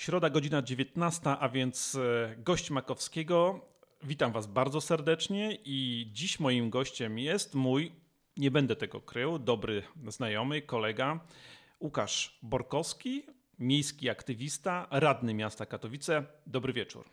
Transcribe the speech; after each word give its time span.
Środa, 0.00 0.30
godzina 0.30 0.62
19, 0.62 1.30
a 1.30 1.48
więc 1.48 1.94
e, 1.94 2.34
gość 2.38 2.70
Makowskiego. 2.70 3.66
Witam 4.02 4.32
Was 4.32 4.46
bardzo 4.46 4.80
serdecznie 4.80 5.58
i 5.64 6.08
dziś 6.12 6.40
moim 6.40 6.70
gościem 6.70 7.18
jest 7.18 7.54
mój, 7.54 7.92
nie 8.36 8.50
będę 8.50 8.76
tego 8.76 9.00
krył, 9.00 9.38
dobry 9.38 9.82
znajomy, 10.08 10.62
kolega 10.62 11.20
Łukasz 11.80 12.38
Borkowski, 12.42 13.22
miejski 13.58 14.10
aktywista, 14.10 14.86
radny 14.90 15.34
miasta 15.34 15.66
Katowice. 15.66 16.26
Dobry 16.46 16.72
wieczór. 16.72 17.04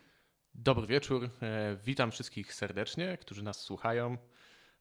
Dobry 0.54 0.86
wieczór. 0.86 1.30
E, 1.42 1.76
witam 1.84 2.10
wszystkich 2.10 2.54
serdecznie, 2.54 3.18
którzy 3.20 3.42
nas 3.42 3.60
słuchają. 3.60 4.18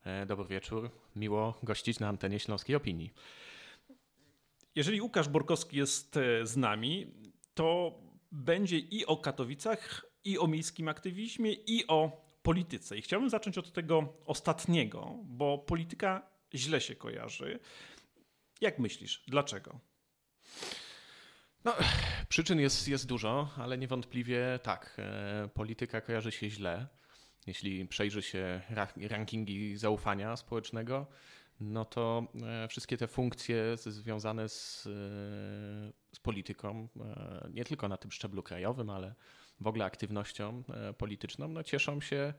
E, 0.04 0.26
dobry 0.26 0.46
wieczór. 0.46 0.92
Miło 1.16 1.60
gościć 1.64 2.00
na 2.00 2.08
antenie 2.08 2.40
Śląskiej 2.40 2.76
Opinii. 2.76 3.14
Jeżeli 4.76 5.02
Łukasz 5.02 5.30
Borkowski 5.30 5.78
jest 5.78 6.20
z 6.44 6.58
nami, 6.58 7.08
to 7.58 8.00
będzie 8.32 8.78
i 8.78 9.06
o 9.06 9.18
Katowicach, 9.18 10.06
i 10.24 10.40
o 10.40 10.48
miejskim 10.48 10.88
aktywizmie, 10.88 11.54
i 11.54 11.88
o 11.88 12.26
polityce. 12.42 12.98
I 12.98 13.02
chciałbym 13.02 13.30
zacząć 13.30 13.58
od 13.58 13.74
tego 13.74 14.14
ostatniego, 14.26 15.16
bo 15.24 15.58
polityka 15.58 16.30
źle 16.56 16.82
się 16.82 16.96
kojarzy. 16.96 17.60
Jak 18.62 18.80
myślisz, 18.80 19.24
dlaczego? 19.28 19.80
No, 21.66 21.76
przyczyn 22.30 22.60
jest, 22.60 22.88
jest 22.88 23.08
dużo, 23.08 23.50
ale 23.58 23.78
niewątpliwie 23.78 24.60
tak. 24.64 24.96
E, 25.00 25.50
polityka 25.54 26.02
kojarzy 26.02 26.32
się 26.32 26.50
źle. 26.50 26.88
Jeśli 27.48 27.86
przejrzy 27.86 28.22
się 28.22 28.62
rankingi 29.10 29.78
zaufania 29.78 30.36
społecznego, 30.36 31.08
no 31.60 31.86
to 31.86 32.28
e, 32.44 32.68
wszystkie 32.68 32.98
te 32.98 33.08
funkcje 33.08 33.78
związane 33.78 34.50
z, 34.50 34.88
e, 34.88 34.90
z 36.16 36.20
polityką, 36.22 36.88
e, 37.00 37.50
nie 37.54 37.66
tylko 37.66 37.88
na 37.88 37.98
tym 37.98 38.12
szczeblu 38.12 38.44
krajowym, 38.44 38.90
ale 38.90 39.16
w 39.60 39.68
ogóle 39.68 39.86
aktywnością 39.86 40.64
polityczną, 40.98 41.48
no 41.48 41.64
cieszą 41.64 42.02
się 42.02 42.34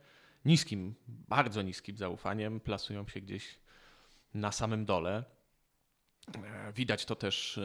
niskim, 0.44 0.94
bardzo 1.08 1.62
niskim 1.62 1.96
zaufaniem, 1.96 2.60
plasują 2.60 3.08
się 3.08 3.20
gdzieś 3.20 3.58
na 4.34 4.52
samym 4.52 4.84
dole. 4.84 5.24
Widać 6.74 7.04
to 7.04 7.16
też 7.16 7.60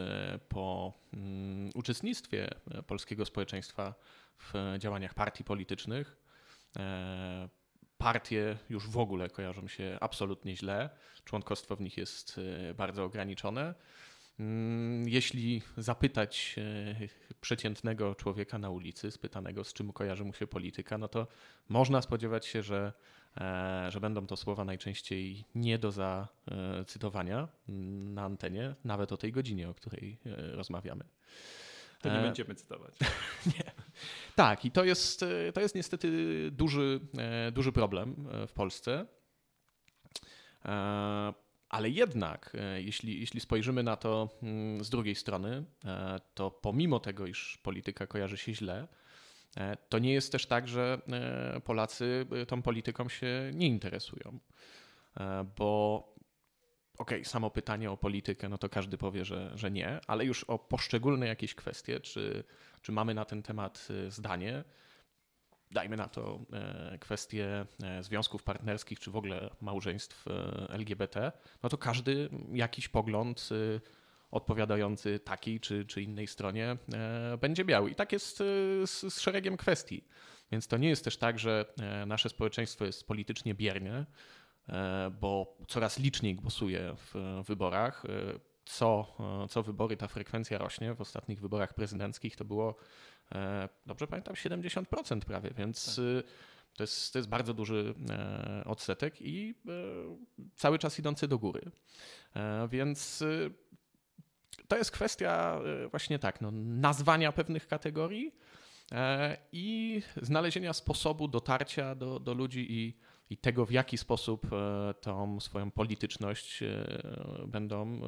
po 0.50 0.94
mm, 1.14 1.70
uczestnictwie 1.76 2.50
polskiego 2.88 3.26
społeczeństwa 3.26 3.96
w 4.40 4.54
działaniach 4.80 5.14
partii 5.14 5.44
politycznych 5.44 6.18
partie 8.04 8.58
już 8.70 8.90
w 8.90 8.98
ogóle 8.98 9.30
kojarzą 9.30 9.68
się 9.68 9.98
absolutnie 10.02 10.56
źle. 10.58 10.90
Członkostwo 11.26 11.76
w 11.76 11.82
nich 11.82 11.98
jest 11.98 12.40
e, 12.70 12.74
bardzo 12.74 13.04
ograniczone. 13.04 13.74
Mm, 14.40 15.10
jeśli 15.10 15.62
zapytać 15.78 16.56
e, 16.58 17.36
przeciętnego 17.42 18.16
człowieka 18.16 18.58
na 18.58 18.70
ulicy, 18.70 19.12
spytanego 19.12 19.64
z 19.64 19.74
czym 19.74 19.94
kojarzy 19.94 20.24
mu 20.24 20.34
się 20.34 20.48
polityka, 20.48 20.98
no 20.98 21.08
to 21.08 21.28
można 21.70 22.02
spodziewać 22.02 22.46
się, 22.46 22.64
że, 22.64 22.94
e, 23.38 23.92
że 23.92 24.00
będą 24.00 24.28
to 24.28 24.38
słowa 24.38 24.66
najczęściej 24.66 25.46
nie 25.56 25.78
do 25.78 25.92
zacytowania 25.92 27.48
mm, 27.70 28.14
na 28.14 28.24
antenie, 28.24 28.76
nawet 28.86 29.12
o 29.12 29.18
tej 29.18 29.32
godzinie, 29.32 29.70
o 29.70 29.74
której 29.74 30.20
rozmawiamy. 30.52 31.04
To 32.02 32.10
nie 32.10 32.22
będziemy 32.22 32.56
cytować. 32.56 32.94
nie. 33.58 33.83
Tak, 34.36 34.66
i 34.66 34.72
to 34.72 34.84
jest, 34.84 35.24
e, 35.24 35.52
to 35.54 35.62
jest 35.62 35.76
niestety 35.76 36.10
duży, 36.52 37.00
e, 37.18 37.52
duży 37.52 37.72
problem 37.72 38.28
e, 38.32 38.48
w 38.48 38.54
Polsce. 38.54 39.06
Ale 41.70 41.90
jednak, 41.90 42.58
jeśli, 42.78 43.20
jeśli 43.20 43.40
spojrzymy 43.40 43.84
na 43.84 43.96
to 43.96 44.30
mm, 44.44 44.84
z 44.84 44.90
drugiej 44.90 45.16
strony, 45.16 45.64
to 46.34 46.52
pomimo 46.52 47.00
tego, 47.00 47.28
iż 47.28 47.58
polityka 47.64 48.08
kojarzy 48.08 48.38
się 48.38 48.54
źle, 48.54 48.88
to 49.90 50.00
nie 50.00 50.14
jest 50.14 50.32
też 50.32 50.46
tak, 50.46 50.68
że 50.68 51.02
Polacy 51.64 52.26
tą 52.48 52.62
polityką 52.62 53.10
się 53.10 53.52
nie 53.54 53.68
interesują. 53.68 54.40
Bo 55.58 56.13
okej, 56.98 57.18
okay, 57.18 57.26
samo 57.26 57.50
pytanie 57.50 57.92
o 57.92 57.98
politykę, 57.98 58.50
no 58.50 58.58
to 58.58 58.70
każdy 58.70 58.98
powie, 58.98 59.26
że, 59.26 59.52
że 59.56 59.72
nie, 59.72 60.00
ale 60.08 60.26
już 60.26 60.44
o 60.44 60.60
poszczególne 60.60 61.28
jakieś 61.28 61.56
kwestie, 61.56 62.00
czy, 62.00 62.44
czy 62.82 62.92
mamy 62.92 63.14
na 63.14 63.26
ten 63.26 63.44
temat 63.44 63.88
y, 63.90 64.12
zdanie, 64.12 64.64
dajmy 65.74 65.98
na 65.98 66.08
to 66.08 66.40
e, 66.54 66.98
kwestie 67.00 67.66
e, 67.84 68.04
związków 68.04 68.44
partnerskich, 68.44 69.00
czy 69.00 69.12
w 69.12 69.16
ogóle 69.16 69.50
małżeństw 69.62 70.28
e, 70.28 70.32
LGBT, 70.70 71.32
no 71.64 71.70
to 71.70 71.78
każdy 71.78 72.30
jakiś 72.52 72.88
pogląd 72.88 73.50
odpowiadający 74.32 75.20
takiej 75.20 75.60
czy, 75.60 75.86
czy 75.86 76.02
innej 76.02 76.28
stronie 76.28 76.78
będzie 77.42 77.66
miał. 77.66 77.88
I 77.88 77.96
tak 77.96 78.12
jest 78.12 78.38
z, 78.86 79.14
z 79.14 79.20
szeregiem 79.20 79.58
kwestii. 79.58 80.04
Więc 80.52 80.68
to 80.68 80.78
nie 80.78 80.90
jest 80.90 81.04
też 81.04 81.18
tak, 81.18 81.40
że 81.40 81.66
nasze 82.08 82.30
społeczeństwo 82.30 82.86
jest 82.86 83.08
politycznie 83.08 83.54
bierne, 83.56 84.06
E, 84.06 84.43
bo 85.22 85.58
coraz 85.68 86.00
liczniej 86.00 86.36
głosuje 86.36 86.96
w 86.98 87.44
wyborach. 87.48 88.06
E, 88.06 88.10
co, 88.66 89.16
e, 89.44 89.48
co 89.48 89.64
wybory 89.64 89.98
ta 89.98 90.08
frekwencja 90.08 90.58
rośnie. 90.58 90.94
W 90.94 91.02
ostatnich 91.02 91.42
wyborach 91.42 91.74
prezydenckich 91.74 92.36
to 92.36 92.46
było, 92.46 92.76
dobrze 93.86 94.08
pamiętam, 94.08 94.36
70% 94.36 95.20
prawie, 95.20 95.52
więc 95.58 95.86
tak. 95.86 96.06
to, 96.74 96.84
jest, 96.84 97.14
to 97.14 97.20
jest 97.20 97.30
bardzo 97.30 97.54
duży 97.54 97.94
odsetek 98.66 99.22
i 99.22 99.56
cały 100.56 100.80
czas 100.80 101.00
idący 101.00 101.28
do 101.28 101.40
góry. 101.40 101.72
Więc 102.70 103.24
to 104.68 104.78
jest 104.78 104.92
kwestia 104.92 105.60
właśnie 105.92 106.20
tak, 106.20 106.42
no, 106.42 106.52
nazwania 106.52 107.32
pewnych 107.32 107.68
kategorii 107.68 108.36
i 109.52 110.02
znalezienia 110.22 110.74
sposobu 110.74 111.28
dotarcia 111.28 111.96
do, 111.96 112.20
do 112.20 112.34
ludzi 112.34 112.66
i 112.70 112.98
i 113.34 113.38
tego, 113.38 113.66
w 113.66 113.72
jaki 113.72 113.98
sposób 113.98 114.54
e, 114.54 114.94
tą 115.02 115.40
swoją 115.40 115.72
polityczność 115.72 116.64
e, 116.64 116.86
będą 117.48 117.88
e, 117.88 118.00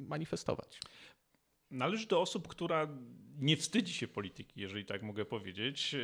manifestować. 0.00 0.80
Należy 1.70 2.06
do 2.06 2.20
osób, 2.20 2.48
która 2.48 2.88
nie 3.38 3.56
wstydzi 3.56 3.94
się 3.94 4.08
polityki, 4.08 4.60
jeżeli 4.60 4.84
tak 4.84 5.02
mogę 5.02 5.24
powiedzieć. 5.24 5.96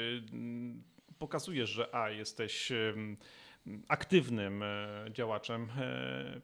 Pokazujesz, 1.19 1.71
że 1.71 1.95
A, 1.95 2.11
jesteś 2.11 2.73
aktywnym 3.89 4.65
działaczem 5.11 5.69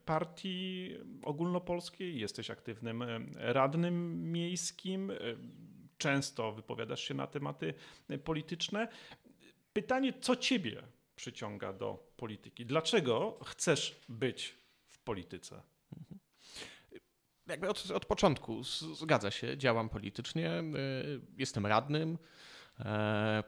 partii 0.05 0.95
ogólnopolskiej, 1.23 2.21
jesteś 2.21 2.51
aktywnym 2.51 3.05
radnym 3.35 4.23
miejskim, 4.33 5.13
często 5.99 6.53
wypowiadasz 6.53 7.09
się 7.09 7.15
na 7.15 7.27
tematy 7.27 7.75
polityczne. 8.25 8.89
Pytanie, 9.73 10.13
co 10.21 10.37
ciebie 10.37 10.83
przyciąga 11.19 11.73
do 11.73 12.13
polityki? 12.17 12.67
Dlaczego 12.67 13.39
chcesz 13.45 14.01
być 14.09 14.59
w 14.87 14.99
polityce? 14.99 15.63
Mhm. 15.99 16.21
Jakby 17.47 17.69
od, 17.69 17.91
od 17.91 18.07
początku 18.07 18.63
zgadza 18.95 19.31
się, 19.31 19.59
działam 19.59 19.89
politycznie, 19.89 20.51
e, 20.51 20.63
jestem 21.37 21.67
radnym. 21.67 22.19
E, 22.81 23.43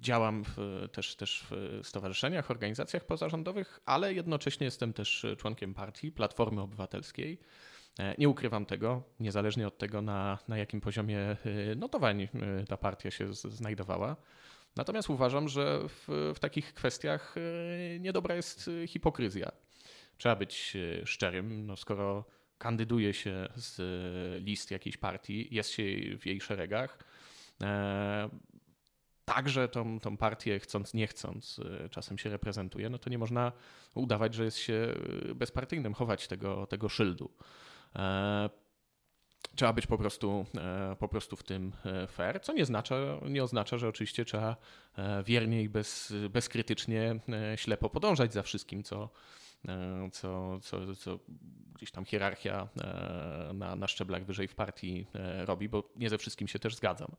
działam 0.00 0.44
w, 0.44 0.88
też, 0.92 1.16
też 1.16 1.46
w 1.50 1.80
stowarzyszeniach, 1.82 2.50
organizacjach 2.50 3.04
pozarządowych, 3.04 3.80
ale 3.84 4.14
jednocześnie 4.14 4.64
jestem 4.64 4.92
też 4.92 5.26
członkiem 5.38 5.74
partii 5.74 6.12
Platformy 6.12 6.60
Obywatelskiej. 6.60 7.40
E, 7.98 8.14
nie 8.18 8.28
ukrywam 8.28 8.66
tego, 8.66 9.02
niezależnie 9.20 9.66
od 9.66 9.78
tego, 9.78 10.02
na, 10.02 10.38
na 10.48 10.58
jakim 10.58 10.80
poziomie 10.80 11.36
notowań 11.76 12.28
ta 12.68 12.76
partia 12.76 13.10
się 13.10 13.34
znajdowała. 13.34 14.16
Natomiast 14.76 15.10
uważam, 15.10 15.48
że 15.48 15.80
w, 15.88 16.32
w 16.34 16.38
takich 16.38 16.74
kwestiach 16.74 17.34
e, 17.36 17.98
niedobra 17.98 18.34
jest 18.34 18.70
e, 18.82 18.86
hipokryzja. 18.86 19.52
Trzeba 20.18 20.36
być 20.36 20.76
e, 20.76 21.06
szczerym, 21.06 21.66
no 21.66 21.76
skoro 21.76 22.24
kandyduje 22.58 23.14
się 23.14 23.48
z 23.54 24.44
list 24.44 24.70
jakiejś 24.70 24.96
partii, 24.96 25.54
jest 25.54 25.70
się 25.70 25.82
w 26.18 26.26
jej 26.26 26.40
szeregach, 26.40 26.98
także 29.24 29.68
tą, 29.68 30.00
tą 30.00 30.16
partię 30.16 30.58
chcąc, 30.58 30.94
nie 30.94 31.06
chcąc, 31.06 31.60
czasem 31.90 32.18
się 32.18 32.30
reprezentuje, 32.30 32.90
no 32.90 32.98
to 32.98 33.10
nie 33.10 33.18
można 33.18 33.52
udawać, 33.94 34.34
że 34.34 34.44
jest 34.44 34.58
się 34.58 34.94
bezpartyjnym, 35.34 35.94
chować 35.94 36.28
tego, 36.28 36.66
tego 36.66 36.88
szyldu. 36.88 37.30
Trzeba 39.56 39.72
być 39.72 39.86
po 39.86 39.98
prostu, 39.98 40.46
e, 40.58 40.96
po 40.98 41.08
prostu 41.08 41.36
w 41.36 41.42
tym 41.42 41.72
e, 41.84 42.06
fair, 42.06 42.40
co 42.42 42.52
nie 42.52 42.62
oznacza, 42.62 42.96
nie 43.28 43.44
oznacza, 43.44 43.78
że 43.78 43.88
oczywiście 43.88 44.24
trzeba 44.24 44.56
e, 44.98 45.22
wiernie 45.22 45.62
i 45.62 45.68
bez, 45.68 46.14
bezkrytycznie 46.30 47.20
ślepo 47.56 47.90
podążać 47.90 48.32
za 48.32 48.42
wszystkim, 48.42 48.82
co, 48.82 49.10
co, 50.12 50.60
co, 50.60 50.94
co 50.96 51.18
gdzieś 51.74 51.90
tam 51.90 52.04
hierarchia 52.04 52.68
na, 53.54 53.76
na 53.76 53.86
szczeblach 53.86 54.24
wyżej 54.24 54.48
w 54.48 54.54
partii 54.54 55.06
robi, 55.44 55.68
bo 55.68 55.92
nie 55.96 56.10
ze 56.10 56.18
wszystkim 56.18 56.48
się 56.48 56.58
też 56.58 56.76
zgadzam. 56.76 57.16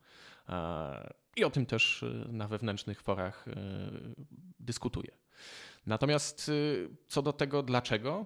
I 1.35 1.43
o 1.43 1.49
tym 1.49 1.65
też 1.65 2.05
na 2.27 2.47
wewnętrznych 2.47 3.01
forach 3.01 3.45
dyskutuję. 4.59 5.11
Natomiast 5.85 6.51
co 7.07 7.21
do 7.21 7.33
tego 7.33 7.63
dlaczego, 7.63 8.25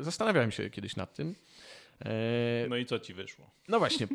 zastanawiałem 0.00 0.50
się 0.50 0.70
kiedyś 0.70 0.96
nad 0.96 1.14
tym. 1.14 1.34
E, 2.04 2.66
no 2.68 2.76
i 2.76 2.86
co 2.86 2.98
ci 2.98 3.14
wyszło? 3.14 3.50
No 3.68 3.78
właśnie. 3.78 4.06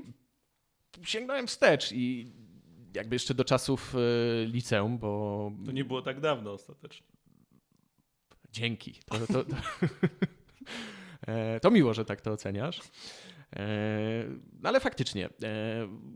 sięgnąłem 1.04 1.48
wstecz 1.48 1.92
i 1.92 2.32
jakby 2.96 3.16
jeszcze 3.16 3.34
do 3.34 3.46
czasów 3.46 3.96
liceum, 4.46 4.98
bo... 4.98 5.52
To 5.66 5.72
nie 5.72 5.86
było 5.86 6.02
tak 6.02 6.20
dawno 6.20 6.52
ostatecznie. 6.52 7.08
Dzięki. 8.52 9.00
To, 9.06 9.20
to, 9.28 9.44
to, 9.44 9.56
to 11.62 11.72
miło, 11.72 11.94
że 11.94 12.06
tak 12.06 12.22
to 12.22 12.32
oceniasz. 12.32 12.82
No 14.62 14.70
ale 14.70 14.80
faktycznie, 14.80 15.30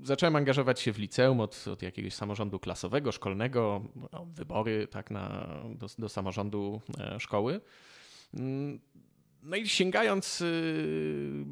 zacząłem 0.03 0.35
angażować 0.35 0.79
się 0.79 0.93
w 0.93 0.99
liceum 0.99 1.39
od, 1.39 1.67
od 1.67 1.81
jakiegoś 1.81 2.13
samorządu 2.13 2.59
klasowego, 2.59 3.11
szkolnego, 3.11 3.81
no, 4.13 4.25
wybory 4.25 4.87
tak 4.87 5.11
na, 5.11 5.55
do, 5.75 5.87
do 5.99 6.09
samorządu 6.09 6.81
szkoły. 7.19 7.61
No 9.43 9.55
i 9.55 9.67
sięgając 9.67 10.41
y, 10.41 11.45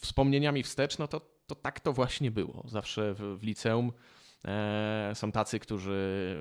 wspomnieniami 0.00 0.62
wstecz, 0.62 0.98
no 0.98 1.08
to, 1.08 1.20
to 1.46 1.54
tak 1.54 1.80
to 1.80 1.92
właśnie 1.92 2.30
było. 2.30 2.64
Zawsze 2.68 3.14
w, 3.14 3.38
w 3.38 3.42
liceum 3.42 3.92
e, 4.44 5.12
są 5.14 5.32
tacy, 5.32 5.58
którzy 5.58 6.34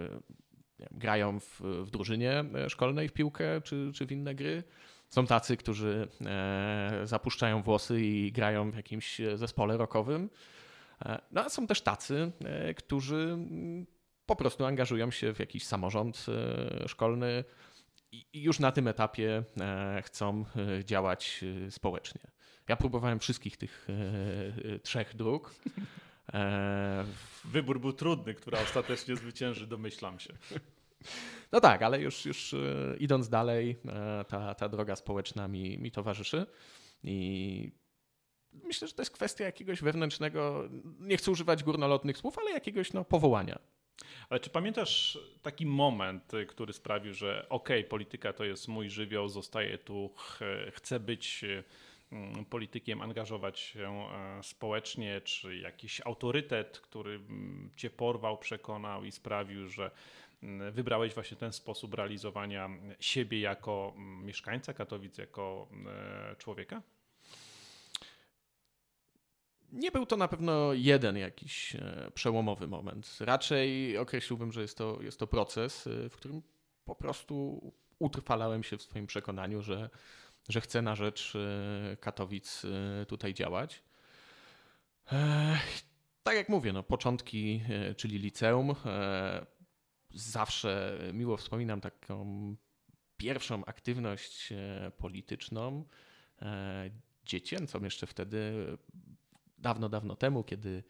grają 0.92 1.40
w, 1.40 1.62
w 1.62 1.92
drużynie 1.92 2.46
szkolnej 2.68 3.10
w 3.10 3.14
piłkę 3.14 3.62
czy, 3.62 3.92
czy 3.96 4.06
w 4.06 4.12
inne 4.12 4.36
gry. 4.36 4.64
Są 5.10 5.28
tacy, 5.28 5.58
którzy 5.58 6.08
e, 6.26 7.02
zapuszczają 7.04 7.62
włosy 7.62 8.02
i 8.02 8.32
grają 8.32 8.72
w 8.72 8.76
jakimś 8.76 9.22
zespole 9.36 9.78
rockowym. 9.78 10.30
E, 11.06 11.22
no 11.32 11.42
a 11.46 11.50
są 11.50 11.68
też 11.68 11.82
tacy, 11.82 12.32
którzy 12.78 13.16
mm, 13.16 13.86
po 14.26 14.36
prostu 14.36 14.66
angażują 14.66 15.12
się 15.12 15.34
w 15.34 15.40
jakiś 15.40 15.66
samorząd 15.66 16.26
szkolny, 16.88 17.44
i 18.14 18.42
już 18.42 18.60
na 18.60 18.72
tym 18.72 18.88
etapie 18.88 19.44
e, 19.60 20.02
chcą 20.06 20.46
e, 20.56 20.86
działać 20.86 21.44
e, 21.68 21.72
społecznie. 21.72 22.22
Ja 22.68 22.76
próbowałem 22.76 23.20
wszystkich 23.20 23.58
tych 23.58 23.88
trzech 24.84 25.16
dróg. 25.16 25.56
Wybór 27.46 27.80
był 27.80 27.94
trudny, 27.94 28.34
która 28.34 28.60
ostatecznie 28.60 29.16
zwycięży, 29.16 29.68
domyślam 29.68 30.20
się. 30.20 30.34
No 31.52 31.60
tak, 31.60 31.82
ale 31.82 32.02
już, 32.02 32.26
już 32.26 32.56
idąc 33.00 33.30
dalej, 33.30 33.78
ta, 34.28 34.56
ta 34.56 34.70
droga 34.70 34.96
społeczna 34.96 35.48
mi, 35.48 35.78
mi 35.78 35.92
towarzyszy 35.92 36.46
i 37.04 37.72
myślę, 38.54 38.88
że 38.88 38.94
to 38.94 39.02
jest 39.02 39.12
kwestia 39.12 39.46
jakiegoś 39.46 39.82
wewnętrznego, 39.82 40.70
nie 41.00 41.18
chcę 41.18 41.32
używać 41.32 41.64
górnolotnych 41.64 42.18
słów, 42.18 42.38
ale 42.40 42.52
jakiegoś 42.52 42.94
no, 42.94 43.06
powołania. 43.06 43.60
Ale 44.30 44.40
czy 44.40 44.50
pamiętasz 44.50 45.20
taki 45.42 45.66
moment, 45.66 46.34
y, 46.34 46.46
który 46.46 46.74
sprawił, 46.74 47.14
że 47.14 47.46
okej, 47.50 47.80
okay, 47.80 47.90
polityka 47.90 48.34
to 48.34 48.44
jest 48.44 48.68
mój 48.68 48.90
żywioł, 48.90 49.30
zostaję 49.30 49.78
tu, 49.78 50.14
chcę 50.72 51.00
być 51.00 51.44
y, 51.44 51.64
mm, 52.12 52.46
politykiem, 52.46 53.02
angażować 53.02 53.60
się 53.60 53.90
e, 53.90 54.44
społecznie, 54.44 55.22
czy 55.22 55.58
jakiś 55.58 56.02
autorytet, 56.06 56.80
który 56.80 57.16
mm, 57.16 57.70
cię 57.76 57.90
porwał, 57.90 58.38
przekonał 58.38 59.04
i 59.04 59.12
sprawił, 59.12 59.68
że 59.68 59.92
mm, 60.44 60.72
wybrałeś 60.72 61.14
właśnie 61.14 61.38
ten 61.38 61.54
sposób 61.54 61.94
realizowania 61.94 62.70
siebie 63.00 63.40
jako 63.40 63.94
mieszkańca 63.98 64.74
Katowic, 64.74 65.18
jako 65.18 65.68
e, 65.86 66.36
człowieka? 66.36 66.82
Nie 69.74 69.92
był 69.92 70.06
to 70.06 70.18
na 70.18 70.28
pewno 70.28 70.74
jeden 70.74 71.18
jakiś 71.18 71.76
e, 71.76 72.12
przełomowy 72.14 72.68
moment. 72.68 73.18
Raczej 73.20 73.98
określiłbym, 73.98 74.52
że 74.52 74.62
jest 74.62 74.78
to, 74.78 75.02
jest 75.02 75.20
to 75.20 75.28
proces, 75.28 75.88
e, 75.88 76.10
w 76.10 76.16
którym 76.16 76.42
po 76.86 76.96
prostu 76.96 77.62
utrwalałem 78.00 78.64
się 78.64 78.78
w 78.78 78.82
swoim 78.82 79.08
przekonaniu, 79.08 79.62
że, 79.62 79.90
że 80.50 80.62
chcę 80.62 80.82
na 80.82 80.96
rzecz 80.96 81.34
e, 81.36 81.98
Katowic 81.98 82.62
tutaj 83.08 83.34
działać. 83.34 83.84
Tak 86.24 86.36
jak 86.36 86.50
mówię, 86.50 86.74
no, 86.74 86.84
początki, 86.84 87.62
czyli 87.98 88.20
liceum. 88.20 88.76
Zawsze 90.14 91.00
miło 91.14 91.38
wspominam 91.38 91.82
taką 91.82 92.56
pierwszą 93.18 93.66
aktywność 93.66 94.54
polityczną, 94.98 95.86
dziecięcą 97.26 97.84
jeszcze 97.84 98.08
wtedy 98.08 98.54
dawno, 99.64 99.90
dawno 99.90 100.16
temu, 100.16 100.44
kiedy 100.44 100.84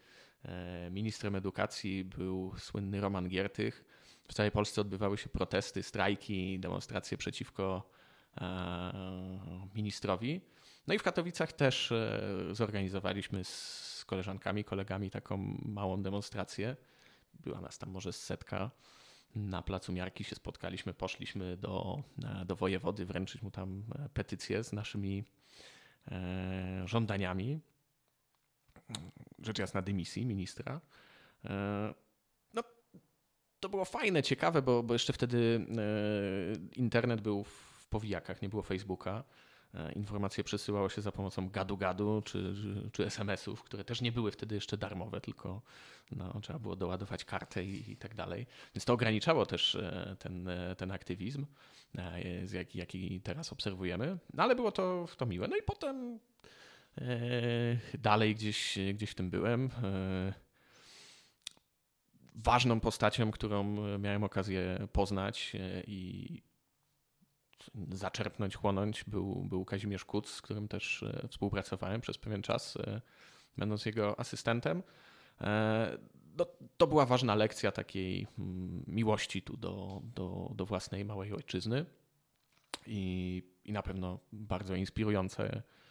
e, 0.44 0.90
ministrem 0.90 1.36
edukacji 1.36 2.04
był 2.04 2.54
słynny 2.58 3.00
Roman 3.00 3.28
Giertych. 3.28 3.84
W 4.28 4.34
całej 4.34 4.50
Polsce 4.50 4.80
odbywały 4.80 5.18
się 5.18 5.28
protesty, 5.28 5.82
strajki, 5.82 6.60
demonstracje 6.60 7.18
przeciwko 7.18 7.90
e, 8.40 8.92
ministrowi. 9.74 10.40
No 10.86 10.94
i 10.94 10.98
w 10.98 11.02
Katowicach 11.02 11.52
też 11.52 11.92
e, 11.92 12.20
zorganizowaliśmy 12.50 13.44
z 13.44 14.04
koleżankami, 14.06 14.64
kolegami 14.64 15.10
taką 15.10 15.58
małą 15.64 16.02
demonstrację. 16.02 16.76
Była 17.34 17.60
nas 17.60 17.78
tam 17.78 17.90
może 17.90 18.12
setka. 18.12 18.70
Na 19.34 19.62
placu 19.62 19.92
Miarki 19.92 20.24
się 20.24 20.36
spotkaliśmy, 20.36 20.94
poszliśmy 20.94 21.56
do, 21.56 22.02
do 22.46 22.56
wojewody 22.56 23.06
wręczyć 23.06 23.42
mu 23.42 23.50
tam 23.50 23.84
petycję 24.14 24.64
z 24.64 24.72
naszymi 24.72 25.24
żądaniami 26.84 27.60
rzecz 29.38 29.58
jasna 29.58 29.82
dymisji 29.82 30.26
ministra. 30.26 30.80
E, 31.44 31.94
no, 32.54 32.62
to 33.60 33.68
było 33.68 33.84
fajne, 33.84 34.22
ciekawe, 34.22 34.62
bo, 34.62 34.82
bo 34.82 34.94
jeszcze 34.94 35.12
wtedy 35.12 35.66
e, 35.78 36.78
internet 36.78 37.20
był 37.20 37.44
w 37.44 37.86
powijakach, 37.90 38.42
nie 38.42 38.48
było 38.48 38.62
Facebooka. 38.62 39.24
E, 39.74 39.92
informacje 39.92 40.44
przesyłało 40.44 40.88
się 40.88 41.02
za 41.02 41.12
pomocą 41.12 41.50
gadu-gadu 41.50 42.22
czy, 42.22 42.54
czy, 42.92 43.06
SMS-ów, 43.06 43.62
które 43.62 43.84
też 43.84 44.00
nie 44.00 44.12
były 44.12 44.30
wtedy 44.30 44.54
jeszcze 44.54 44.76
darmowe, 44.76 45.20
tylko 45.20 45.62
no, 46.12 46.40
trzeba 46.40 46.58
było 46.58 46.76
doładować 46.76 47.24
kartę 47.24 47.64
i, 47.64 47.90
i 47.92 47.96
tak 47.96 48.14
dalej. 48.14 48.46
Więc 48.74 48.84
to 48.84 48.92
ograniczało 48.92 49.46
też 49.46 49.78
ten, 50.18 50.48
ten 50.76 50.90
aktywizm, 50.90 51.46
jaki, 52.52 52.78
jaki 52.78 53.20
teraz 53.20 53.52
obserwujemy. 53.52 54.18
No 54.34 54.42
ale 54.42 54.54
było 54.54 54.72
to, 54.72 55.06
to 55.16 55.26
miłe. 55.26 55.48
No 55.48 55.56
i 55.56 55.62
potem 55.62 56.18
dalej 57.98 58.34
gdzieś, 58.34 58.78
gdzieś 58.94 59.10
w 59.10 59.14
tym 59.14 59.30
byłem. 59.30 59.70
E, 59.82 60.32
ważną 62.34 62.80
postacią, 62.80 63.30
którą 63.30 63.76
miałem 63.98 64.24
okazję 64.24 64.88
poznać 64.92 65.52
e, 65.54 65.82
i 65.86 66.42
zaczerpnąć, 67.92 68.56
chłonąć, 68.56 69.04
był, 69.04 69.34
był 69.34 69.64
Kazimierz 69.64 70.04
Kuc, 70.04 70.30
z 70.30 70.42
którym 70.42 70.68
też 70.68 71.04
współpracowałem 71.28 72.00
przez 72.00 72.18
pewien 72.18 72.42
czas, 72.42 72.78
będąc 73.56 73.86
jego 73.86 74.20
asystentem. 74.20 74.82
No, 76.36 76.46
to 76.76 76.86
była 76.86 77.06
ważna 77.06 77.34
lekcja 77.34 77.72
takiej 77.72 78.26
mm, 78.38 78.84
miłości 78.86 79.42
tu 79.42 79.56
do, 79.56 80.02
do, 80.14 80.50
do 80.54 80.66
własnej 80.66 81.04
małej 81.04 81.32
ojczyzny 81.32 81.86
i, 82.86 83.42
i 83.64 83.72
na 83.72 83.82
pewno 83.82 84.18
bardzo 84.32 84.74
inspirujące 84.74 85.62
E, 85.64 85.83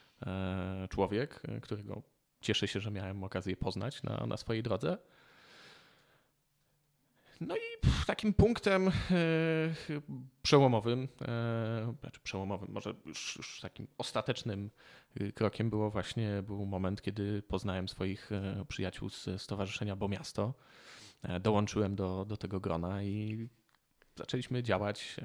człowiek, 0.90 1.42
e, 1.48 1.62
którego 1.62 2.02
cieszę 2.42 2.68
się, 2.68 2.80
że 2.80 2.92
miałem 2.92 3.24
okazję 3.24 3.58
poznać 3.58 4.04
na, 4.04 4.26
na 4.28 4.38
swojej 4.38 4.64
drodze. 4.64 4.98
No 7.42 7.56
i 7.56 7.60
takim 8.06 8.34
punktem 8.34 8.88
e, 8.88 8.92
przełomowym, 10.42 11.08
znaczy 12.00 12.20
przełomowym, 12.24 12.72
może 12.72 12.94
już, 13.06 13.36
już, 13.36 13.60
takim 13.62 13.88
ostatecznym 13.98 14.72
krokiem 15.36 15.70
było 15.70 15.90
właśnie 15.90 16.44
był 16.44 16.66
moment, 16.66 17.02
kiedy 17.02 17.42
poznałem 17.42 17.90
swoich 17.90 18.30
przyjaciół 18.68 19.10
z 19.10 19.42
Stowarzyszenia 19.42 19.96
Bo 19.96 20.08
Miasto. 20.08 20.54
Dołączyłem 21.42 21.96
do, 21.96 22.26
do 22.26 22.38
tego 22.38 22.60
grona 22.60 23.04
i 23.04 23.48
zaczęliśmy 24.16 24.64
działać 24.64 25.16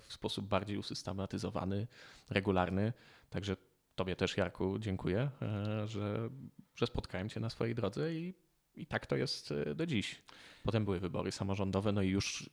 w 0.00 0.12
sposób 0.12 0.46
bardziej 0.46 0.78
usystematyzowany, 0.78 1.86
regularny. 2.30 2.92
Także 3.30 3.56
Tobie 3.96 4.16
też, 4.16 4.36
Jarku, 4.36 4.78
dziękuję, 4.78 5.30
e, 5.42 5.88
że, 5.88 6.30
że 6.74 6.86
spotkałem 6.86 7.28
Cię 7.28 7.40
na 7.40 7.50
swojej 7.50 7.74
drodze 7.74 8.14
i, 8.14 8.34
i 8.74 8.86
tak 8.86 9.06
to 9.06 9.16
jest 9.16 9.52
e, 9.52 9.74
do 9.74 9.86
dziś. 9.86 10.22
Potem 10.62 10.84
były 10.84 11.00
wybory 11.00 11.32
samorządowe, 11.32 11.92
no 11.92 12.02
i 12.02 12.08
już 12.08 12.50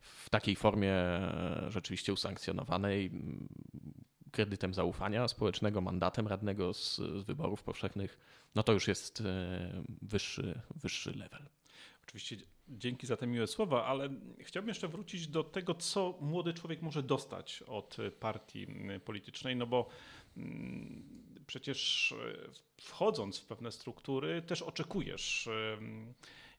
w 0.00 0.30
takiej 0.30 0.56
formie 0.56 0.92
e, 0.92 1.66
rzeczywiście 1.68 2.12
usankcjonowanej 2.12 3.10
kredytem 4.32 4.74
zaufania 4.74 5.28
społecznego, 5.28 5.80
mandatem 5.80 6.28
radnego 6.28 6.74
z, 6.74 6.96
z 6.96 7.24
wyborów 7.26 7.62
powszechnych, 7.62 8.18
no 8.54 8.62
to 8.62 8.72
już 8.72 8.88
jest 8.88 9.22
wyższy, 10.02 10.60
wyższy 10.76 11.12
level. 11.12 11.59
Oczywiście 12.10 12.36
dzięki 12.68 13.06
za 13.06 13.16
te 13.16 13.26
miłe 13.26 13.46
słowa, 13.46 13.84
ale 13.86 14.08
chciałbym 14.40 14.68
jeszcze 14.68 14.88
wrócić 14.88 15.28
do 15.28 15.44
tego, 15.44 15.74
co 15.74 16.18
młody 16.20 16.54
człowiek 16.54 16.82
może 16.82 17.02
dostać 17.02 17.62
od 17.62 17.96
partii 18.20 18.66
politycznej, 19.04 19.56
no 19.56 19.66
bo 19.66 19.88
Mm, 20.36 21.02
przecież 21.46 22.12
e, 22.12 22.82
wchodząc 22.82 23.38
w 23.38 23.46
pewne 23.46 23.72
struktury, 23.72 24.42
też 24.42 24.62
oczekujesz 24.62 25.48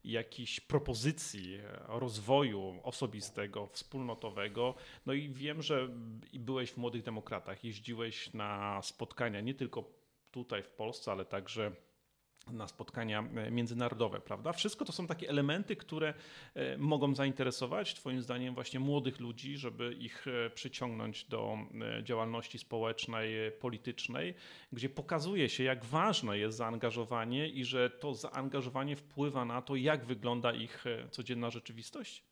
jakichś 0.04 0.60
propozycji 0.60 1.60
rozwoju 1.88 2.80
osobistego, 2.84 3.68
wspólnotowego. 3.68 4.76
No 5.06 5.14
i 5.14 5.30
wiem, 5.30 5.62
że 5.62 5.90
byłeś 6.34 6.72
w 6.72 6.78
Młodych 6.78 7.04
Demokratach, 7.04 7.64
jeździłeś 7.64 8.34
na 8.34 8.82
spotkania 8.82 9.42
nie 9.42 9.54
tylko 9.54 9.84
tutaj 10.32 10.64
w 10.64 10.70
Polsce, 10.70 11.12
ale 11.12 11.26
także 11.26 11.72
na 12.48 12.68
spotkania 12.68 13.24
e, 13.36 13.52
międzynarodowe, 13.52 14.22
prawda? 14.22 14.54
Wszystko 14.54 14.86
to 14.86 14.92
są 14.92 15.08
takie 15.08 15.30
elementy, 15.30 15.76
które 15.76 16.14
e, 16.54 16.78
mogą 16.78 17.16
zainteresować, 17.16 17.94
Twoim 17.94 18.22
zdaniem, 18.22 18.56
właśnie 18.56 18.80
młodych 18.80 19.20
ludzi, 19.20 19.58
żeby 19.58 19.94
ich 19.94 20.26
e, 20.28 20.50
przyciągnąć 20.50 21.26
do 21.26 21.58
działalności 22.04 22.60
społecznej, 22.60 23.52
politycznej, 23.52 24.34
gdzie 24.72 24.90
pokazuje 24.90 25.50
się, 25.50 25.64
jak 25.64 25.86
ważne 25.86 26.38
jest 26.38 26.58
zaangażowanie 26.58 27.50
i 27.50 27.66
że 27.66 27.90
to 27.90 28.14
zaangażowanie 28.14 28.96
wpływa 28.96 29.46
na 29.46 29.62
to, 29.62 29.76
jak 29.76 30.06
wygląda 30.06 30.54
ich 30.54 30.86
codzienna 31.12 31.50
rzeczywistość? 31.50 32.24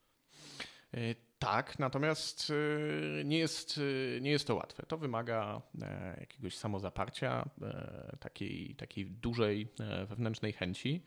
Tak, 1.40 1.80
natomiast 1.80 2.50
y, 2.50 3.24
nie 3.26 3.38
jest, 3.38 3.78
y, 3.78 4.20
nie 4.22 4.32
jest 4.32 4.48
to 4.48 4.56
łatwe. 4.56 4.84
To 4.86 4.98
wymaga 4.98 5.62
e, 5.82 6.18
jakiegoś 6.20 6.58
samozaparcia, 6.58 7.50
e, 7.62 8.18
takiej, 8.20 8.76
takiej 8.76 9.06
dużej 9.06 9.68
e, 9.80 10.06
wewnętrznej 10.06 10.54
chęci, 10.54 11.06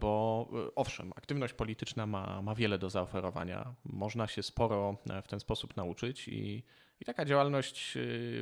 bo 0.00 0.48
owszem, 0.74 1.12
aktywność 1.16 1.54
polityczna 1.54 2.06
ma, 2.06 2.42
ma 2.42 2.54
wiele 2.54 2.78
do 2.78 2.90
zaoferowania. 2.90 3.74
Można 3.84 4.26
się 4.26 4.42
sporo 4.42 4.96
w 5.22 5.28
ten 5.28 5.40
sposób 5.40 5.76
nauczyć 5.76 6.28
i, 6.28 6.62
i 7.00 7.04
taka 7.04 7.24
działalność 7.24 7.92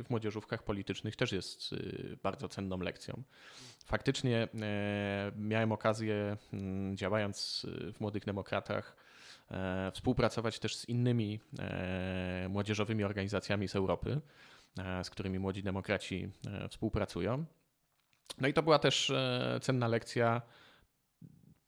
w 0.03 0.05
młodzieżówkach 0.09 0.63
politycznych 0.63 1.15
też 1.15 1.31
jest 1.31 1.75
bardzo 2.23 2.49
cenną 2.49 2.77
lekcją. 2.77 3.23
Faktycznie 3.85 4.47
miałem 5.35 5.71
okazję, 5.71 6.37
mm, 6.53 6.97
działając 6.97 7.65
w 7.93 7.99
Młodych 7.99 8.25
Demokratach, 8.25 8.95
współpracować 9.93 10.59
też 10.59 10.75
z 10.75 10.89
innymi 10.89 11.39
e, 11.59 12.47
młodzieżowymi 12.49 13.03
organizacjami 13.03 13.67
z 13.67 13.75
Europy, 13.75 14.21
e, 14.79 15.03
z 15.03 15.09
którymi 15.09 15.39
młodzi 15.39 15.63
demokraci 15.63 16.29
współpracują. 16.69 17.45
No 18.41 18.47
i 18.47 18.53
to 18.53 18.63
była 18.63 18.79
też 18.79 19.13
cenna 19.61 19.87
lekcja 19.87 20.41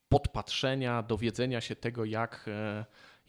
podpatrzenia, 0.09 1.03
dowiedzenia 1.03 1.61
się 1.61 1.75
tego, 1.75 2.05
jak, 2.05 2.49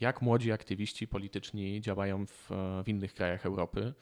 jak 0.01 0.23
młodzi 0.23 0.53
aktywiści 0.53 1.09
polityczni 1.09 1.81
działają 1.81 2.27
w, 2.27 2.49
w 2.85 2.89
innych 2.89 3.15
krajach 3.15 3.47
Europy, 3.47 3.95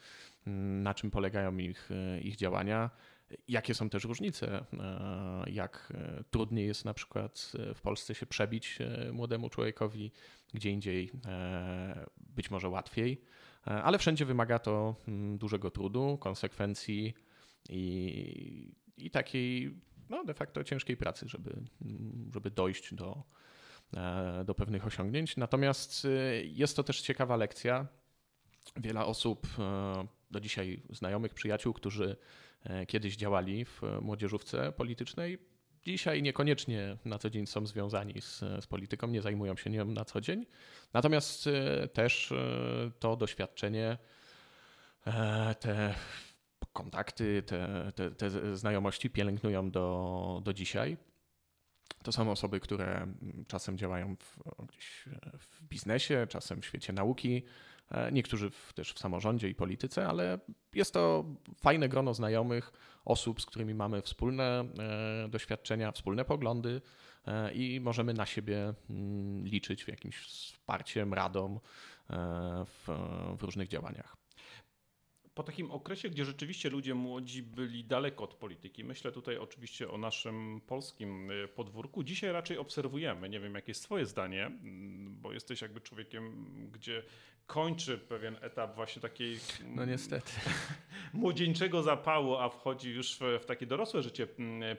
na 0.81 0.93
czym 0.93 1.11
polegają 1.11 1.57
ich, 1.57 1.89
ich 2.21 2.35
działania, 2.35 2.89
Jakie 3.47 3.73
są 3.73 3.89
też 3.89 4.03
różnice? 4.03 4.65
E, 4.73 5.49
jak 5.51 5.93
e, 5.95 6.23
trudniej 6.31 6.67
jest 6.67 6.85
na 6.85 6.93
przykład 6.93 7.51
e, 7.59 7.73
w 7.73 7.81
Polsce 7.81 8.15
się 8.15 8.25
przebić 8.25 8.79
młodemu 9.11 9.49
człowiekowi, 9.49 10.11
gdzie 10.53 10.71
indziej 10.71 11.11
być 12.17 12.51
może 12.51 12.69
łatwiej, 12.69 13.21
ale 13.63 13.97
wszędzie 13.97 14.25
wymaga 14.25 14.59
to 14.59 14.95
mm, 15.07 15.37
dużego 15.37 15.71
trudu, 15.71 16.17
konsekwencji 16.21 17.13
i, 17.69 18.75
i 18.97 19.11
takiej 19.11 19.77
no, 20.09 20.23
de 20.23 20.33
facto 20.33 20.63
ciężkiej 20.63 20.97
pracy, 20.97 21.25
żeby, 21.29 21.51
mm, 21.81 22.29
żeby 22.33 22.51
dojść 22.51 22.93
do, 22.93 23.23
do 24.45 24.55
pewnych 24.55 24.85
osiągnięć. 24.85 25.37
Natomiast 25.37 26.07
jest 26.43 26.75
to 26.75 26.83
też 26.83 27.01
ciekawa 27.01 27.35
lekcja. 27.35 27.87
Wiele 28.75 29.05
osób, 29.05 29.47
do 30.31 30.39
dzisiaj 30.39 30.81
znajomych, 30.89 31.33
przyjaciół, 31.33 31.73
którzy 31.73 32.17
kiedyś 32.87 33.15
działali 33.15 33.65
w 33.65 33.81
młodzieżówce 34.01 34.71
politycznej. 34.71 35.37
Dzisiaj 35.83 36.21
niekoniecznie 36.21 36.97
na 37.05 37.17
co 37.17 37.29
dzień 37.29 37.47
są 37.47 37.65
związani 37.65 38.21
z, 38.21 38.39
z 38.39 38.67
polityką, 38.67 39.07
nie 39.07 39.21
zajmują 39.21 39.55
się 39.55 39.69
nią 39.69 39.85
na 39.85 40.05
co 40.05 40.21
dzień. 40.21 40.45
Natomiast 40.93 41.47
e, 41.47 41.87
też 41.87 42.31
e, 42.31 42.91
to 42.99 43.15
doświadczenie, 43.15 43.97
te 45.59 45.95
kontakty, 46.73 47.43
te, 47.43 47.91
te, 47.95 48.11
te 48.11 48.57
znajomości 48.57 49.09
pielęgnują 49.09 49.71
do, 49.71 50.41
do 50.43 50.53
dzisiaj. 50.53 50.97
To 52.03 52.11
są 52.11 52.31
osoby, 52.31 52.59
które 52.59 53.07
czasem 53.47 53.77
działają 53.77 54.15
w, 54.15 54.37
gdzieś 54.67 55.05
w 55.39 55.63
biznesie, 55.63 56.27
czasem 56.29 56.61
w 56.61 56.65
świecie 56.65 56.93
nauki, 56.93 57.43
E, 57.43 57.68
niektórzy 58.11 58.49
w, 58.49 58.73
też 58.73 58.93
w 58.93 58.99
samorządzie 58.99 59.49
i 59.49 59.55
polityce, 59.55 60.07
ale 60.07 60.39
jest 60.73 60.93
to 60.93 61.25
fajne 61.61 61.89
grono 61.89 62.13
znajomych, 62.13 62.71
osób, 63.05 63.41
z 63.41 63.45
którymi 63.45 63.73
mamy 63.73 64.01
wspólne 64.01 64.65
e, 65.25 65.29
doświadczenia, 65.29 65.91
wspólne 65.91 66.25
poglądy 66.25 66.81
e, 67.27 67.53
i 67.53 67.79
możemy 67.79 68.13
na 68.13 68.25
siebie 68.25 68.73
mm, 68.89 69.45
liczyć 69.45 69.83
w 69.83 69.87
jakimś 69.87 70.17
wsparciem, 70.17 71.13
radą 71.13 71.59
w, 72.65 72.87
w 73.37 73.43
różnych 73.43 73.67
działaniach 73.67 74.18
po 75.39 75.43
takim 75.43 75.71
okresie, 75.71 76.09
gdzie 76.09 76.25
rzeczywiście 76.25 76.69
ludzie 76.69 76.95
młodzi 76.95 77.43
byli 77.43 77.83
daleko 77.85 78.23
od 78.23 78.33
polityki, 78.33 78.83
myślę 78.83 79.11
tutaj 79.11 79.37
oczywiście 79.37 79.91
o 79.91 79.97
naszym 79.97 80.61
polskim 80.67 81.31
y, 81.31 81.47
podwórku, 81.47 82.03
dzisiaj 82.03 82.31
raczej 82.31 82.57
obserwujemy, 82.57 83.29
nie 83.29 83.39
wiem 83.39 83.55
jakie 83.55 83.71
jest 83.71 83.83
twoje 83.83 84.05
zdanie, 84.05 84.51
bo 85.09 85.33
jesteś 85.33 85.61
jakby 85.61 85.81
człowiekiem, 85.81 86.45
gdzie 86.71 87.03
kończy 87.47 87.97
pewien 87.97 88.37
etap 88.41 88.75
właśnie 88.75 89.01
takiej... 89.01 89.39
No 89.75 89.85
niestety. 89.85 90.31
młodzieńczego 91.13 91.83
zapału, 91.83 92.35
a 92.35 92.49
wchodzi 92.49 92.89
już 92.91 93.17
w, 93.17 93.21
w, 93.41 93.45
takie 93.45 93.65
dorosłe 93.65 94.03
życie 94.03 94.27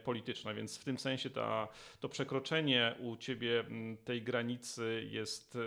polityczne, 0.04 0.54
więc 0.54 0.78
w 0.78 0.84
tym 0.84 0.98
sensie 0.98 1.30
ta, 1.30 1.68
to 2.00 2.08
przekroczenie 2.08 2.94
u 2.98 3.16
ciebie 3.16 3.64
tej 4.04 4.22
granicy 4.22 5.08
jest 5.10 5.58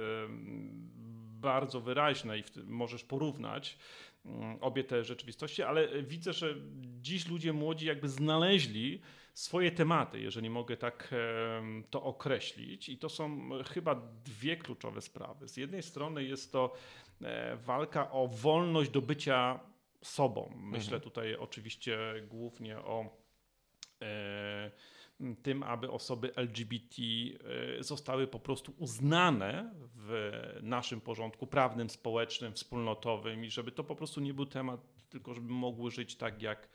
bardzo 1.44 1.82
wyraźne 1.82 2.38
i 2.38 2.44
możesz 2.66 3.04
porównać 3.04 3.78
Mm, 4.26 4.58
obie 4.62 4.84
te 4.84 5.04
rzeczywistości, 5.04 5.64
ale 5.64 6.04
widzę, 6.04 6.34
że 6.34 6.56
dziś 7.02 7.28
ludzie 7.28 7.54
młodzi 7.54 7.86
jakby 7.86 8.10
znaleźli 8.10 9.02
swoje 9.34 9.72
tematy, 9.72 10.20
jeżeli 10.20 10.50
mogę 10.50 10.78
tak 10.78 11.14
to 11.90 12.04
określić. 12.04 12.90
I 12.90 12.98
to 12.98 13.10
są 13.10 13.50
chyba 13.74 13.96
dwie 14.26 14.58
kluczowe 14.58 15.02
sprawy. 15.02 15.48
Z 15.48 15.58
jednej 15.58 15.84
strony 15.84 16.24
jest 16.24 16.52
to 16.52 16.74
e, 17.22 17.56
walka 17.56 18.12
o 18.12 18.28
wolność 18.28 18.92
do 18.92 19.02
bycia 19.02 19.60
sobą. 20.02 20.54
Myślę 20.56 20.96
mhm. 20.96 21.02
tutaj 21.02 21.36
oczywiście 21.36 21.98
głównie 22.28 22.78
o 22.78 23.18
e, 24.02 24.72
tym, 25.44 25.64
aby 25.64 25.92
osoby 25.92 26.36
LGBT 26.36 27.02
e, 27.80 27.84
zostały 27.84 28.28
po 28.28 28.40
prostu 28.40 28.74
uznane 28.78 29.74
w 29.96 30.42
naszym 30.62 31.02
porządku 31.02 31.48
prawnym, 31.48 31.90
społecznym, 31.90 32.54
wspólnotowym 32.54 33.46
i 33.46 33.50
żeby 33.50 33.72
to 33.72 33.84
po 33.84 33.96
prostu 33.96 34.22
nie 34.22 34.34
był 34.34 34.46
temat, 34.46 34.82
tylko 35.10 35.34
żeby 35.34 35.52
mogły 35.52 35.92
żyć 35.92 36.16
tak, 36.16 36.42
jak 36.42 36.70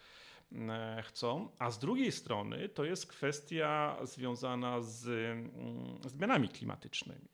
e, 0.53 1.03
chcą. 1.07 1.49
A 1.59 1.71
z 1.71 1.79
drugiej 1.79 2.13
strony 2.13 2.69
to 2.69 2.85
jest 2.85 3.07
kwestia 3.07 3.97
związana 4.03 4.81
z 4.81 5.09
mm, 5.09 5.99
zmianami 6.09 6.49
klimatycznymi. 6.49 7.29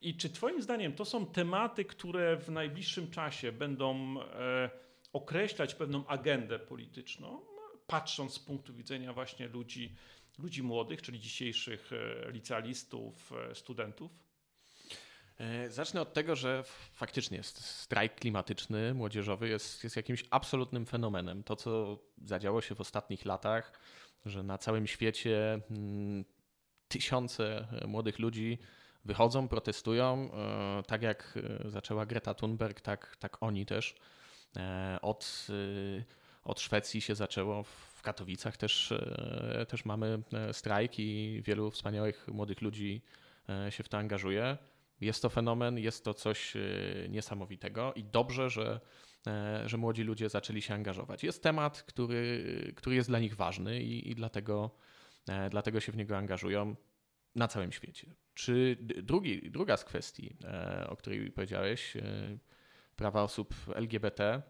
I 0.00 0.16
czy 0.16 0.30
Twoim 0.30 0.62
zdaniem 0.62 0.92
to 0.92 1.04
są 1.04 1.26
tematy, 1.26 1.84
które 1.84 2.36
w 2.36 2.50
najbliższym 2.50 3.10
czasie 3.10 3.52
będą 3.52 4.20
e, 4.20 4.70
określać 5.12 5.74
pewną 5.74 6.06
agendę 6.06 6.58
polityczną, 6.58 7.40
patrząc 7.86 8.34
z 8.34 8.38
punktu 8.38 8.74
widzenia 8.74 9.12
właśnie 9.12 9.48
ludzi, 9.48 9.94
ludzi 10.38 10.62
młodych, 10.62 11.02
czyli 11.02 11.20
dzisiejszych 11.20 11.90
e, 11.92 12.32
licealistów, 12.32 13.32
e, 13.50 13.54
studentów? 13.54 14.12
E, 15.38 15.70
zacznę 15.70 16.00
od 16.00 16.12
tego, 16.12 16.36
że 16.36 16.64
faktycznie 16.92 17.42
strajk 17.42 18.14
klimatyczny 18.14 18.94
młodzieżowy 18.94 19.48
jest, 19.48 19.84
jest 19.84 19.96
jakimś 19.96 20.24
absolutnym 20.30 20.86
fenomenem. 20.86 21.42
To, 21.42 21.56
co 21.56 21.98
zadziało 22.24 22.60
się 22.60 22.74
w 22.74 22.80
ostatnich 22.80 23.24
latach, 23.24 23.80
że 24.26 24.42
na 24.42 24.58
całym 24.58 24.86
świecie 24.86 25.60
mm, 25.70 26.24
tysiące 26.88 27.66
młodych 27.86 28.18
ludzi 28.18 28.58
wychodzą, 29.04 29.48
protestują. 29.48 30.30
Tak 30.86 31.02
jak 31.02 31.38
zaczęła 31.64 32.06
Greta 32.06 32.34
Thunberg, 32.34 32.80
tak, 32.80 33.16
tak 33.16 33.42
oni 33.42 33.66
też. 33.66 33.94
Od, 35.02 35.46
od 36.44 36.60
Szwecji 36.60 37.00
się 37.00 37.14
zaczęło 37.14 37.64
w 38.02 38.04
Katowicach 38.04 38.56
też, 38.56 38.92
e, 38.92 39.66
też 39.68 39.84
mamy 39.84 40.22
e, 40.32 40.52
strajk 40.52 40.98
i 40.98 41.42
wielu 41.44 41.70
wspaniałych 41.70 42.28
młodych 42.28 42.62
ludzi 42.62 43.02
e, 43.48 43.72
się 43.72 43.82
w 43.82 43.88
to 43.88 43.98
angażuje. 43.98 44.58
Jest 45.00 45.22
to 45.22 45.28
fenomen, 45.28 45.78
jest 45.78 46.04
to 46.04 46.14
coś 46.14 46.54
niesamowitego 47.08 47.92
i 47.94 48.04
dobrze, 48.04 48.50
że, 48.50 48.80
że 49.66 49.76
młodzi 49.76 50.02
ludzie 50.02 50.28
zaczęli 50.28 50.62
się 50.62 50.74
angażować. 50.74 51.24
Jest 51.24 51.42
temat, 51.42 51.82
który, 51.82 52.72
który 52.76 52.96
jest 52.96 53.08
dla 53.08 53.18
nich 53.18 53.36
ważny 53.36 53.82
i, 53.82 54.10
i 54.10 54.14
dlatego, 54.14 54.70
dlatego 55.50 55.80
się 55.80 55.92
w 55.92 55.96
niego 55.96 56.16
angażują 56.16 56.76
na 57.34 57.48
całym 57.48 57.72
świecie. 57.72 58.14
Czy 58.34 58.76
drugi, 58.80 59.50
druga 59.50 59.76
z 59.76 59.84
kwestii, 59.84 60.36
o 60.88 60.96
której 60.96 61.30
powiedziałeś, 61.30 61.96
prawa 62.96 63.22
osób 63.22 63.54
LGBT, 63.74 64.42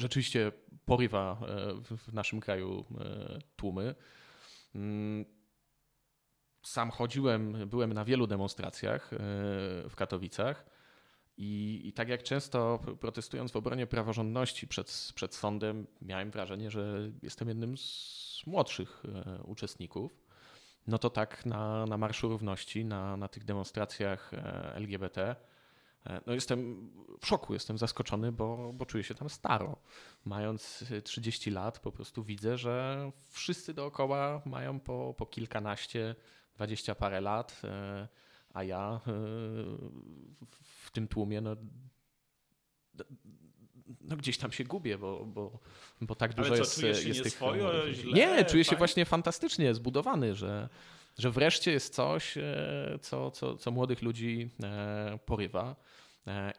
rzeczywiście 0.00 0.52
porywa 0.84 1.40
e, 1.42 1.96
w 1.96 2.12
naszym 2.12 2.40
kraju 2.40 2.84
e, 3.00 3.38
tłumy. 3.56 3.94
Mm, 4.74 5.24
sam 6.62 6.90
chodziłem, 6.90 7.68
byłem 7.68 7.92
na 7.92 8.04
wielu 8.04 8.26
demonstracjach 8.26 9.12
e, 9.12 9.16
w 9.88 9.92
Katowicach 9.96 10.66
I, 11.36 11.80
I 11.84 11.92
tak 11.92 12.08
jak 12.08 12.22
często 12.22 12.80
protestując 13.00 13.52
w 13.52 13.56
obronie 13.56 13.86
praworządności 13.86 14.68
przed, 14.68 15.12
przed 15.14 15.34
sądem, 15.34 15.86
miałem 16.02 16.30
wrażenie, 16.30 16.70
że 16.70 17.10
jestem 17.22 17.48
jednym 17.48 17.76
z 17.76 18.42
młodszych 18.46 19.02
uczestników. 19.44 20.24
No 20.86 20.98
to 20.98 21.10
tak 21.10 21.46
na, 21.46 21.86
na 21.86 21.96
Marszu 21.96 22.28
Równości, 22.28 22.84
na, 22.84 23.16
na 23.16 23.28
tych 23.28 23.44
demonstracjach 23.44 24.30
LGBT, 24.74 25.36
no 26.26 26.32
jestem 26.34 26.90
w 27.20 27.26
szoku, 27.26 27.54
jestem 27.54 27.78
zaskoczony, 27.78 28.32
bo, 28.32 28.72
bo 28.74 28.86
czuję 28.86 29.04
się 29.04 29.14
tam 29.14 29.28
staro. 29.30 29.76
Mając 30.24 30.84
30 31.04 31.50
lat, 31.50 31.78
po 31.78 31.92
prostu 31.92 32.24
widzę, 32.24 32.58
że 32.58 33.10
wszyscy 33.30 33.74
dookoła 33.74 34.42
mają 34.46 34.80
po, 34.80 35.14
po 35.18 35.26
kilkanaście, 35.26 36.14
dwadzieścia 36.54 36.94
parę 36.94 37.20
lat 37.20 37.62
a 38.54 38.64
ja 38.64 39.00
e, 39.06 39.12
w 40.60 40.90
tym 40.92 41.08
tłumie 41.08 41.40
no, 41.40 41.56
no 44.00 44.16
gdzieś 44.16 44.38
tam 44.38 44.52
się 44.52 44.64
gubię, 44.64 44.98
bo, 44.98 45.26
bo, 45.26 45.58
bo 46.00 46.14
tak 46.14 46.34
dużo 46.34 46.48
Ale 46.48 46.56
co, 46.56 46.62
jest, 46.62 46.80
czujesz 46.80 47.02
się 47.02 47.08
jest 47.08 47.18
nie 47.18 47.24
tych. 47.24 47.32
swojo, 47.32 47.92
źle, 47.92 48.12
nie, 48.12 48.44
czuję 48.44 48.64
się 48.64 48.68
fajnie? 48.68 48.78
właśnie 48.78 49.04
fantastycznie 49.04 49.74
zbudowany, 49.74 50.34
że, 50.34 50.68
że 51.18 51.30
wreszcie 51.30 51.72
jest 51.72 51.94
coś, 51.94 52.36
e, 52.36 52.98
co, 53.00 53.30
co, 53.30 53.56
co 53.56 53.70
młodych 53.70 54.02
ludzi 54.02 54.50
e, 54.62 55.18
porywa. 55.26 55.76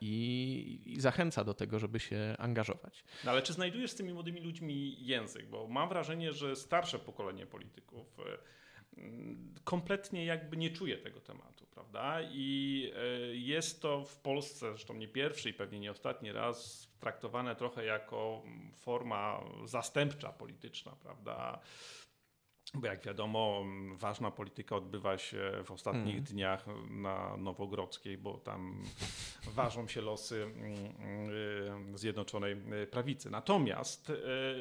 I, 0.01 0.81
I 0.85 1.01
zachęca 1.01 1.43
do 1.43 1.53
tego, 1.53 1.79
żeby 1.79 1.99
się 1.99 2.35
angażować. 2.37 3.03
No 3.25 3.31
ale 3.31 3.41
czy 3.41 3.53
znajdujesz 3.53 3.91
z 3.91 3.95
tymi 3.95 4.13
młodymi 4.13 4.41
ludźmi 4.41 5.05
język? 5.05 5.49
Bo 5.49 5.67
mam 5.67 5.89
wrażenie, 5.89 6.33
że 6.33 6.55
starsze 6.55 6.99
pokolenie 6.99 7.45
polityków 7.45 8.17
kompletnie 9.63 10.25
jakby 10.25 10.57
nie 10.57 10.69
czuje 10.69 10.97
tego 10.97 11.21
tematu, 11.21 11.65
prawda? 11.65 12.21
I 12.21 12.91
e, 12.95 13.35
jest 13.35 13.81
to 13.81 14.05
w 14.05 14.17
Polsce, 14.17 14.69
zresztą 14.69 14.93
nie 14.93 15.07
pierwszy 15.07 15.49
i 15.49 15.53
pewnie 15.53 15.79
nie 15.79 15.91
ostatni 15.91 16.31
raz, 16.31 16.87
traktowane 16.99 17.55
trochę 17.55 17.85
jako 17.85 18.43
forma 18.75 19.43
zastępcza 19.65 20.29
polityczna, 20.29 20.91
prawda? 20.91 21.59
Bo 22.73 22.87
jak 22.87 23.05
wiadomo, 23.05 23.65
ważna 23.93 24.31
polityka 24.31 24.75
odbywa 24.75 25.17
się 25.17 25.51
w 25.65 25.71
ostatnich 25.71 26.15
mm. 26.15 26.23
dniach 26.23 26.65
na 26.89 27.37
Nowogrodzkiej, 27.37 28.17
bo 28.17 28.37
tam 28.37 28.83
ważą 29.55 29.87
się 29.87 30.01
losy 30.01 30.47
Zjednoczonej 31.95 32.55
Prawicy. 32.91 33.29
Natomiast 33.29 34.09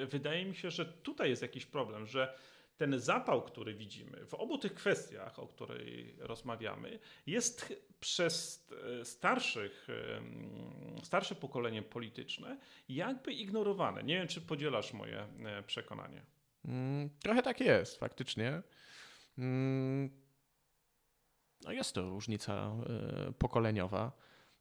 e, 0.02 0.06
wydaje 0.06 0.44
mi 0.44 0.56
się, 0.56 0.70
że 0.70 0.86
tutaj 0.86 1.30
jest 1.30 1.42
jakiś 1.42 1.66
problem, 1.66 2.06
że 2.06 2.34
ten 2.76 3.00
zapał, 3.00 3.42
który 3.42 3.74
widzimy 3.74 4.26
w 4.26 4.34
obu 4.34 4.58
tych 4.58 4.74
kwestiach, 4.74 5.38
o 5.38 5.46
której 5.46 6.14
rozmawiamy, 6.18 6.98
jest 7.26 7.80
przez 8.00 8.66
starszych, 9.04 9.88
starsze 11.02 11.34
pokolenie 11.34 11.82
polityczne 11.82 12.58
jakby 12.88 13.32
ignorowane. 13.32 14.02
Nie 14.02 14.14
wiem, 14.14 14.28
czy 14.28 14.40
podzielasz 14.40 14.92
moje 14.92 15.26
przekonanie. 15.66 16.22
Mm, 16.64 17.10
trochę 17.22 17.42
tak 17.42 17.60
jest, 17.60 17.96
faktycznie. 17.96 18.62
Mm, 19.38 20.10
no 21.64 21.72
jest 21.72 21.94
to 21.94 22.10
różnica 22.10 22.76
e, 22.86 23.32
pokoleniowa. 23.32 24.12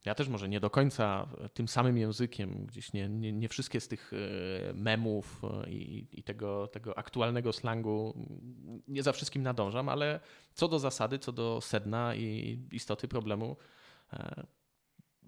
Ja 0.06 0.16
też 0.16 0.28
może 0.28 0.50
nie 0.50 0.60
do 0.60 0.70
końca 0.70 1.28
tym 1.54 1.68
samym 1.68 1.98
językiem, 1.98 2.66
gdzieś 2.66 2.94
nie, 2.94 3.10
nie, 3.10 3.34
nie 3.34 3.50
wszystkie 3.50 3.80
z 3.80 3.88
tych 3.88 4.12
e, 4.14 4.74
memów 4.74 5.42
e, 5.44 5.70
i, 5.70 6.08
i, 6.20 6.24
tego, 6.24 6.68
tego 6.68 6.98
aktualnego 6.98 7.54
slangu 7.54 8.28
nie 8.88 9.04
za 9.04 9.12
wszystkim 9.12 9.44
nadążam, 9.44 9.90
ale 9.90 10.20
co 10.54 10.68
do 10.68 10.80
zasady, 10.80 11.20
co 11.20 11.32
do 11.32 11.62
sedna 11.62 12.16
i 12.16 12.60
istoty 12.72 13.08
problemu, 13.08 13.58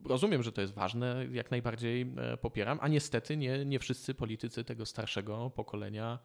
rozumiem, 0.06 0.44
że 0.44 0.52
to 0.52 0.62
jest 0.62 0.74
ważne, 0.74 1.28
jak 1.32 1.52
najbardziej 1.52 2.14
popieram, 2.42 2.80
a 2.82 2.88
niestety 2.88 3.38
nie, 3.38 3.66
nie 3.66 3.80
wszyscy 3.80 4.14
politycy 4.14 4.64
tego 4.64 4.86
starszego 4.86 5.50
pokolenia 5.50 6.20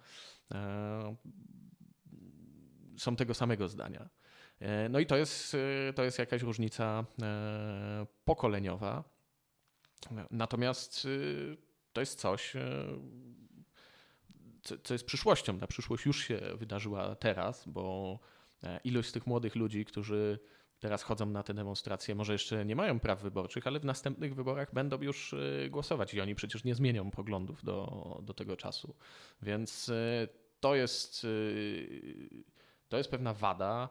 są 2.96 3.16
tego 3.16 3.34
samego 3.34 3.68
zdania. 3.68 4.08
E, 4.60 4.88
no 4.88 4.98
i 4.98 5.06
to 5.06 5.16
jest, 5.16 5.56
e, 5.88 5.92
to 5.92 6.04
jest 6.04 6.18
jakaś 6.18 6.42
różnica 6.42 7.04
e, 7.22 8.06
pokoleniowa. 8.24 9.04
Natomiast 10.30 11.06
to 11.92 12.00
jest 12.00 12.20
coś, 12.20 12.52
co 14.82 14.94
jest 14.94 15.06
przyszłością. 15.06 15.58
Ta 15.58 15.66
przyszłość 15.66 16.06
już 16.06 16.24
się 16.24 16.40
wydarzyła 16.54 17.14
teraz, 17.14 17.68
bo 17.68 18.18
ilość 18.84 19.12
tych 19.12 19.26
młodych 19.26 19.56
ludzi, 19.56 19.84
którzy 19.84 20.38
teraz 20.80 21.02
chodzą 21.02 21.26
na 21.26 21.42
te 21.42 21.54
demonstracje, 21.54 22.14
może 22.14 22.32
jeszcze 22.32 22.64
nie 22.64 22.76
mają 22.76 23.00
praw 23.00 23.22
wyborczych, 23.22 23.66
ale 23.66 23.80
w 23.80 23.84
następnych 23.84 24.34
wyborach 24.34 24.74
będą 24.74 25.02
już 25.02 25.34
głosować 25.70 26.14
i 26.14 26.20
oni 26.20 26.34
przecież 26.34 26.64
nie 26.64 26.74
zmienią 26.74 27.10
poglądów 27.10 27.64
do, 27.64 28.20
do 28.22 28.34
tego 28.34 28.56
czasu. 28.56 28.94
Więc 29.42 29.90
to 30.60 30.74
jest, 30.74 31.26
to 32.88 32.98
jest 32.98 33.10
pewna 33.10 33.34
wada. 33.34 33.88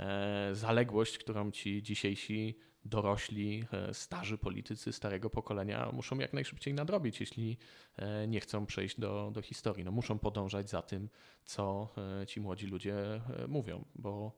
E, 0.00 0.48
zaległość, 0.52 1.18
którą 1.18 1.50
ci 1.50 1.82
dzisiejsi 1.82 2.58
dorośli, 2.84 3.64
e, 3.72 3.94
starzy 3.94 4.38
politycy 4.38 4.92
starego 4.92 5.30
pokolenia 5.30 5.90
muszą 5.92 6.18
jak 6.18 6.32
najszybciej 6.32 6.74
nadrobić, 6.74 7.20
jeśli 7.20 7.58
e, 7.96 8.28
nie 8.28 8.40
chcą 8.40 8.66
przejść 8.66 9.00
do, 9.00 9.30
do 9.34 9.42
historii. 9.42 9.84
No, 9.84 9.90
muszą 9.90 10.18
podążać 10.18 10.70
za 10.70 10.82
tym, 10.82 11.08
co 11.44 11.94
ci 12.26 12.40
młodzi 12.40 12.66
ludzie 12.66 13.20
mówią, 13.48 13.84
bo, 13.94 14.32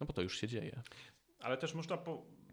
no 0.00 0.06
bo 0.06 0.12
to 0.12 0.22
już 0.22 0.40
się 0.40 0.48
dzieje. 0.48 0.82
Ale 1.44 1.56
też 1.56 1.74
można 1.74 1.98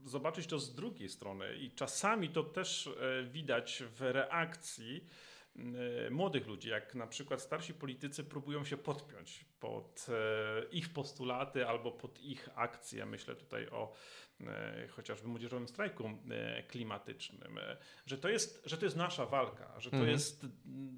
zobaczyć 0.05 0.47
to 0.47 0.59
z 0.59 0.75
drugiej 0.75 1.09
strony 1.09 1.55
i 1.55 1.71
czasami 1.71 2.29
to 2.29 2.43
też 2.43 2.89
widać 3.31 3.83
w 3.97 4.01
reakcji 4.01 5.05
E, 5.05 5.30
młodych 6.11 6.47
ludzi, 6.47 6.69
jak 6.69 6.95
na 6.95 7.07
przykład 7.07 7.41
starsi 7.41 7.73
politycy 7.73 8.23
próbują 8.23 8.65
się 8.65 8.77
podpiąć 8.77 9.45
pod 9.59 10.07
e, 10.09 10.65
ich 10.71 10.93
postulaty 10.93 11.67
albo 11.67 11.91
pod 11.91 12.19
ich 12.19 12.49
akcje. 12.55 13.05
Myślę 13.05 13.35
tutaj 13.35 13.69
o 13.69 13.93
e, 14.41 14.87
chociażby 14.87 15.27
młodzieżowym 15.27 15.67
strajku 15.67 16.09
klimatycznym, 16.67 17.59
że 18.05 18.17
to 18.17 18.29
jest, 18.29 18.61
że 18.65 18.77
to 18.77 18.85
jest 18.85 18.97
nasza 18.97 19.25
walka, 19.25 19.79
że 19.79 19.89
to 19.89 19.95
mhm. 19.95 20.11
jest 20.11 20.45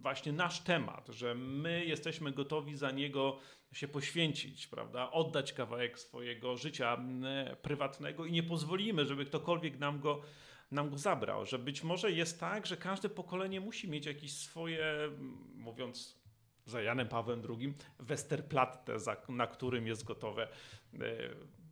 właśnie 0.02 0.32
nasz 0.32 0.62
temat, 0.62 1.08
że 1.08 1.36
my 1.36 1.86
jesteśmy 1.86 2.32
gotowi 2.32 2.76
za 2.76 2.92
niego 2.92 3.40
się 3.74 3.88
poświęcić, 3.88 4.68
prawda? 4.68 5.12
Oddać 5.12 5.54
kawałek 5.54 6.00
swojego 6.00 6.58
życia 6.58 6.98
prywatnego 7.62 8.26
i 8.26 8.32
nie 8.32 8.44
pozwolimy, 8.44 9.06
żeby 9.06 9.26
ktokolwiek 9.26 9.80
nam 9.80 10.00
go 10.00 10.22
nam 10.74 10.90
go 10.90 10.98
zabrał, 10.98 11.46
że 11.46 11.60
być 11.60 11.84
może 11.84 12.12
jest 12.12 12.40
tak, 12.40 12.66
że 12.66 12.78
każde 12.78 13.10
pokolenie 13.10 13.62
musi 13.62 13.90
mieć 13.90 14.06
jakieś 14.06 14.38
swoje, 14.38 15.10
mówiąc 15.56 16.24
za 16.66 16.82
Janem 16.82 17.08
Pawłem 17.08 17.42
II, 17.50 17.74
Westerplatte, 18.00 18.98
na 19.30 19.48
którym 19.48 19.88
jest 19.88 20.04
gotowe 20.04 20.48
e, 20.94 20.98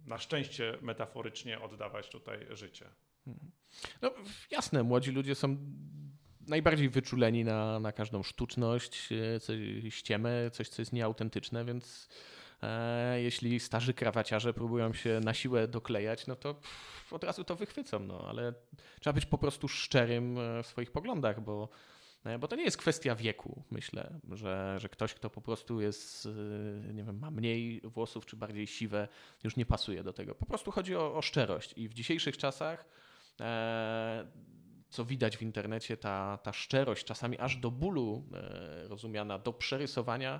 na 0.05 0.17
szczęście 0.17 0.77
metaforycznie 0.81 1.61
oddawać 1.61 2.09
tutaj 2.09 2.47
życie. 2.49 2.85
Mhm. 3.27 3.51
No 4.01 4.11
jasne, 4.51 4.83
młodzi 4.83 5.11
ludzie 5.11 5.35
są 5.35 5.57
najbardziej 6.47 6.89
wyczuleni 6.89 7.43
na, 7.43 7.79
na 7.79 7.91
każdą 7.91 8.23
sztuczność, 8.23 9.09
e, 9.11 9.39
coś 9.39 9.59
ściemę, 9.89 10.51
coś, 10.51 10.69
co 10.69 10.81
jest 10.81 10.93
nieautentyczne, 10.93 11.65
więc 11.65 12.09
jeśli 13.17 13.59
starzy 13.59 13.93
krawaciarze 13.93 14.53
próbują 14.53 14.93
się 14.93 15.19
na 15.23 15.33
siłę 15.33 15.67
doklejać, 15.67 16.27
no 16.27 16.35
to 16.35 16.53
pff, 16.53 17.13
od 17.13 17.23
razu 17.23 17.43
to 17.43 17.55
wychwycą, 17.55 17.99
no 17.99 18.25
ale 18.29 18.53
trzeba 18.99 19.13
być 19.13 19.25
po 19.25 19.37
prostu 19.37 19.67
szczerym 19.67 20.37
e, 20.39 20.63
w 20.63 20.67
swoich 20.67 20.91
poglądach, 20.91 21.41
bo 21.41 21.69
e, 22.25 22.39
bo 22.39 22.47
to 22.47 22.55
nie 22.55 22.63
jest 22.63 22.77
kwestia 22.77 23.15
wieku, 23.15 23.63
myślę, 23.71 24.19
że, 24.31 24.75
że 24.79 24.89
ktoś, 24.89 25.13
kto 25.13 25.29
po 25.29 25.41
prostu 25.41 25.81
jest, 25.81 26.25
e, 26.89 26.93
nie 26.93 27.03
wiem, 27.03 27.19
ma 27.19 27.31
mniej 27.31 27.81
włosów 27.83 28.25
czy 28.25 28.35
bardziej 28.35 28.67
siwe, 28.67 29.07
już 29.43 29.55
nie 29.55 29.65
pasuje 29.65 30.03
do 30.03 30.13
tego. 30.13 30.35
Po 30.35 30.45
prostu 30.45 30.71
chodzi 30.71 30.95
o, 30.95 31.15
o 31.15 31.21
szczerość. 31.21 31.73
I 31.77 31.87
w 31.87 31.93
dzisiejszych 31.93 32.37
czasach, 32.37 32.85
e, 33.39 34.27
co 34.89 35.05
widać 35.05 35.37
w 35.37 35.41
internecie, 35.41 35.97
ta, 35.97 36.37
ta 36.43 36.53
szczerość, 36.53 37.05
czasami 37.05 37.39
aż 37.39 37.57
do 37.57 37.71
bólu 37.71 38.25
e, 38.33 38.87
rozumiana, 38.87 39.39
do 39.39 39.53
przerysowania, 39.53 40.39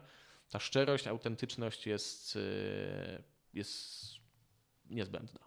ta 0.51 0.59
szczerość, 0.59 1.07
autentyczność 1.07 1.87
jest, 1.87 2.35
e, 2.35 3.23
jest 3.53 4.05
niezbędna. 4.89 5.39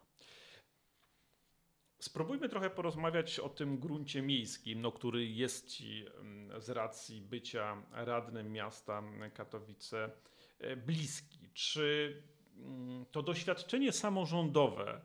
Spróbujmy 1.98 2.48
trochę 2.48 2.70
porozmawiać 2.70 3.38
o 3.38 3.48
tym 3.48 3.78
gruncie 3.78 4.22
miejskim, 4.22 4.80
no, 4.80 4.92
który 4.92 5.26
jest 5.26 5.68
Ci 5.68 6.06
mm, 6.20 6.60
z 6.60 6.70
racji 6.70 7.20
bycia 7.20 7.82
radnym 7.92 8.52
miasta 8.52 9.02
Katowice 9.34 10.10
e, 10.58 10.76
bliski. 10.76 11.50
Czy 11.54 12.22
mm, 12.56 13.06
to 13.06 13.22
doświadczenie 13.22 13.92
samorządowe 13.92 15.00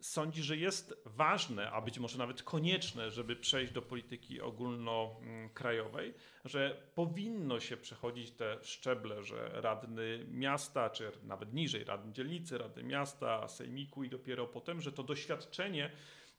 sądzi, 0.00 0.42
że 0.42 0.56
jest 0.56 0.94
ważne, 1.04 1.70
a 1.70 1.80
być 1.80 1.98
może 1.98 2.18
nawet 2.18 2.42
konieczne, 2.42 3.10
żeby 3.10 3.36
przejść 3.36 3.72
do 3.72 3.82
polityki 3.82 4.40
ogólnokrajowej, 4.40 6.14
że 6.44 6.82
powinno 6.94 7.60
się 7.60 7.76
przechodzić 7.76 8.30
te 8.30 8.58
szczeble, 8.62 9.22
że 9.22 9.50
radny 9.54 10.26
miasta, 10.30 10.90
czy 10.90 11.12
nawet 11.22 11.54
niżej 11.54 11.84
radny 11.84 12.12
dzielnicy, 12.12 12.58
radny 12.58 12.82
miasta, 12.82 13.48
sejmiku 13.48 14.04
i 14.04 14.08
dopiero 14.08 14.46
potem, 14.46 14.80
że 14.80 14.92
to 14.92 15.02
doświadczenie 15.02 15.90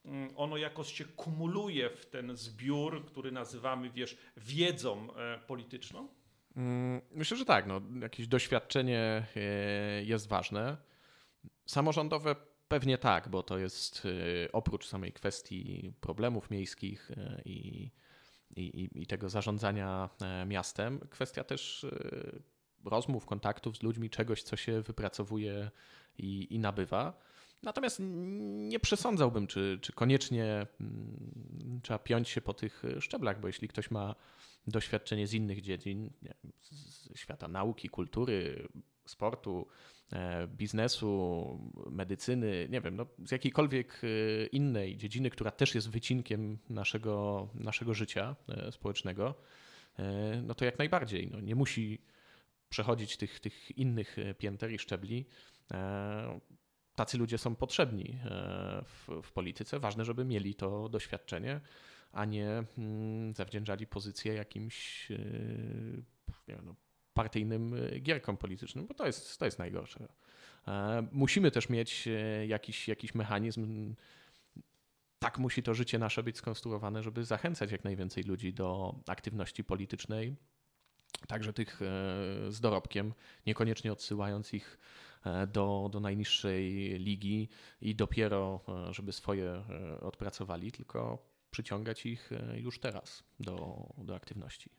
mm, 0.06 0.34
ono 0.36 0.58
jakoś 0.58 0.94
się 0.94 1.06
kumuluje 1.06 1.90
w 1.90 2.06
ten 2.06 2.36
zbiór, 2.36 3.06
który 3.06 3.32
nazywamy, 3.32 3.90
wiesz, 3.90 4.18
wiedzą 4.38 5.14
e, 5.16 5.40
polityczną? 5.48 6.08
Mm, 6.56 7.02
myślę, 7.12 7.38
że 7.38 7.46
tak. 7.46 7.68
No, 7.68 7.82
jakieś 8.02 8.28
doświadczenie 8.28 9.26
e, 9.36 10.04
jest 10.04 10.28
ważne. 10.28 10.78
Samorządowe 11.66 12.36
pewnie 12.68 12.98
tak, 12.98 13.30
bo 13.30 13.44
to 13.44 13.58
jest 13.58 14.04
e, 14.06 14.52
oprócz 14.52 14.88
samej 14.88 15.14
kwestii 15.14 15.94
problemów 16.02 16.50
miejskich 16.52 17.12
i, 17.46 17.92
i, 18.56 18.90
i 18.96 19.08
tego 19.08 19.30
zarządzania 19.30 20.10
miastem, 20.46 21.00
kwestia 21.10 21.44
też 21.44 21.86
rozmów, 22.86 23.26
kontaktów 23.26 23.78
z 23.78 23.84
ludźmi, 23.84 24.10
czegoś, 24.10 24.44
co 24.44 24.56
się 24.56 24.82
wypracowuje 24.82 25.72
i, 26.18 26.56
i 26.56 26.60
nabywa. 26.60 27.20
Natomiast 27.64 27.98
nie 28.02 28.80
przesądzałbym, 28.80 29.48
czy, 29.48 29.80
czy 29.82 29.94
koniecznie 29.94 30.68
mm, 30.82 31.80
trzeba 31.84 32.00
piąć 32.00 32.30
się 32.30 32.42
po 32.42 32.54
tych 32.54 32.84
szczeblach, 33.00 33.40
bo 33.40 33.48
jeśli 33.48 33.68
ktoś 33.68 33.92
ma 33.92 34.16
doświadczenie 34.68 35.28
z 35.28 35.34
innych 35.34 35.62
dziedzin, 35.62 36.10
z 36.62 37.10
świata 37.20 37.48
nauki, 37.48 37.90
kultury, 37.90 38.68
sportu, 39.06 39.68
e, 39.68 39.97
biznesu, 40.48 41.60
medycyny, 41.92 42.68
nie 42.70 42.82
wiem, 42.82 42.96
no, 42.96 43.06
z 43.26 43.32
jakiejkolwiek 43.32 44.02
e, 44.04 44.46
innej 44.46 44.98
dziedziny, 44.98 45.30
która 45.30 45.52
też 45.52 45.76
jest 45.76 45.90
wycinkiem 45.90 46.58
naszego, 46.70 47.48
naszego 47.54 47.94
życia 47.94 48.36
e, 48.50 48.72
społecznego, 48.72 49.36
no 50.44 50.56
to 50.56 50.66
jak 50.66 50.80
najbardziej. 50.80 51.30
No, 51.32 51.40
nie 51.40 51.56
musi 51.56 52.02
przechodzić 52.70 53.18
tych, 53.18 53.40
tych 53.40 53.78
innych 53.78 54.18
pięter 54.38 54.72
i 54.72 54.80
szczebli 54.80 55.26
tacy 56.98 57.18
ludzie 57.18 57.38
są 57.38 57.56
potrzebni 57.56 58.20
e, 58.26 58.84
w, 58.86 59.22
w, 59.24 59.32
polityce. 59.32 59.80
Ważne, 59.80 60.06
żeby 60.06 60.26
mieli 60.26 60.56
to 60.56 60.90
doświadczenie, 60.90 61.62
a 62.12 62.26
nie 62.26 62.64
mm, 62.78 63.34
zawdzięczali 63.34 63.88
pozycję 63.88 64.34
jakimś 64.34 65.12
e, 65.12 65.18
wiem, 66.48 66.62
no, 66.66 66.76
partyjnym 67.18 67.76
gierkom 68.02 68.38
politycznym, 68.38 68.88
bo 68.88 68.94
to 68.94 69.06
jest, 69.06 69.40
to 69.40 69.46
jest 69.46 69.60
najgorsze. 69.60 70.08
E, 70.68 71.08
musimy 71.12 71.52
też 71.52 71.70
mieć 71.70 72.10
jakiś, 72.48 72.88
jakiś 72.88 73.16
mechanizm, 73.16 73.96
tak 75.20 75.38
musi 75.38 75.64
to 75.64 75.74
życie 75.74 76.00
nasze 76.00 76.24
być 76.24 76.38
skonstruowane, 76.38 77.04
żeby 77.04 77.26
zachęcać 77.26 77.72
jak 77.72 77.84
najwięcej 77.84 78.24
ludzi 78.24 78.54
do 78.54 78.96
aktywności 79.08 79.64
politycznej, 79.64 80.36
także 81.28 81.54
tych 81.54 81.80
z 82.50 82.60
dorobkiem, 82.60 83.14
niekoniecznie 83.46 83.92
odsyłając 83.92 84.54
ich 84.54 84.78
E, 85.28 85.48
do, 85.48 85.90
do 85.92 86.00
najniższej 86.00 86.74
ligi 87.00 87.50
i 87.82 87.96
dopiero, 87.96 88.62
e, 88.90 88.94
żeby 88.94 89.12
swoje 89.12 89.50
e, 89.50 90.00
odpracowali, 90.00 90.72
tylko 90.72 91.28
przyciągać 91.52 92.06
ich 92.06 92.30
już 92.56 92.80
teraz 92.80 93.24
do, 93.40 93.88
do 93.98 94.16
aktywności. 94.16 94.70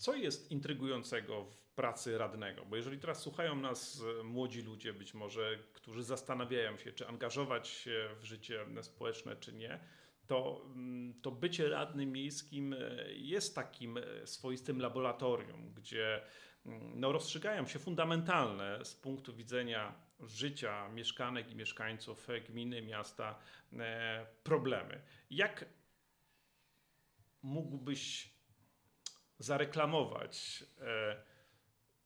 Co 0.00 0.14
jest 0.14 0.50
intrygującego 0.50 1.44
w 1.44 1.64
pracy 1.64 2.18
radnego? 2.18 2.64
Bo 2.64 2.76
jeżeli 2.76 2.98
teraz 2.98 3.22
słuchają 3.22 3.56
nas 3.56 4.02
młodzi 4.24 4.62
ludzie, 4.62 4.92
być 4.92 5.14
może, 5.14 5.58
którzy 5.72 6.02
zastanawiają 6.02 6.76
się, 6.76 6.92
czy 6.92 7.08
angażować 7.08 7.68
się 7.68 8.08
w 8.20 8.24
życie 8.24 8.66
społeczne, 8.82 9.36
czy 9.36 9.52
nie, 9.52 9.80
to, 10.26 10.62
mm, 10.64 11.20
to 11.22 11.30
bycie 11.30 11.68
radnym 11.68 12.12
miejskim 12.12 12.74
jest 13.16 13.54
takim 13.54 13.98
swoistym 14.24 14.80
laboratorium, 14.80 15.72
gdzie 15.74 16.22
no, 16.94 17.12
rozstrzygają 17.12 17.66
się 17.66 17.78
fundamentalne 17.78 18.84
z 18.84 18.94
punktu 18.94 19.34
widzenia 19.36 19.94
życia 20.20 20.88
mieszkanek 20.88 21.50
i 21.50 21.56
mieszkańców 21.56 22.28
gminy, 22.48 22.82
miasta 22.82 23.38
e, 23.72 24.26
problemy. 24.42 25.02
Jak 25.30 25.64
mógłbyś 27.42 28.29
zareklamować 29.40 30.64
e, 30.80 31.16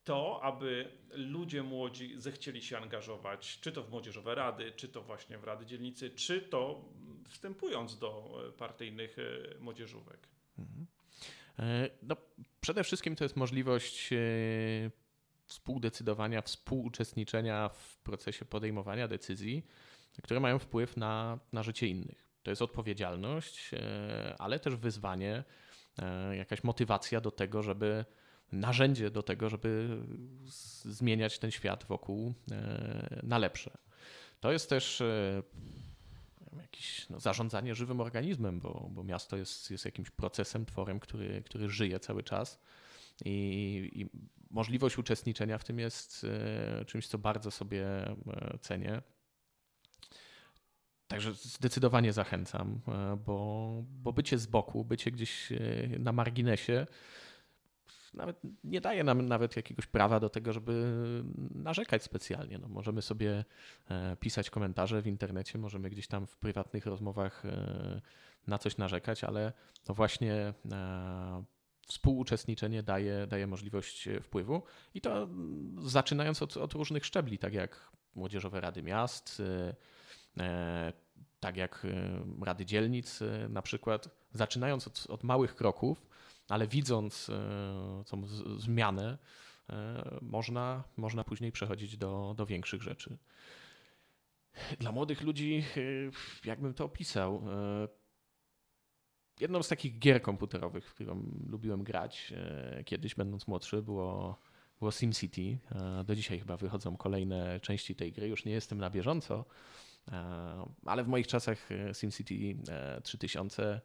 to, 0.04 0.40
aby 0.42 0.90
ludzie 1.10 1.62
młodzi 1.62 2.14
zechcieli 2.20 2.62
się 2.62 2.78
angażować, 2.78 3.58
czy 3.60 3.72
to 3.72 3.82
w 3.82 3.90
młodzieżowe 3.90 4.34
rady, 4.34 4.72
czy 4.76 4.88
to 4.88 5.02
właśnie 5.02 5.38
w 5.38 5.44
rady 5.44 5.66
dzielnicy, 5.66 6.10
czy 6.10 6.42
to 6.42 6.84
wstępując 7.28 7.98
do 7.98 8.38
partyjnych 8.58 9.16
e, 9.18 9.58
młodzieżówek? 9.58 10.18
Mhm. 10.58 10.86
E, 11.58 11.90
no, 12.02 12.16
przede 12.60 12.84
wszystkim 12.84 13.16
to 13.16 13.24
jest 13.24 13.36
możliwość 13.36 14.12
e, 14.12 14.16
współdecydowania, 15.46 16.42
współuczestniczenia 16.42 17.68
w 17.68 17.96
procesie 17.96 18.44
podejmowania 18.44 19.08
decyzji, 19.08 19.66
które 20.22 20.40
mają 20.40 20.58
wpływ 20.58 20.96
na, 20.96 21.38
na 21.52 21.62
życie 21.62 21.86
innych. 21.86 22.28
To 22.42 22.50
jest 22.50 22.62
odpowiedzialność, 22.62 23.70
e, 23.74 24.34
ale 24.38 24.58
też 24.58 24.76
wyzwanie, 24.76 25.44
jakaś 26.32 26.64
motywacja 26.64 27.20
do 27.20 27.30
tego, 27.30 27.62
żeby 27.62 28.04
narzędzie 28.52 29.10
do 29.10 29.22
tego, 29.22 29.50
żeby 29.50 29.98
zmieniać 30.84 31.38
ten 31.38 31.50
świat 31.50 31.84
wokół 31.84 32.34
na 33.22 33.38
lepsze. 33.38 33.70
To 34.40 34.52
jest 34.52 34.68
też 34.68 35.02
jakieś 36.62 37.08
no, 37.10 37.20
zarządzanie 37.20 37.74
żywym 37.74 38.00
organizmem, 38.00 38.60
bo, 38.60 38.88
bo 38.90 39.04
miasto 39.04 39.36
jest, 39.36 39.70
jest 39.70 39.84
jakimś 39.84 40.10
procesem, 40.10 40.66
tworem, 40.66 41.00
który, 41.00 41.42
który 41.42 41.68
żyje 41.68 42.00
cały 42.00 42.22
czas. 42.22 42.60
I, 43.24 43.90
I, 43.94 44.06
możliwość 44.50 44.98
uczestniczenia 44.98 45.58
w 45.58 45.64
tym 45.64 45.78
jest 45.78 46.26
e, 46.80 46.84
czymś, 46.84 47.06
co 47.06 47.18
bardzo 47.18 47.50
sobie 47.50 47.86
e, 47.86 48.58
cenię. 48.60 49.02
Także 51.08 51.34
zdecydowanie 51.34 52.12
zachęcam, 52.12 52.80
e, 52.88 53.16
bo, 53.16 53.82
bo 53.88 54.12
bycie 54.12 54.38
z 54.38 54.46
boku, 54.46 54.84
bycie 54.84 55.10
gdzieś 55.10 55.52
na 55.98 56.12
marginesie 56.12 56.86
nawet 58.14 58.40
nie 58.64 58.80
daje 58.80 59.04
nam 59.04 59.28
nawet 59.28 59.56
jakiegoś 59.56 59.86
prawa 59.86 60.20
do 60.20 60.28
tego, 60.28 60.52
żeby 60.52 60.94
narzekać 61.54 62.02
specjalnie. 62.02 62.58
No, 62.58 62.68
możemy 62.68 63.02
sobie 63.02 63.44
e, 63.88 64.16
pisać 64.16 64.50
komentarze 64.50 65.02
w 65.02 65.06
internecie, 65.06 65.58
możemy 65.58 65.90
gdzieś 65.90 66.06
tam 66.06 66.26
w 66.26 66.36
prywatnych 66.36 66.86
rozmowach 66.86 67.44
e, 67.44 68.00
na 68.46 68.58
coś 68.58 68.76
narzekać, 68.76 69.24
ale 69.24 69.52
to 69.84 69.94
właśnie 69.94 70.54
e, 70.72 71.44
współuczestniczenie 71.86 72.82
daje, 72.82 73.26
daje 73.26 73.46
możliwość 73.46 74.08
wpływu 74.22 74.62
i 74.94 75.00
to 75.00 75.28
zaczynając 75.82 76.42
od, 76.42 76.56
od 76.56 76.72
różnych 76.72 77.06
szczebli, 77.06 77.38
tak 77.38 77.54
jak 77.54 77.90
młodzieżowe 78.14 78.60
rady 78.60 78.82
miast, 78.82 79.42
tak 81.40 81.56
jak 81.56 81.86
rady 82.42 82.66
dzielnic 82.66 83.20
na 83.48 83.62
przykład, 83.62 84.08
zaczynając 84.32 84.86
od, 84.86 85.06
od 85.08 85.24
małych 85.24 85.54
kroków, 85.54 86.06
ale 86.48 86.68
widząc 86.68 87.30
e, 87.30 88.04
tą 88.06 88.26
zmianę, 88.58 89.18
e, 89.70 90.18
można, 90.22 90.84
można 90.96 91.24
później 91.24 91.52
przechodzić 91.52 91.96
do, 91.96 92.34
do 92.36 92.46
większych 92.46 92.82
rzeczy. 92.82 93.18
Dla 94.78 94.92
młodych 94.92 95.22
ludzi, 95.22 95.64
e, 95.76 95.80
jakbym 96.48 96.74
to 96.74 96.84
opisał, 96.84 97.42
jedną 99.40 99.62
z 99.62 99.68
takich 99.68 99.98
gier 99.98 100.22
komputerowych, 100.22 100.88
w 100.90 100.94
którą 100.94 101.22
lubiłem 101.48 101.84
grać 101.84 102.32
kiedyś, 102.84 103.14
będąc 103.14 103.46
młodszy, 103.48 103.82
było, 103.82 104.38
było 104.78 104.90
SimCity. 104.90 105.58
Do 106.04 106.14
dzisiaj 106.14 106.38
chyba 106.38 106.56
wychodzą 106.56 106.96
kolejne 106.96 107.60
części 107.60 107.96
tej 107.96 108.12
gry. 108.12 108.28
Już 108.28 108.44
nie 108.44 108.52
jestem 108.52 108.78
na 108.78 108.90
bieżąco, 108.90 109.44
ale 110.86 111.04
w 111.04 111.08
moich 111.08 111.26
czasach 111.26 111.68
SimCity 111.92 112.56
3000 113.02 113.80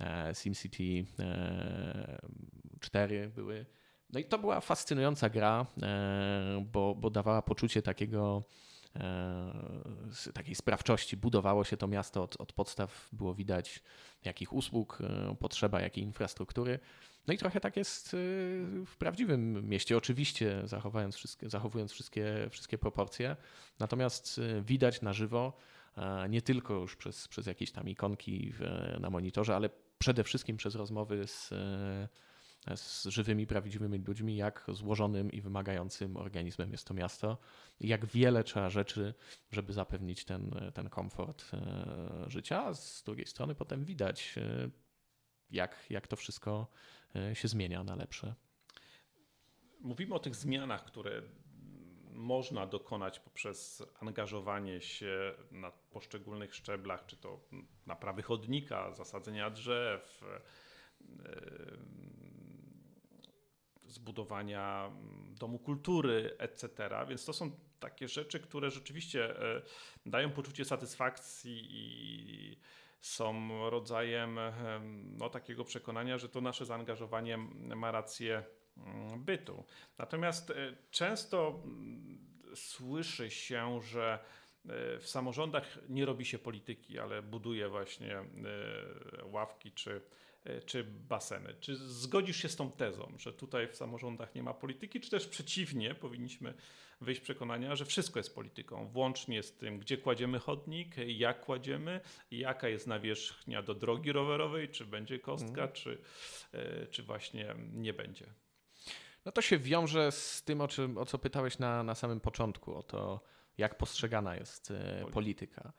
E, 0.00 0.34
SimCity 0.34 1.04
4 2.80 3.24
e, 3.24 3.28
były. 3.28 3.66
No 4.12 4.20
i 4.20 4.24
to 4.24 4.38
była 4.38 4.60
fascynująca 4.60 5.28
gra, 5.28 5.66
e, 5.82 6.64
bo, 6.72 6.94
bo 6.94 7.10
dawała 7.10 7.42
poczucie 7.42 7.82
takiego 7.82 8.44
takiej 10.34 10.54
sprawczości. 10.54 11.16
Budowało 11.16 11.64
się 11.64 11.76
to 11.76 11.88
miasto 11.88 12.22
od, 12.22 12.40
od 12.40 12.52
podstaw, 12.52 13.08
było 13.12 13.34
widać 13.34 13.82
jakich 14.24 14.52
usług 14.52 14.98
potrzeba, 15.38 15.80
jakiej 15.80 16.04
infrastruktury. 16.04 16.78
No 17.26 17.34
i 17.34 17.38
trochę 17.38 17.60
tak 17.60 17.76
jest 17.76 18.16
w 18.86 18.96
prawdziwym 18.98 19.68
mieście, 19.68 19.96
oczywiście 19.96 20.62
zachowując 20.64 21.16
wszystkie, 21.16 21.50
zachowując 21.50 21.92
wszystkie, 21.92 22.48
wszystkie 22.50 22.78
proporcje, 22.78 23.36
natomiast 23.78 24.40
widać 24.62 25.02
na 25.02 25.12
żywo, 25.12 25.56
nie 26.28 26.42
tylko 26.42 26.74
już 26.74 26.96
przez, 26.96 27.28
przez 27.28 27.46
jakieś 27.46 27.72
tam 27.72 27.88
ikonki 27.88 28.52
w, 28.52 28.60
na 29.00 29.10
monitorze, 29.10 29.56
ale 29.56 29.70
przede 29.98 30.24
wszystkim 30.24 30.56
przez 30.56 30.74
rozmowy 30.74 31.26
z, 31.26 31.52
e, 31.52 32.08
z 32.76 33.06
żywymi, 33.06 33.46
prawdziwymi 33.46 33.98
ludźmi, 33.98 34.36
jak 34.36 34.64
złożonym 34.68 35.32
i 35.32 35.40
wymagającym 35.40 36.16
organizmem 36.16 36.72
jest 36.72 36.86
to 36.86 36.94
miasto 36.94 37.38
jak 37.80 38.06
wiele 38.06 38.44
trzeba 38.44 38.70
rzeczy, 38.70 39.14
żeby 39.52 39.72
zapewnić 39.72 40.24
ten, 40.24 40.70
ten 40.74 40.90
komfort 40.90 41.44
e, 41.54 42.24
życia. 42.26 42.64
A 42.64 42.74
z 42.74 43.02
drugiej 43.02 43.26
strony 43.26 43.54
potem 43.54 43.84
widać, 43.84 44.34
e, 44.38 44.70
jak, 45.50 45.86
jak 45.90 46.08
to 46.08 46.16
wszystko 46.16 46.66
się 47.34 47.48
zmienia 47.48 47.84
na 47.84 47.94
lepsze. 47.94 48.34
Mówimy 49.80 50.14
o 50.14 50.18
tych 50.18 50.34
zmianach, 50.34 50.84
które 50.84 51.22
można 52.12 52.66
dokonać 52.66 53.20
poprzez 53.20 53.82
angażowanie 54.00 54.80
się 54.80 55.34
na 55.50 55.70
poszczególnych 55.70 56.54
szczeblach, 56.54 57.06
czy 57.06 57.16
to 57.16 57.40
naprawy 57.86 58.22
chodnika, 58.22 58.92
zasadzenia 58.92 59.50
drzew, 59.50 60.24
zbudowania 63.90 64.90
domu 65.38 65.58
kultury, 65.58 66.36
etc. 66.38 66.88
Więc 67.08 67.24
to 67.24 67.32
są 67.32 67.50
takie 67.80 68.08
rzeczy, 68.08 68.40
które 68.40 68.70
rzeczywiście 68.70 69.40
e, 69.56 69.62
dają 70.06 70.30
poczucie 70.30 70.64
satysfakcji 70.64 71.66
i 71.70 72.60
są 73.00 73.48
rodzajem 73.70 74.38
no, 75.18 75.30
takiego 75.30 75.64
przekonania, 75.64 76.18
że 76.18 76.28
to 76.28 76.40
nasze 76.40 76.66
zaangażowanie 76.66 77.38
ma 77.76 77.90
rację 77.90 78.44
mm, 78.76 79.24
bytu. 79.24 79.64
Natomiast 79.98 80.50
e, 80.50 80.54
często 80.90 81.62
mm, 81.64 82.18
słyszy 82.54 83.30
się, 83.30 83.80
że 83.82 84.18
e, 84.68 84.98
w 84.98 85.08
samorządach 85.08 85.78
nie 85.88 86.04
robi 86.04 86.24
się 86.24 86.38
polityki, 86.38 86.98
ale 86.98 87.22
buduje 87.22 87.68
właśnie 87.68 88.24
ławki 89.32 89.72
czy 89.72 90.00
E, 90.00 90.29
czy 90.66 90.84
baseny. 90.84 91.54
Czy 91.60 91.76
zgodzisz 91.76 92.36
się 92.36 92.48
z 92.48 92.56
tą 92.56 92.72
tezą, 92.72 93.12
że 93.18 93.32
tutaj 93.32 93.68
w 93.68 93.76
samorządach 93.76 94.34
nie 94.34 94.42
ma 94.42 94.54
polityki, 94.54 95.00
czy 95.00 95.10
też 95.10 95.26
przeciwnie, 95.26 95.94
powinniśmy 95.94 96.54
wyjść 97.00 97.20
przekonania, 97.20 97.76
że 97.76 97.84
wszystko 97.84 98.18
jest 98.18 98.34
polityką, 98.34 98.88
włącznie 98.88 99.42
z 99.42 99.56
tym, 99.56 99.78
gdzie 99.78 99.96
kładziemy 99.96 100.38
chodnik, 100.38 100.96
jak 101.06 101.40
kładziemy, 101.40 102.00
jaka 102.30 102.68
jest 102.68 102.86
nawierzchnia 102.86 103.62
do 103.62 103.74
drogi 103.74 104.12
rowerowej, 104.12 104.68
czy 104.68 104.84
będzie 104.84 105.18
kostka, 105.18 105.62
mm. 105.62 105.72
czy, 105.72 105.98
e, 106.52 106.86
czy 106.86 107.02
właśnie 107.02 107.54
nie 107.72 107.92
będzie. 107.92 108.26
No 109.24 109.32
to 109.32 109.42
się 109.42 109.58
wiąże 109.58 110.12
z 110.12 110.42
tym, 110.42 110.60
o, 110.60 110.68
czym, 110.68 110.98
o 110.98 111.06
co 111.06 111.18
pytałeś 111.18 111.58
na, 111.58 111.82
na 111.82 111.94
samym 111.94 112.20
początku, 112.20 112.74
o 112.74 112.82
to, 112.82 113.20
jak 113.58 113.78
postrzegana 113.78 114.36
jest 114.36 114.70
e, 114.70 115.06
polityka 115.12 115.72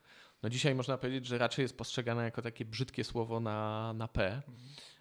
no 0.44 0.50
dzisiaj 0.50 0.76
można 0.76 0.98
powiedzieć, 0.98 1.26
że 1.26 1.38
raczej 1.38 1.64
jest 1.64 1.78
postrzegane 1.78 2.24
jako 2.24 2.42
takie 2.42 2.66
brzydkie 2.66 3.04
słowo 3.04 3.40
na, 3.40 3.94
na 3.94 4.08
P. 4.08 4.42
Mhm. 4.48 4.58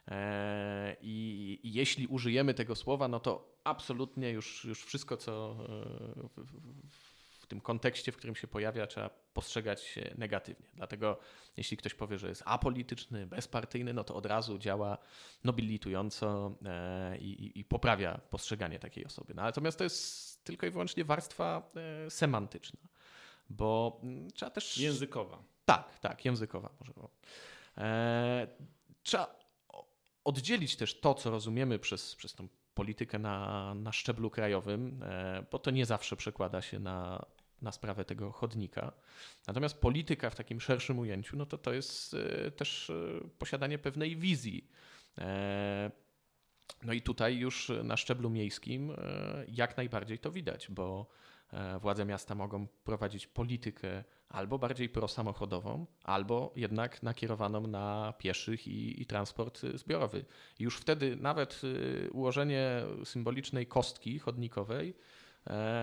E, 0.08 0.96
i, 1.00 1.58
I, 1.62 1.72
jeśli 1.72 2.06
użyjemy 2.06 2.54
tego 2.54 2.76
słowa, 2.76 3.08
no 3.08 3.20
to 3.20 3.60
absolutnie 3.64 4.30
już, 4.30 4.64
już 4.64 4.84
wszystko, 4.84 5.16
co 5.16 5.56
e, 5.58 6.28
w, 6.28 6.60
w, 6.90 7.09
tym 7.50 7.60
kontekście, 7.60 8.12
w 8.12 8.16
którym 8.16 8.36
się 8.36 8.46
pojawia, 8.46 8.86
trzeba 8.86 9.10
postrzegać 9.34 9.98
negatywnie. 10.18 10.68
Dlatego 10.74 11.18
jeśli 11.56 11.76
ktoś 11.76 11.94
powie, 11.94 12.18
że 12.18 12.28
jest 12.28 12.42
apolityczny, 12.46 13.26
bezpartyjny, 13.26 13.94
no 13.94 14.04
to 14.04 14.14
od 14.14 14.26
razu 14.26 14.58
działa 14.58 14.98
nobilitująco 15.44 16.54
e, 16.64 17.18
i, 17.18 17.60
i, 17.60 17.64
poprawia 17.64 18.20
postrzeganie 18.30 18.78
takiej 18.78 19.04
osoby. 19.04 19.34
No, 19.34 19.42
natomiast 19.42 19.78
to 19.78 19.84
jest 19.84 20.44
tylko 20.44 20.66
i 20.66 20.70
wyłącznie 20.70 21.04
warstwa 21.04 21.70
e, 22.06 22.10
semantyczna 22.10 22.80
bo 23.50 24.00
mm, 24.02 24.30
trzeba 24.30 24.50
też. 24.50 24.78
Językowa. 24.78 25.42
Tak, 25.64 25.98
tak, 25.98 26.24
językowa 26.24 26.70
może. 26.80 26.92
E, 27.78 28.46
trzeba 29.02 29.40
oddzielić 30.24 30.76
też 30.76 31.00
to, 31.00 31.14
co 31.14 31.30
rozumiemy 31.30 31.78
przez, 31.78 32.14
przez 32.16 32.34
tą 32.34 32.48
politykę 32.74 33.18
na, 33.18 33.74
na 33.74 33.92
szczeblu 33.92 34.30
krajowym, 34.30 35.04
bo 35.50 35.58
to 35.58 35.70
nie 35.70 35.86
zawsze 35.86 36.16
przekłada 36.16 36.62
się 36.62 36.78
na, 36.78 37.26
na 37.62 37.72
sprawę 37.72 38.04
tego 38.04 38.32
chodnika. 38.32 38.92
Natomiast 39.46 39.80
polityka 39.80 40.30
w 40.30 40.34
takim 40.34 40.60
szerszym 40.60 40.98
ujęciu, 40.98 41.36
no 41.36 41.46
to 41.46 41.58
to 41.58 41.72
jest 41.72 42.14
e, 42.14 42.50
też 42.50 42.90
e, 42.90 42.94
posiadanie 43.38 43.78
pewnej 43.78 44.16
wizji. 44.16 44.70
E, 45.18 45.90
no 46.82 46.92
i 46.92 47.02
tutaj 47.02 47.36
już 47.36 47.72
na 47.84 47.96
szczeblu 47.96 48.30
miejskim 48.30 48.92
jak 49.48 49.76
najbardziej 49.76 50.18
to 50.18 50.30
widać, 50.30 50.70
bo 50.70 51.10
władze 51.80 52.04
miasta 52.04 52.34
mogą 52.34 52.66
prowadzić 52.66 53.26
politykę 53.26 54.04
albo 54.28 54.58
bardziej 54.58 54.88
prosamochodową, 54.88 55.86
albo 56.04 56.52
jednak 56.56 57.02
nakierowaną 57.02 57.66
na 57.66 58.14
pieszych 58.18 58.68
i, 58.68 59.02
i 59.02 59.06
transport 59.06 59.60
zbiorowy. 59.74 60.24
I 60.58 60.62
już 60.62 60.76
wtedy 60.76 61.16
nawet 61.16 61.62
ułożenie 62.12 62.82
symbolicznej 63.04 63.66
kostki 63.66 64.18
chodnikowej 64.18 64.94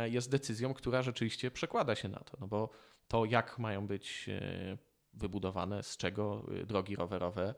jest 0.06 0.32
decyzją, 0.32 0.74
która 0.74 1.02
rzeczywiście 1.02 1.52
przekłada 1.52 1.96
się 1.96 2.08
na 2.10 2.20
to, 2.20 2.38
no 2.40 2.48
bo 2.48 2.70
to 3.08 3.26
jak 3.26 3.60
mają 3.60 3.88
być 3.88 4.30
e, 4.30 4.78
wybudowane, 5.14 5.84
z 5.84 5.98
czego 5.98 6.44
y, 6.62 6.66
drogi 6.66 6.96
rowerowe, 6.96 7.56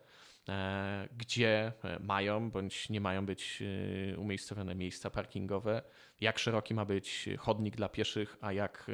E, 0.49 1.09
gdzie 1.17 1.73
e, 1.83 1.99
mają 1.99 2.51
bądź 2.51 2.89
nie 2.89 3.01
mają 3.01 3.25
być 3.25 3.63
e, 4.13 4.17
umiejscowione 4.17 4.75
miejsca 4.75 5.09
parkingowe, 5.09 5.81
jak 6.21 6.39
szeroki 6.39 6.73
ma 6.73 6.85
być 6.85 7.29
chodnik 7.37 7.75
dla 7.75 7.89
pieszych, 7.89 8.37
a 8.41 8.53
jak 8.53 8.91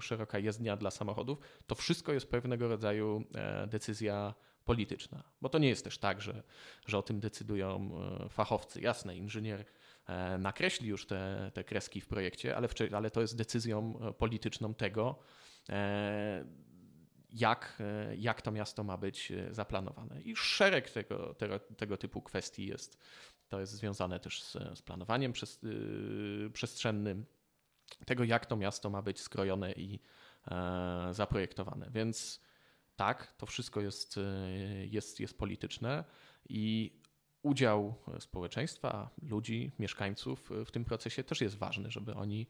szeroka 0.00 0.38
jezdnia 0.38 0.76
dla 0.76 0.90
samochodów, 0.90 1.38
to 1.66 1.74
wszystko 1.74 2.12
jest 2.12 2.30
pewnego 2.30 2.68
rodzaju 2.68 3.24
decyzja 3.66 4.34
polityczna. 4.68 5.22
Bo 5.40 5.48
to 5.48 5.58
nie 5.58 5.68
jest 5.68 5.84
też 5.84 5.98
tak, 5.98 6.20
że, 6.20 6.42
że 6.86 6.98
o 6.98 7.02
tym 7.02 7.20
decydują 7.20 7.90
fachowcy. 8.28 8.80
Jasne, 8.80 9.16
inżynier 9.16 9.64
nakreśli 10.38 10.88
już 10.88 11.06
te, 11.06 11.50
te 11.54 11.64
kreski 11.64 12.00
w 12.00 12.06
projekcie, 12.06 12.56
ale, 12.56 12.68
ale 12.96 13.10
to 13.10 13.20
jest 13.20 13.36
decyzją 13.36 13.92
polityczną 14.18 14.74
tego, 14.74 15.18
jak, 17.30 17.78
e, 17.80 18.16
jak 18.16 18.42
to 18.42 18.50
miasto 18.50 18.84
ma 18.84 18.96
być 18.96 19.32
e, 19.32 19.54
zaplanowane. 19.54 20.20
I 20.22 20.36
szereg 20.36 20.90
tego, 20.90 21.34
tego, 21.34 21.58
tego 21.58 21.96
typu 21.96 22.22
kwestii 22.22 22.66
jest. 22.66 22.98
To 23.48 23.60
jest 23.60 23.72
związane 23.72 24.20
też 24.20 24.42
z, 24.42 24.52
z 24.52 24.82
planowaniem 24.82 25.32
przez, 25.32 25.62
yy, 25.62 26.50
przestrzennym, 26.52 27.26
tego 28.06 28.24
jak 28.24 28.46
to 28.46 28.56
miasto 28.56 28.90
ma 28.90 29.02
być 29.02 29.20
skrojone 29.20 29.72
i 29.72 30.00
e, 30.50 31.08
zaprojektowane. 31.10 31.90
Więc 31.90 32.40
tak, 32.98 33.32
to 33.36 33.46
wszystko 33.46 33.80
jest, 33.80 34.20
jest, 34.90 35.20
jest 35.20 35.38
polityczne 35.38 36.04
i 36.48 36.92
udział 37.42 37.94
społeczeństwa, 38.18 39.10
ludzi, 39.22 39.70
mieszkańców 39.78 40.50
w 40.64 40.70
tym 40.70 40.84
procesie 40.84 41.24
też 41.24 41.40
jest 41.40 41.56
ważny, 41.58 41.90
żeby 41.90 42.14
oni, 42.14 42.46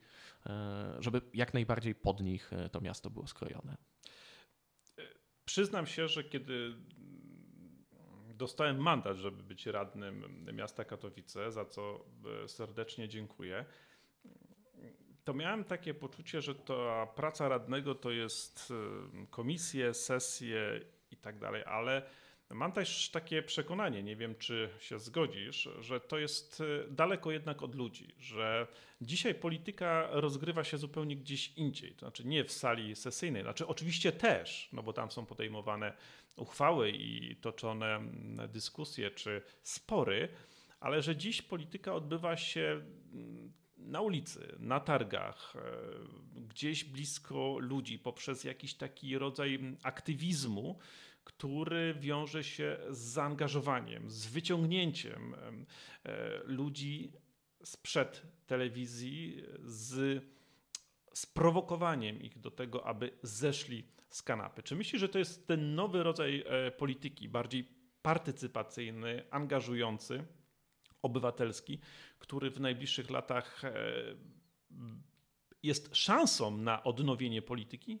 żeby 0.99 1.21
jak 1.33 1.53
najbardziej 1.53 1.95
pod 1.95 2.21
nich 2.21 2.51
to 2.71 2.81
miasto 2.81 3.09
było 3.09 3.27
skrojone. 3.27 3.77
Przyznam 5.45 5.87
się, 5.87 6.07
że 6.07 6.23
kiedy 6.23 6.75
dostałem 8.39 8.77
mandat, 8.77 9.17
żeby 9.17 9.43
być 9.43 9.65
radnym 9.65 10.45
miasta 10.53 10.85
Katowice, 10.85 11.51
za 11.51 11.65
co 11.65 12.05
e, 12.43 12.47
serdecznie 12.47 13.09
dziękuję, 13.09 13.65
to 15.23 15.33
miałem 15.33 15.63
takie 15.63 15.93
poczucie, 15.93 16.41
że 16.41 16.55
ta 16.55 17.05
praca 17.05 17.49
radnego 17.49 17.95
to 17.95 18.11
jest 18.11 18.71
e, 18.71 19.25
komisje, 19.29 19.93
sesje 19.93 20.81
i 21.11 21.17
tak 21.17 21.39
dalej, 21.39 21.63
ale 21.65 22.01
Mam 22.53 22.71
też 22.71 23.09
takie 23.09 23.43
przekonanie, 23.43 24.03
nie 24.03 24.15
wiem 24.15 24.35
czy 24.35 24.69
się 24.79 24.99
zgodzisz, 24.99 25.69
że 25.79 25.99
to 25.99 26.17
jest 26.17 26.61
y, 26.61 26.85
daleko 26.91 27.31
jednak 27.31 27.61
od 27.61 27.75
ludzi, 27.75 28.15
że 28.19 28.67
dzisiaj 29.01 29.35
polityka 29.35 30.07
rozgrywa 30.11 30.63
się 30.63 30.77
zupełnie 30.77 31.15
gdzieś 31.15 31.57
indziej, 31.57 31.91
to 31.91 31.99
znaczy 31.99 32.27
nie 32.27 32.43
w 32.43 32.51
sali 32.51 32.95
sesyjnej, 32.95 33.43
znaczy 33.43 33.67
oczywiście 33.67 34.11
też, 34.11 34.69
no 34.73 34.83
bo 34.83 34.93
tam 34.93 35.11
są 35.11 35.25
podejmowane 35.25 35.93
uchwały 36.35 36.91
i 36.91 37.35
toczone 37.35 37.99
dyskusje 38.47 39.11
czy 39.11 39.41
spory, 39.63 40.29
ale 40.79 41.01
że 41.01 41.15
dziś 41.15 41.41
polityka 41.41 41.93
odbywa 41.93 42.37
się 42.37 42.81
na 43.79 44.01
ulicy, 44.01 44.55
na 44.59 44.79
targach, 44.79 45.53
e, 45.55 45.61
gdzieś 46.47 46.83
blisko 46.83 47.57
ludzi 47.59 47.99
poprzez 47.99 48.43
jakiś 48.43 48.73
taki 48.73 49.17
rodzaj 49.17 49.75
aktywizmu, 49.83 50.79
który 51.23 51.95
wiąże 51.99 52.43
się 52.43 52.77
z 52.89 52.97
zaangażowaniem, 52.97 54.09
z 54.09 54.27
wyciągnięciem 54.27 55.35
e, 55.35 56.39
ludzi 56.43 57.11
sprzed 57.63 58.21
telewizji, 58.47 59.43
z 59.63 60.23
sprowokowaniem 61.13 62.21
ich 62.21 62.39
do 62.39 62.51
tego, 62.51 62.85
aby 62.85 63.11
zeszli 63.23 63.83
z 64.09 64.21
kanapy. 64.21 64.63
Czy 64.63 64.75
myślisz, 64.75 64.99
że 64.99 65.09
to 65.09 65.19
jest 65.19 65.47
ten 65.47 65.75
nowy 65.75 66.03
rodzaj 66.03 66.43
e, 66.45 66.71
polityki, 66.71 67.29
bardziej 67.29 67.67
partycypacyjny, 68.01 69.25
angażujący, 69.31 70.23
obywatelski, 71.01 71.79
który 72.19 72.51
w 72.51 72.59
najbliższych 72.59 73.09
latach 73.09 73.65
e, 73.65 73.73
jest 75.63 75.95
szansą 75.95 76.57
na 76.57 76.83
odnowienie 76.83 77.41
polityki? 77.41 77.99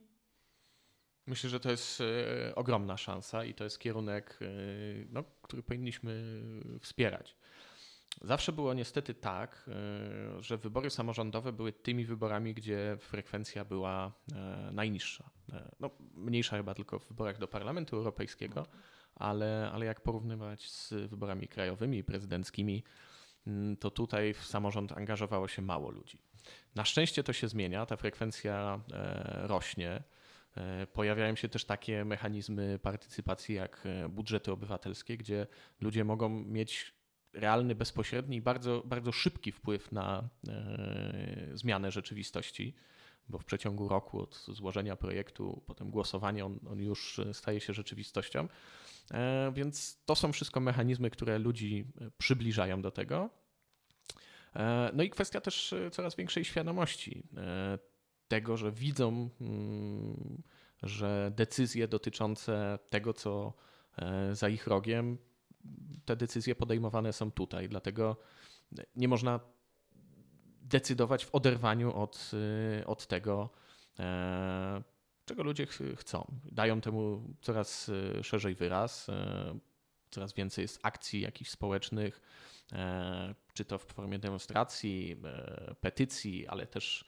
Myślę, 1.27 1.49
że 1.49 1.59
to 1.59 1.71
jest 1.71 2.01
e, 2.01 2.55
ogromna 2.55 2.97
szansa 2.97 3.45
i 3.45 3.53
to 3.53 3.63
jest 3.63 3.79
kierunek, 3.79 4.39
e, 4.41 4.45
no, 5.09 5.23
który 5.41 5.63
powinniśmy 5.63 6.41
wspierać. 6.79 7.35
Zawsze 8.21 8.51
było 8.51 8.73
niestety 8.73 9.13
tak, 9.13 9.69
że 10.39 10.57
wybory 10.57 10.89
samorządowe 10.89 11.53
były 11.53 11.73
tymi 11.73 12.05
wyborami, 12.05 12.53
gdzie 12.53 12.97
frekwencja 12.99 13.65
była 13.65 14.11
najniższa. 14.71 15.29
No, 15.79 15.89
mniejsza 16.13 16.57
chyba 16.57 16.73
tylko 16.73 16.99
w 16.99 17.07
wyborach 17.07 17.37
do 17.37 17.47
Parlamentu 17.47 17.95
Europejskiego, 17.95 18.67
ale, 19.19 19.69
ale 19.73 19.85
jak 19.85 20.01
porównywać 20.01 20.69
z 20.71 20.93
wyborami 20.93 21.47
krajowymi 21.47 21.97
i 21.97 22.03
prezydenckimi, 22.03 22.83
mm, 23.47 23.77
to 23.77 23.91
tutaj 23.91 24.33
w 24.33 24.45
samorząd 24.45 24.91
angażowało 24.91 25.47
się 25.47 25.61
mało 25.61 25.91
ludzi. 25.91 26.21
Na 26.75 26.85
szczęście 26.85 27.23
to 27.23 27.33
się 27.33 27.47
zmienia, 27.47 27.85
ta 27.85 27.97
frekwencja 27.97 28.81
e, 28.93 29.47
rośnie. 29.47 30.03
E, 30.57 30.87
pojawiają 30.87 31.35
się 31.35 31.49
też 31.49 31.65
takie 31.65 32.05
mechanizmy 32.05 32.79
partycypacji 32.79 33.55
jak 33.55 33.83
e, 33.85 34.09
budżety 34.09 34.51
obywatelskie, 34.51 35.17
gdzie 35.17 35.47
ludzie 35.81 36.03
mogą 36.03 36.29
mieć 36.29 36.93
realny, 37.33 37.75
bezpośredni 37.75 38.37
i 38.37 38.41
bardzo, 38.41 38.83
bardzo 38.85 39.11
szybki 39.11 39.51
wpływ 39.51 39.91
na 39.91 40.29
zmianę 41.53 41.91
rzeczywistości, 41.91 42.75
bo 43.29 43.37
w 43.37 43.45
przeciągu 43.45 43.89
roku 43.89 44.21
od 44.21 44.45
złożenia 44.47 44.95
projektu, 44.95 45.61
potem 45.65 45.89
głosowania, 45.91 46.45
on, 46.45 46.59
on 46.69 46.79
już 46.79 47.21
staje 47.33 47.59
się 47.59 47.73
rzeczywistością. 47.73 48.47
Więc 49.53 50.03
to 50.05 50.15
są 50.15 50.31
wszystko 50.31 50.59
mechanizmy, 50.59 51.09
które 51.09 51.39
ludzi 51.39 51.85
przybliżają 52.17 52.81
do 52.81 52.91
tego. 52.91 53.29
E, 54.55 54.91
no 54.93 55.03
i 55.03 55.09
kwestia 55.09 55.41
też 55.41 55.73
e, 55.73 55.91
coraz 55.91 56.15
większej 56.15 56.45
świadomości 56.45 57.23
e, 57.37 57.79
tego, 58.27 58.57
że 58.57 58.71
widzą, 58.71 59.29
mm, 59.41 60.43
że 60.83 61.31
decyzje 61.35 61.87
dotyczące 61.87 62.79
tego, 62.89 63.13
co 63.13 63.53
za 64.31 64.49
ich 64.49 64.67
rogiem, 64.67 65.17
te 66.05 66.15
decyzje 66.15 66.55
podejmowane 66.55 67.13
są 67.13 67.31
tutaj. 67.31 67.69
Dlatego 67.69 68.17
nie 68.95 69.07
można 69.07 69.39
decydować 70.69 71.25
w 71.25 71.35
oderwaniu 71.35 71.95
od, 71.95 72.31
od 72.85 73.07
tego, 73.07 73.49
czego 75.25 75.43
ludzie 75.43 75.67
chcą. 75.95 76.39
Dają 76.51 76.81
temu 76.81 77.23
coraz 77.41 77.91
szerzej 78.23 78.55
wyraz, 78.55 79.07
coraz 80.11 80.33
więcej 80.33 80.61
jest 80.61 80.79
akcji 80.83 81.21
jakichś 81.21 81.49
społecznych, 81.49 82.21
E, 82.73 83.35
czy 83.53 83.65
to 83.65 83.77
w 83.77 83.83
formie 83.83 84.19
demonstracji, 84.19 85.17
e, 85.25 85.75
petycji, 85.81 86.47
ale 86.47 86.67
też 86.67 87.05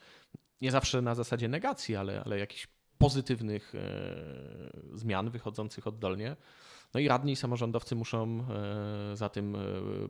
nie 0.61 0.71
zawsze 0.71 1.01
na 1.01 1.15
zasadzie 1.15 1.47
negacji, 1.47 1.95
ale, 1.95 2.23
ale 2.25 2.39
jakichś 2.39 2.67
pozytywnych 2.97 3.75
e, 3.75 4.97
zmian 4.97 5.29
wychodzących 5.29 5.87
oddolnie. 5.87 6.35
No 6.93 6.99
i 6.99 7.07
radni 7.07 7.31
i 7.31 7.35
samorządowcy 7.35 7.95
muszą 7.95 8.45
za 9.13 9.29
tym 9.29 9.57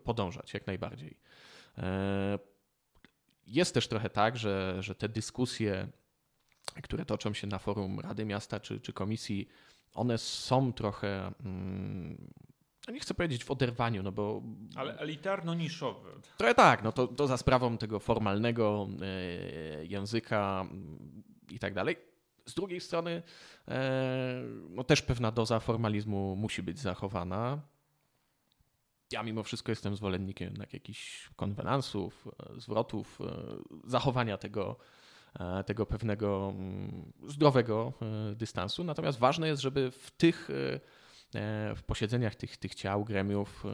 podążać 0.04 0.54
jak 0.54 0.68
najbardziej. 0.68 1.18
Jest 3.48 3.74
też 3.74 3.88
trochę 3.88 4.10
tak, 4.10 4.38
że, 4.38 4.78
że 4.80 4.96
te 4.96 5.10
dyskusje, 5.10 5.88
które 6.84 7.06
toczą 7.06 7.34
się 7.34 7.48
na 7.48 7.60
forum 7.60 8.00
Rady 8.00 8.26
Miasta 8.26 8.60
czy, 8.60 8.80
czy 8.80 8.94
Komisji, 8.94 9.48
one 9.94 10.18
są 10.18 10.74
trochę 10.74 11.32
mm, 11.46 12.32
nie 12.92 13.00
chcę 13.00 13.14
powiedzieć 13.14 13.44
w 13.44 13.52
oderwaniu, 13.52 14.04
no 14.04 14.12
bo... 14.12 14.42
Ale 14.76 14.98
elitarno-niszowy. 14.98 16.10
Trochę 16.38 16.56
tak, 16.56 16.84
no 16.84 16.92
to, 16.92 17.08
to 17.08 17.28
za 17.28 17.38
sprawą 17.38 17.78
tego 17.78 18.00
formalnego 18.00 18.88
e, 19.02 19.86
języka 19.86 20.66
i 21.52 21.60
tak 21.60 21.74
dalej. 21.74 21.96
Z 22.46 22.54
drugiej 22.54 22.82
strony 22.82 23.24
e, 23.68 24.44
no 24.70 24.84
też 24.84 25.02
pewna 25.02 25.32
doza 25.32 25.60
formalizmu 25.60 26.36
musi 26.36 26.64
być 26.64 26.80
zachowana. 26.80 27.62
Ja 29.12 29.24
mimo 29.24 29.44
wszystko 29.44 29.72
jestem 29.72 29.96
zwolennikiem 29.96 30.54
jakichś 30.74 31.30
konwenansów, 31.36 32.28
e, 32.28 32.60
zwrotów, 32.60 33.20
zachowania 33.84 34.38
tego, 34.38 34.76
tego 35.66 35.86
pewnego 35.86 36.54
mm, 36.56 37.12
zdrowego 37.28 37.94
dystansu. 38.36 38.84
Natomiast 38.84 39.20
ważne 39.20 39.48
jest, 39.48 39.62
żeby 39.62 39.92
w 39.92 40.12
tych 40.12 40.50
E, 41.36 41.76
w 41.76 41.84
posiedzeniach 41.84 42.36
tych, 42.36 42.58
tych 42.58 42.76
ciał, 42.76 43.06
gremiów 43.06 43.66
e, 43.66 43.70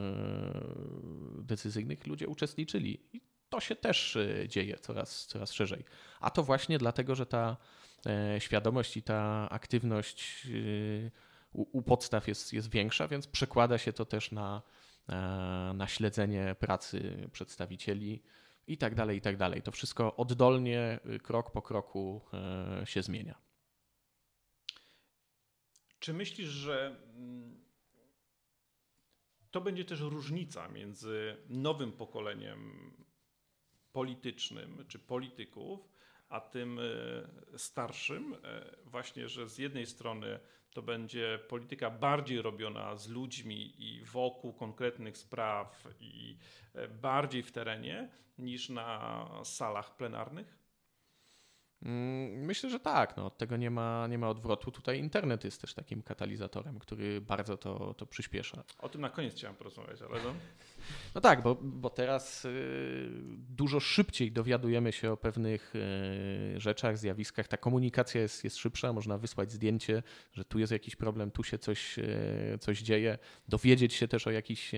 decyzyjnych 1.44 2.08
ludzie 2.08 2.28
uczestniczyli. 2.28 3.00
I 3.14 3.22
to 3.50 3.60
się 3.60 3.76
też 3.76 4.16
e, 4.16 4.48
dzieje 4.48 4.80
coraz, 4.80 5.26
coraz 5.26 5.52
szerzej. 5.52 5.84
A 6.20 6.30
to 6.30 6.44
właśnie 6.44 6.78
dlatego, 6.78 7.16
że 7.16 7.26
ta 7.26 7.58
świadomość 8.40 8.98
i 8.98 9.04
ta 9.04 9.50
aktywność 9.50 10.48
u, 11.54 11.78
u 11.78 11.82
podstaw 11.82 12.28
jest, 12.28 12.54
jest 12.54 12.70
większa, 12.70 13.08
więc 13.08 13.28
przekłada 13.28 13.78
się 13.78 13.94
to 13.94 14.06
też 14.06 14.32
na, 14.32 14.62
na 15.74 15.88
śledzenie 15.88 16.56
pracy 16.60 17.30
przedstawicieli 17.32 18.24
i 18.68 18.78
tak 18.78 18.96
dalej, 18.96 19.18
i 19.18 19.22
tak 19.22 19.38
dalej. 19.38 19.62
To 19.62 19.72
wszystko 19.72 20.16
oddolnie, 20.16 21.00
krok 21.24 21.52
po 21.52 21.62
kroku 21.62 22.22
się 22.86 23.04
zmienia. 23.04 23.48
Czy 26.00 26.14
myślisz, 26.14 26.50
że 26.50 26.96
mm, 27.16 27.66
to 29.52 29.62
będzie 29.62 29.86
też 29.86 30.00
różnica 30.00 30.68
między 30.68 31.38
nowym 31.50 31.92
pokoleniem 31.92 32.92
politycznym 33.92 34.86
czy 34.88 35.00
polityków, 35.00 35.90
a 36.30 36.42
tym 36.42 36.80
e, 36.80 37.58
starszym, 37.58 38.34
e, 38.34 38.38
właśnie, 38.86 39.30
że 39.30 39.50
z 39.50 39.58
jednej 39.58 39.86
strony 39.86 40.40
to 40.74 40.82
będzie 40.82 41.40
polityka 41.50 41.90
bardziej 41.90 42.42
robiona 42.42 42.96
z 42.96 43.10
ludźmi 43.10 43.84
i 43.84 44.04
wokół 44.06 44.54
konkretnych 44.54 45.18
spraw 45.18 45.88
i 46.00 46.38
e, 46.74 46.88
bardziej 46.88 47.44
w 47.44 47.52
terenie 47.52 48.10
niż 48.38 48.70
na 48.70 49.30
salach 49.44 49.96
plenarnych? 49.96 50.67
Mm, 51.84 52.46
myślę, 52.46 52.70
że 52.70 52.80
tak. 52.80 53.18
No, 53.18 53.26
od 53.26 53.38
tego 53.38 53.58
nie 53.58 53.72
ma, 53.72 54.08
nie 54.08 54.18
ma 54.18 54.30
odwrotu. 54.30 54.72
Tutaj 54.72 55.00
internet 55.00 55.44
jest 55.44 55.62
też 55.62 55.74
takim 55.74 56.02
katalizatorem, 56.02 56.80
który 56.80 57.22
bardzo 57.22 57.58
to, 57.58 57.94
to 57.94 58.06
przyspiesza. 58.06 58.64
O 58.80 58.90
tym 58.90 59.02
na 59.02 59.10
koniec 59.10 59.34
chciałem 59.34 59.56
porozmawiać, 59.56 60.02
ale 60.02 60.24
no. 60.24 60.34
No 61.16 61.22
tak, 61.22 61.42
bo, 61.42 61.56
bo 61.62 61.90
teraz 61.90 62.46
y, 62.46 63.10
dużo 63.50 63.80
szybciej 63.80 64.32
dowiadujemy 64.32 64.92
się 64.92 65.12
o 65.12 65.18
pewnych 65.18 65.74
y, 65.76 66.60
rzeczach, 66.60 66.98
zjawiskach. 66.98 67.48
Ta 67.48 67.58
komunikacja 67.58 68.22
jest, 68.22 68.44
jest 68.44 68.58
szybsza, 68.58 68.94
można 68.94 69.18
wysłać 69.18 69.52
zdjęcie, 69.52 70.04
że 70.34 70.46
tu 70.46 70.60
jest 70.60 70.72
jakiś 70.72 70.96
problem, 70.96 71.32
tu 71.32 71.44
się 71.44 71.58
coś, 71.58 72.00
y, 72.00 72.58
coś 72.60 72.82
dzieje, 72.82 73.18
dowiedzieć 73.48 73.94
się 73.94 74.08
też 74.08 74.28
o 74.28 74.32
jakichś 74.32 74.72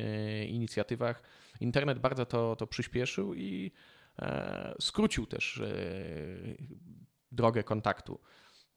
inicjatywach. 0.47 1.23
Internet 1.59 1.99
bardzo 1.99 2.25
to, 2.25 2.55
to 2.55 2.67
przyspieszył 2.67 3.33
i 3.33 3.71
skrócił 4.79 5.25
też 5.25 5.57
e, 5.57 5.73
drogę 7.31 7.63
kontaktu. 7.63 8.19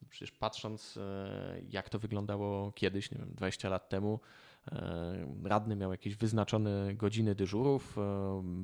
Przecież 0.09 0.31
patrząc, 0.31 0.97
e, 0.97 1.61
jak 1.69 1.89
to 1.89 1.99
wyglądało 1.99 2.71
kiedyś, 2.71 3.11
nie 3.11 3.17
wiem, 3.17 3.33
20 3.33 3.69
lat 3.69 3.89
temu, 3.89 4.19
radny 5.43 5.75
miał 5.75 5.91
jakieś 5.91 6.15
wyznaczone 6.15 6.95
godziny 6.95 7.35
dyżurów, 7.35 7.97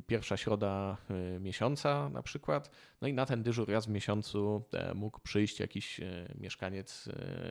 pierwsza 0.07 0.37
środa 0.37 0.97
miesiąca 1.39 2.09
na 2.09 2.23
przykład, 2.23 2.71
no 3.01 3.07
i 3.07 3.13
na 3.13 3.25
ten 3.25 3.43
dyżur 3.43 3.69
raz 3.69 3.85
w 3.85 3.89
miesiącu 3.89 4.63
mógł 4.95 5.19
przyjść 5.19 5.59
jakiś 5.59 6.01
mieszkaniec 6.35 7.09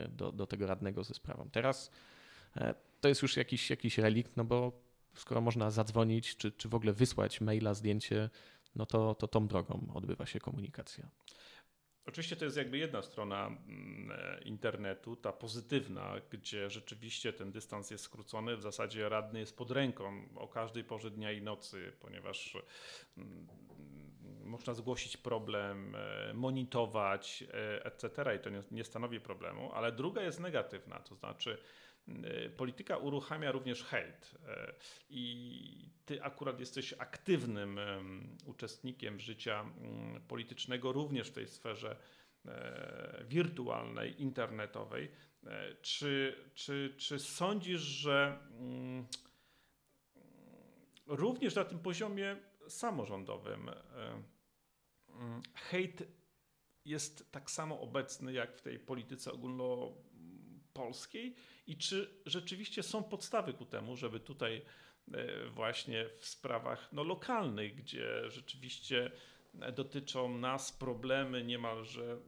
do, 0.09 0.33
do 0.33 0.47
tego 0.47 0.67
radnego 0.67 1.05
ze 1.05 1.15
sprawą. 1.15 1.51
Teraz 1.53 1.91
to 3.01 3.09
jest 3.09 3.23
już 3.23 3.37
jakiś, 3.37 3.71
jakiś 3.71 3.99
relikt, 3.99 4.37
no 4.37 4.45
bo 4.45 4.73
skoro 5.15 5.41
można 5.41 5.71
zadzwonić, 5.71 6.37
czy, 6.37 6.53
czy 6.53 6.69
w 6.69 6.75
ogóle 6.75 6.93
wysłać 6.93 7.41
maila, 7.41 7.75
zdjęcie, 7.75 8.31
no 8.75 8.87
to, 8.87 9.15
to 9.15 9.29
tą 9.29 9.47
drogą 9.47 9.93
odbywa 9.95 10.27
się 10.27 10.41
komunikacja. 10.41 11.09
Oczywiście 12.09 12.37
to 12.37 12.45
jest 12.45 12.57
jakby 12.57 12.79
jedna 12.79 13.03
strona 13.03 13.47
mm, 13.47 14.11
e, 14.11 14.43
internetu, 14.43 15.17
ta 15.17 15.33
pozytywna, 15.33 16.15
gdzie 16.31 16.71
rzeczywiście 16.71 17.33
ten 17.33 17.53
dystans 17.53 17.91
jest 17.91 18.05
skrócony. 18.05 18.57
W 18.57 18.63
zasadzie 18.63 19.09
radny 19.09 19.41
jest 19.41 19.57
pod 19.57 19.71
ręką 19.71 20.29
o 20.35 20.49
każdej 20.49 20.85
porze 20.85 21.11
dnia 21.11 21.33
i 21.33 21.43
nocy, 21.43 21.93
ponieważ 22.01 22.59
mm, 23.17 23.47
można 24.49 24.75
zgłosić 24.75 25.17
problem, 25.17 25.95
e, 25.95 26.35
monitorować, 26.35 27.45
e, 27.55 27.85
etc. 27.85 28.37
I 28.37 28.39
to 28.41 28.51
nie, 28.51 28.63
nie 28.71 28.85
stanowi 28.85 29.21
problemu. 29.21 29.73
Ale 29.73 29.93
druga 29.93 30.23
jest 30.23 30.41
negatywna, 30.41 30.99
to 30.99 31.15
znaczy 31.15 31.59
Y, 32.09 32.51
polityka 32.51 32.97
uruchamia 32.97 33.53
również 33.53 33.85
hejt. 33.85 34.35
Y, 34.35 34.75
I 35.11 35.91
ty 36.05 36.23
akurat 36.23 36.61
jesteś 36.61 36.93
aktywnym 36.93 37.81
uczestnikiem 38.45 39.21
życia 39.21 39.65
politycznego, 40.29 40.93
również 40.93 41.29
w 41.29 41.33
tej 41.33 41.49
sferze 41.49 41.97
e, 42.47 43.25
wirtualnej, 43.29 44.23
internetowej. 44.23 45.11
E, 45.47 45.75
czy, 45.75 46.37
czy, 46.55 46.95
czy 46.97 47.19
sądzisz, 47.19 47.81
że 47.81 48.39
mm, 48.51 49.07
również 51.07 51.55
na 51.55 51.65
tym 51.65 51.79
poziomie 51.79 52.37
samorządowym 52.69 53.69
e, 53.69 53.75
hejt 55.55 56.03
jest 56.85 57.33
tak 57.33 57.51
samo 57.51 57.81
obecny 57.81 58.33
jak 58.33 58.57
w 58.57 58.63
tej 58.63 58.79
polityce 58.79 59.33
ogólnopolskiej 59.33 61.35
i 61.67 61.77
czy 61.77 62.21
rzeczywiście 62.27 62.83
są 62.83 63.03
podstawy 63.03 63.53
ku 63.53 63.67
temu, 63.67 63.97
żeby 63.97 64.21
tutaj 64.21 64.63
e, 65.13 65.49
właśnie 65.49 66.09
w 66.19 66.27
sprawach 66.27 66.93
no, 66.93 67.03
lokalnych, 67.03 67.75
gdzie 67.75 68.31
rzeczywiście 68.31 69.11
dotyczą 69.73 70.39
nas 70.39 70.73
problemy 70.73 71.45
niemalże 71.45 72.19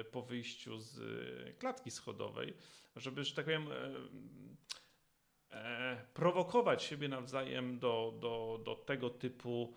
e, 0.00 0.04
po 0.04 0.22
wyjściu 0.22 0.78
z 0.78 0.98
e, 0.98 1.52
klatki 1.52 1.90
schodowej, 1.90 2.54
żeby, 2.96 3.24
że 3.24 3.34
tak 3.34 3.44
powiem, 3.44 3.68
prowokować 6.14 6.82
siebie 6.82 7.08
nawzajem 7.08 7.78
do, 7.78 8.14
do, 8.20 8.60
do 8.64 8.74
tego 8.74 9.10
typu 9.10 9.74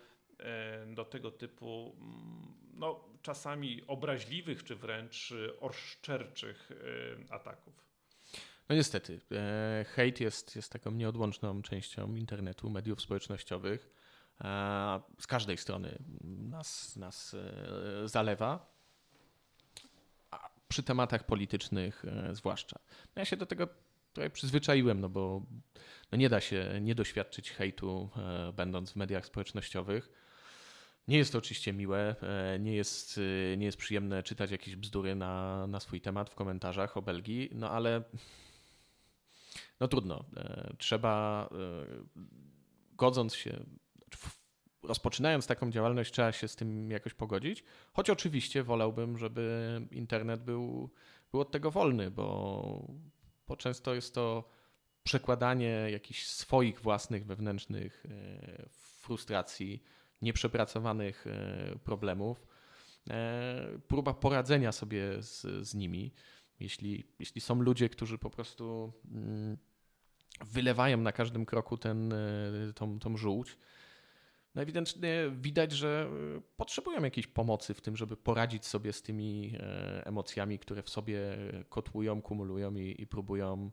do 0.86 1.04
tego 1.04 1.30
typu 1.30 1.96
mm, 2.00 2.54
no, 2.74 3.04
czasami 3.22 3.82
obraźliwych 3.86 4.64
czy 4.64 4.76
wręcz 4.76 5.34
oszczerczych 5.60 6.70
ataków? 7.30 7.84
No 8.68 8.76
niestety, 8.76 9.20
hejt 9.86 10.20
jest, 10.20 10.56
jest 10.56 10.72
taką 10.72 10.90
nieodłączną 10.90 11.62
częścią 11.62 12.14
internetu, 12.14 12.70
mediów 12.70 13.00
społecznościowych. 13.00 13.90
Z 15.20 15.26
każdej 15.26 15.56
strony 15.56 15.98
nas, 16.24 16.96
nas 16.96 17.36
zalewa 18.04 18.74
przy 20.74 20.82
tematach 20.82 21.26
politycznych 21.26 22.04
e, 22.04 22.34
zwłaszcza. 22.34 22.78
No 23.16 23.20
ja 23.20 23.24
się 23.24 23.36
do 23.36 23.46
tego 23.46 23.68
trochę 24.12 24.30
przyzwyczaiłem, 24.30 25.00
no 25.00 25.08
bo 25.08 25.42
no 26.12 26.18
nie 26.18 26.28
da 26.28 26.40
się 26.40 26.78
nie 26.80 26.94
doświadczyć 26.94 27.50
hejtu, 27.50 28.10
e, 28.16 28.52
będąc 28.52 28.92
w 28.92 28.96
mediach 28.96 29.26
społecznościowych. 29.26 30.23
Nie 31.08 31.18
jest 31.18 31.32
to 31.32 31.38
oczywiście 31.38 31.72
miłe, 31.72 32.16
e, 32.22 32.58
nie 32.58 32.74
jest, 32.74 33.20
nie 33.56 33.66
jest 33.66 33.78
przyjemne 33.78 34.22
czytać 34.22 34.50
jakieś 34.50 34.76
bzdury 34.76 35.14
na, 35.14 35.66
na 35.66 35.80
swój 35.80 36.00
temat 36.00 36.30
w 36.30 36.34
komentarzach 36.34 36.96
o 36.96 37.02
Belgii, 37.02 37.50
no 37.52 37.70
ale 37.70 38.02
no 39.80 39.88
trudno. 39.88 40.24
Trzeba, 40.78 41.48
godząc 42.96 43.34
się, 43.34 43.64
rozpoczynając 44.84 45.46
taką 45.46 45.70
działalność, 45.70 46.12
trzeba 46.12 46.32
się 46.32 46.48
z 46.48 46.56
tym 46.56 46.90
jakoś 46.90 47.14
pogodzić. 47.14 47.64
Choć 47.92 48.10
oczywiście 48.10 48.62
wolałbym, 48.62 49.18
żeby 49.18 49.80
internet 49.90 50.42
był, 50.42 50.90
był 51.30 51.40
od 51.40 51.50
tego 51.50 51.70
wolny, 51.70 52.10
bo, 52.10 52.88
bo 53.48 53.56
często 53.56 53.94
jest 53.94 54.14
to 54.14 54.48
przekładanie 55.02 55.86
jakichś 55.90 56.26
swoich 56.26 56.80
własnych 56.80 57.26
wewnętrznych 57.26 58.06
e, 58.06 58.68
frustracji, 59.00 59.82
nieprzepracowanych 60.24 61.26
e, 61.26 61.78
problemów, 61.84 62.46
e, 63.10 63.78
próba 63.88 64.14
poradzenia 64.14 64.72
sobie 64.72 65.22
z, 65.22 65.66
z 65.68 65.74
nimi. 65.74 66.12
Jeśli, 66.60 67.04
jeśli 67.18 67.40
są 67.40 67.62
ludzie, 67.62 67.88
którzy 67.88 68.18
po 68.18 68.30
prostu 68.30 68.92
mm, 69.12 69.56
wylewają 70.44 70.98
na 70.98 71.12
każdym 71.12 71.46
kroku 71.46 71.76
ten, 71.76 72.14
tą, 72.74 72.98
tą 72.98 73.16
żółć, 73.16 73.56
no 74.54 74.62
ewidentnie 74.62 75.30
widać, 75.32 75.72
że 75.72 76.08
e, 76.36 76.40
potrzebują 76.56 77.02
jakiejś 77.02 77.26
pomocy 77.26 77.74
w 77.74 77.80
tym, 77.80 77.96
żeby 77.96 78.16
poradzić 78.16 78.66
sobie 78.66 78.92
z 78.92 79.02
tymi 79.02 79.52
e, 79.58 80.06
emocjami, 80.06 80.58
które 80.58 80.82
w 80.82 80.90
sobie 80.90 81.36
kotłują, 81.68 82.22
kumulują 82.22 82.74
i, 82.74 83.02
i 83.02 83.06
próbują 83.06 83.70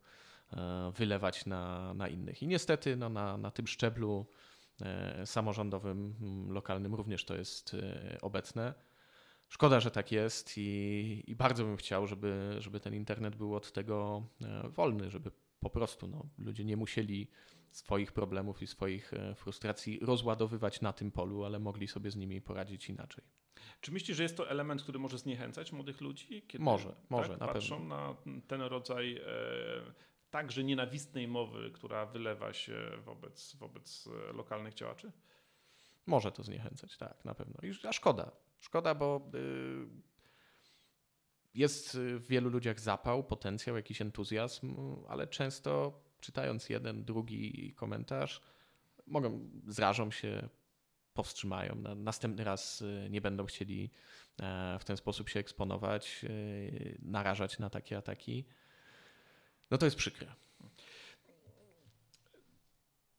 e, 0.54 0.92
wylewać 0.96 1.46
na, 1.46 1.94
na 1.94 2.08
innych. 2.08 2.44
I 2.44 2.48
niestety 2.48 2.96
no, 2.96 3.10
na, 3.10 3.38
na 3.38 3.52
tym 3.52 3.68
szczeblu 3.68 4.26
samorządowym, 5.26 6.16
lokalnym 6.50 6.96
również 6.96 7.26
to 7.26 7.36
jest 7.36 7.76
obecne. 8.22 8.74
Szkoda, 9.50 9.80
że 9.80 9.92
tak 9.92 10.12
jest 10.12 10.54
i, 10.58 11.24
i 11.28 11.36
bardzo 11.36 11.64
bym 11.64 11.78
chciał, 11.78 12.08
żeby, 12.08 12.56
żeby 12.60 12.80
ten 12.80 12.96
internet 12.96 13.36
był 13.36 13.56
od 13.56 13.72
tego 13.72 14.28
wolny, 14.70 15.12
żeby 15.12 15.32
po 15.60 15.70
prostu 15.70 16.08
no, 16.08 16.26
ludzie 16.38 16.66
nie 16.66 16.78
musieli 16.78 17.28
swoich 17.72 18.12
problemów 18.12 18.62
i 18.62 18.68
swoich 18.68 19.14
e, 19.14 19.36
frustracji 19.36 20.00
rozładowywać 20.02 20.82
na 20.82 20.94
tym 20.94 21.12
polu, 21.12 21.44
ale 21.44 21.60
mogli 21.60 21.88
sobie 21.88 22.12
z 22.12 22.16
nimi 22.16 22.42
poradzić 22.42 22.90
inaczej. 22.90 23.24
Czy 23.82 23.92
myślisz, 23.92 24.18
że 24.18 24.24
jest 24.24 24.38
to 24.38 24.50
element, 24.50 24.84
który 24.84 25.00
może 25.00 25.18
zniechęcać 25.18 25.72
młodych 25.72 26.02
ludzi? 26.02 26.42
Kiedy, 26.48 26.64
może, 26.64 26.90
tak, 26.90 27.10
może, 27.10 27.38
na 27.38 27.48
patrzą 27.48 27.78
pewno. 27.78 27.96
na 27.96 28.16
ten 28.48 28.62
rodzaj 28.62 29.18
e, 29.18 29.22
także 30.32 30.64
nienawistnej 30.64 31.28
mowy, 31.28 31.72
która 31.72 32.06
wylewa 32.06 32.54
się 32.54 32.92
wobec, 33.06 33.56
wobec 33.56 34.08
e, 34.08 34.34
lokalnych 34.34 34.74
działaczy? 34.74 35.12
Może 36.06 36.32
to 36.32 36.44
zniechęcać, 36.44 36.98
tak, 36.98 37.26
na 37.26 37.36
pewno. 37.36 37.56
I, 37.64 37.88
a 37.88 37.94
szkoda. 37.94 38.32
Szkoda, 38.60 38.96
bo 38.96 39.32
y, 39.36 39.88
jest 41.54 41.98
w 41.98 42.28
wielu 42.28 42.50
ludziach 42.50 42.80
zapał, 42.80 43.24
potencjał, 43.24 43.76
jakiś 43.76 44.02
entuzjazm, 44.02 44.76
ale 45.08 45.28
często 45.28 46.02
czytając 46.20 46.70
jeden, 46.70 47.06
drugi 47.06 47.74
komentarz, 47.74 48.42
mogą, 49.08 49.50
zrażą 49.68 50.12
się, 50.12 50.50
powstrzymają. 51.14 51.76
Na, 51.76 51.96
następny 51.96 52.44
raz 52.44 52.82
y, 52.82 53.08
nie 53.10 53.22
będą 53.22 53.46
chcieli 53.46 53.92
e, 54.42 54.78
w 54.80 54.86
ten 54.86 54.98
sposób 54.98 55.30
się 55.30 55.40
eksponować, 55.40 56.22
y, 56.24 56.98
narażać 57.02 57.60
na 57.60 57.70
takie 57.70 57.98
ataki. 57.98 58.46
No 59.72 59.78
to 59.78 59.86
jest 59.86 59.98
przykre. 59.98 60.28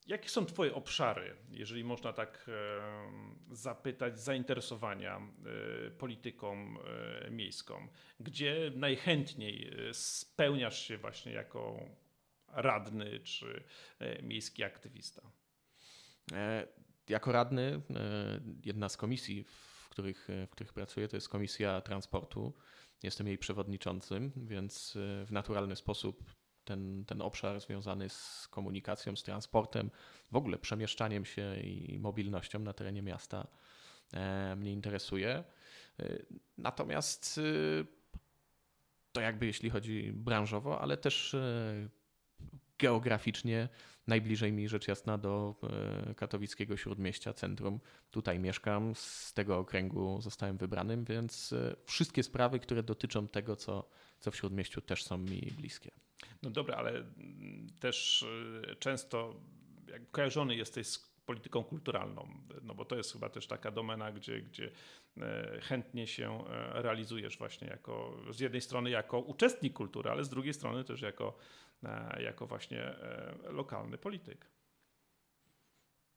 Jakie 0.06 0.28
są 0.28 0.46
Twoje 0.46 0.74
obszary, 0.74 1.36
jeżeli 1.50 1.84
można 1.84 2.12
tak 2.12 2.46
e, 2.48 3.54
zapytać, 3.54 4.20
zainteresowania 4.20 5.16
e, 5.16 5.90
polityką 5.90 6.74
miejską? 7.30 7.88
Gdzie 8.20 8.72
najchętniej 8.76 9.76
spełniasz 9.92 10.86
się 10.88 10.98
właśnie 10.98 11.32
jako 11.32 11.88
radny 12.52 13.20
czy 13.20 13.64
e, 13.98 14.22
miejski 14.22 14.64
aktywista? 14.64 15.22
E, 16.32 16.66
jako 17.08 17.32
radny, 17.32 17.80
e, 17.90 18.40
jedna 18.64 18.88
z 18.88 18.96
komisji, 18.96 19.44
w 19.44 19.88
których, 19.88 20.28
w 20.46 20.50
których 20.50 20.72
pracuję, 20.72 21.08
to 21.08 21.16
jest 21.16 21.28
Komisja 21.28 21.80
Transportu. 21.80 22.52
Jestem 23.02 23.26
jej 23.26 23.38
przewodniczącym, 23.38 24.32
więc 24.36 24.98
w 25.26 25.32
naturalny 25.32 25.76
sposób 25.76 26.24
ten, 26.64 27.04
ten 27.04 27.22
obszar 27.22 27.60
związany 27.60 28.08
z 28.08 28.48
komunikacją, 28.50 29.16
z 29.16 29.22
transportem, 29.22 29.90
w 30.32 30.36
ogóle 30.36 30.58
przemieszczaniem 30.58 31.24
się 31.24 31.56
i 31.56 31.98
mobilnością 31.98 32.58
na 32.58 32.72
terenie 32.72 33.02
miasta 33.02 33.46
mnie 34.56 34.72
interesuje. 34.72 35.44
Natomiast 36.58 37.40
to 39.12 39.20
jakby 39.20 39.46
jeśli 39.46 39.70
chodzi 39.70 40.12
branżowo, 40.12 40.80
ale 40.80 40.96
też 40.96 41.36
geograficznie 42.78 43.68
najbliżej 44.06 44.52
mi 44.52 44.68
rzecz 44.68 44.88
jasna 44.88 45.18
do 45.18 45.54
e, 46.08 46.14
katowickiego 46.14 46.76
śródmieścia, 46.76 47.32
centrum. 47.32 47.80
Tutaj 48.10 48.38
mieszkam, 48.38 48.94
z 48.94 49.32
tego 49.32 49.58
okręgu 49.58 50.20
zostałem 50.20 50.56
wybranym, 50.56 51.04
więc 51.04 51.52
e, 51.52 51.76
wszystkie 51.84 52.22
sprawy, 52.22 52.58
które 52.60 52.82
dotyczą 52.82 53.28
tego, 53.28 53.56
co, 53.56 53.88
co 54.22 54.30
w 54.30 54.36
śródmieściu 54.36 54.80
też 54.80 55.04
są 55.04 55.18
mi 55.18 55.40
bliskie. 55.58 55.90
No 56.42 56.50
dobra, 56.50 56.76
ale 56.76 56.90
mm, 56.90 57.66
też 57.80 58.26
e, 58.72 58.76
często 58.76 59.34
jak 59.88 60.10
kojarzony 60.10 60.56
jesteś 60.56 60.86
z 60.86 61.12
polityką 61.26 61.64
kulturalną, 61.64 62.28
no 62.62 62.74
bo 62.74 62.84
to 62.84 62.96
jest 62.96 63.12
chyba 63.12 63.28
też 63.28 63.46
taka 63.46 63.70
domena, 63.70 64.12
gdzie, 64.12 64.40
gdzie 64.40 64.70
chętnie 65.62 66.06
się 66.06 66.44
realizujesz 66.72 67.38
właśnie 67.38 67.68
jako, 67.68 68.20
z 68.30 68.40
jednej 68.40 68.60
strony 68.60 68.90
jako 68.90 69.20
uczestnik 69.20 69.72
kultury, 69.72 70.10
ale 70.10 70.24
z 70.24 70.28
drugiej 70.28 70.54
strony 70.54 70.84
też 70.84 71.00
jako 71.00 71.38
E, 71.84 72.22
jako 72.22 72.46
właśnie 72.46 72.82
e, 72.82 73.34
lokalny 73.44 73.98
polityk. 73.98 74.50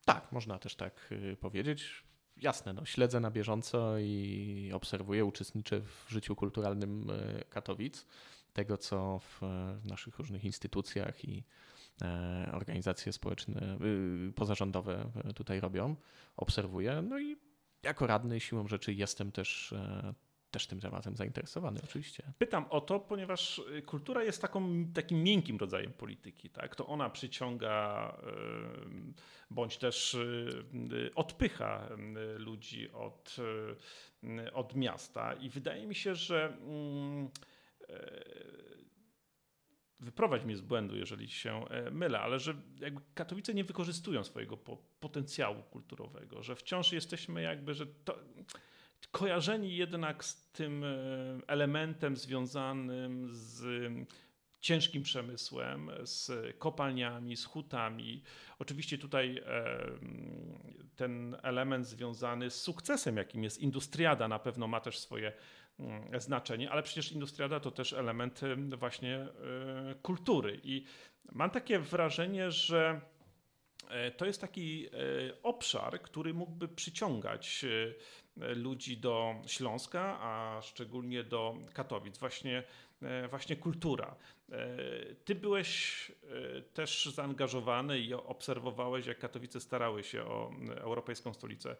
Tak, 0.06 0.32
można 0.32 0.60
też 0.60 0.76
tak 0.76 1.10
y, 1.12 1.38
powiedzieć. 1.38 2.04
Jasne, 2.38 2.74
no, 2.74 2.86
śledzę 2.86 3.20
na 3.20 3.32
bieżąco 3.32 4.00
i 4.00 4.72
obserwuję, 4.74 5.26
uczestniczę 5.26 5.82
w 5.82 6.06
życiu 6.10 6.36
kulturalnym 6.36 7.10
e, 7.10 7.44
Katowic, 7.44 8.06
tego 8.54 8.78
co 8.78 9.20
w 9.20 9.42
naszych 9.86 10.18
różnych 10.20 10.44
instytucjach 10.44 11.26
i 11.26 11.44
organizacje 12.54 13.14
społeczne, 13.14 13.78
y, 14.30 14.34
pozarządowe 14.34 15.12
tutaj 15.36 15.60
robią, 15.60 15.96
obserwuję. 16.38 17.02
No 17.10 17.20
i 17.20 17.38
jako 17.84 18.08
radny 18.08 18.40
siłą 18.40 18.68
rzeczy 18.68 18.94
jestem 18.94 19.32
też 19.32 19.74
też 20.52 20.68
tym 20.68 20.80
tematem 20.80 21.16
zainteresowany, 21.16 21.80
oczywiście. 21.84 22.24
Pytam 22.38 22.66
o 22.70 22.82
to, 22.82 23.00
ponieważ 23.00 23.60
y, 23.60 23.82
kultura 23.82 24.24
jest 24.24 24.42
taką, 24.42 24.86
takim 24.94 25.24
miękkim 25.24 25.58
rodzajem 25.58 25.94
polityki. 25.94 26.50
Tak? 26.50 26.76
To 26.76 26.88
ona 26.88 27.10
przyciąga 27.10 28.18
y, 29.10 29.14
bądź 29.50 29.78
też 29.78 30.14
y, 30.14 31.12
odpycha 31.16 31.90
ludzi 32.38 32.92
od, 32.92 33.36
od 34.54 34.76
miasta. 34.76 35.34
I 35.34 35.50
wydaje 35.50 35.88
mi 35.88 35.96
się, 35.96 36.16
że 36.16 36.58
mm, 36.62 37.30
wyprowadź 40.00 40.44
mnie 40.44 40.58
z 40.58 40.62
błędu, 40.62 40.96
jeżeli 40.96 41.30
się 41.30 41.66
mylę, 41.92 42.20
ale 42.20 42.40
że 42.40 42.56
jakby 42.80 43.02
Katowice 43.14 43.54
nie 43.54 43.64
wykorzystują 43.64 44.24
swojego 44.24 44.58
potencjału 45.00 45.64
kulturowego, 45.64 46.44
że 46.44 46.56
wciąż 46.56 46.94
jesteśmy 46.94 47.42
jakby, 47.42 47.74
że 47.74 47.86
to 47.86 48.20
kojarzeni 49.12 49.76
jednak 49.76 50.26
z 50.26 50.52
tym 50.52 50.84
e, 50.84 50.88
elementem 51.48 52.18
związanym 52.18 53.30
z 53.32 53.64
ciężkim 54.60 55.04
przemysłem, 55.04 55.92
z 56.04 56.32
kopalniami, 56.58 57.38
z 57.38 57.46
hutami. 57.46 58.24
Oczywiście 58.60 58.98
tutaj 58.98 59.42
e, 59.46 59.80
ten 60.96 61.38
element 61.44 61.88
związany 61.88 62.50
z 62.50 62.62
sukcesem, 62.62 63.18
jakim 63.18 63.44
jest 63.44 63.60
Industriada, 63.60 64.28
na 64.28 64.40
pewno 64.40 64.68
ma 64.68 64.80
też 64.82 65.00
swoje 65.00 65.34
mm, 65.80 66.22
znaczenie, 66.22 66.72
ale 66.72 66.84
przecież 66.84 67.12
Industriada 67.12 67.60
to 67.60 67.72
też 67.72 67.94
element 67.94 68.42
właśnie 68.78 69.16
e, 69.16 69.30
kultury. 70.02 70.60
I 70.64 70.86
mam 71.32 71.50
takie 71.50 71.80
wrażenie, 71.80 72.52
że 72.52 73.02
to 74.18 74.26
jest 74.26 74.42
taki 74.42 74.90
obszar, 75.44 76.02
który 76.02 76.34
mógłby 76.34 76.68
przyciągać 76.68 77.66
ludzi 78.38 78.98
do 78.98 79.36
Śląska, 79.48 80.18
a 80.22 80.62
szczególnie 80.62 81.24
do 81.24 81.58
Katowic. 81.74 82.18
Właśnie, 82.18 82.64
właśnie 83.30 83.56
kultura. 83.56 84.16
Ty 85.26 85.36
byłeś 85.36 86.12
też 86.74 87.06
zaangażowany 87.06 88.00
i 88.00 88.14
obserwowałeś, 88.14 89.06
jak 89.06 89.20
Katowice 89.20 89.60
starały 89.62 90.04
się 90.04 90.24
o 90.24 90.52
Europejską 90.78 91.34
Stolicę 91.34 91.76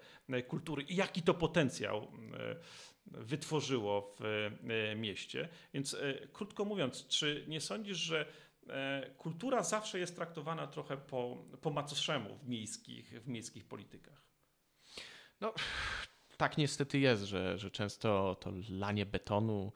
Kultury 0.48 0.84
i 0.84 0.96
jaki 0.96 1.22
to 1.22 1.34
potencjał 1.34 2.12
wytworzyło 3.06 4.16
w 4.20 4.26
e, 4.70 4.96
mieście. 4.96 5.50
Więc 5.74 5.94
e, 5.94 6.28
krótko 6.34 6.66
mówiąc, 6.66 7.08
czy 7.08 7.46
nie 7.48 7.62
sądzisz, 7.62 7.98
że 7.98 8.26
e, 8.68 9.10
kultura 9.18 9.64
zawsze 9.64 10.00
jest 10.00 10.16
traktowana 10.16 10.68
trochę 10.68 10.98
po, 10.98 11.46
po 11.62 11.70
macoszemu 11.70 12.38
w 12.38 12.48
miejskich, 12.48 13.24
w 13.24 13.28
miejskich 13.28 13.66
politykach? 13.66 14.22
No, 15.42 15.54
tak 16.38 16.58
niestety 16.58 17.00
jest, 17.00 17.24
że, 17.24 17.58
że 17.58 17.72
często 17.72 18.36
to 18.40 18.52
lanie 18.70 19.06
betonu, 19.06 19.72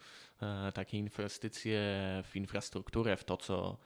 takie 0.74 0.98
inwestycje 0.98 1.82
w 2.24 2.36
infrastrukturę, 2.36 3.18
w 3.18 3.24
to, 3.24 3.38
co 3.38 3.78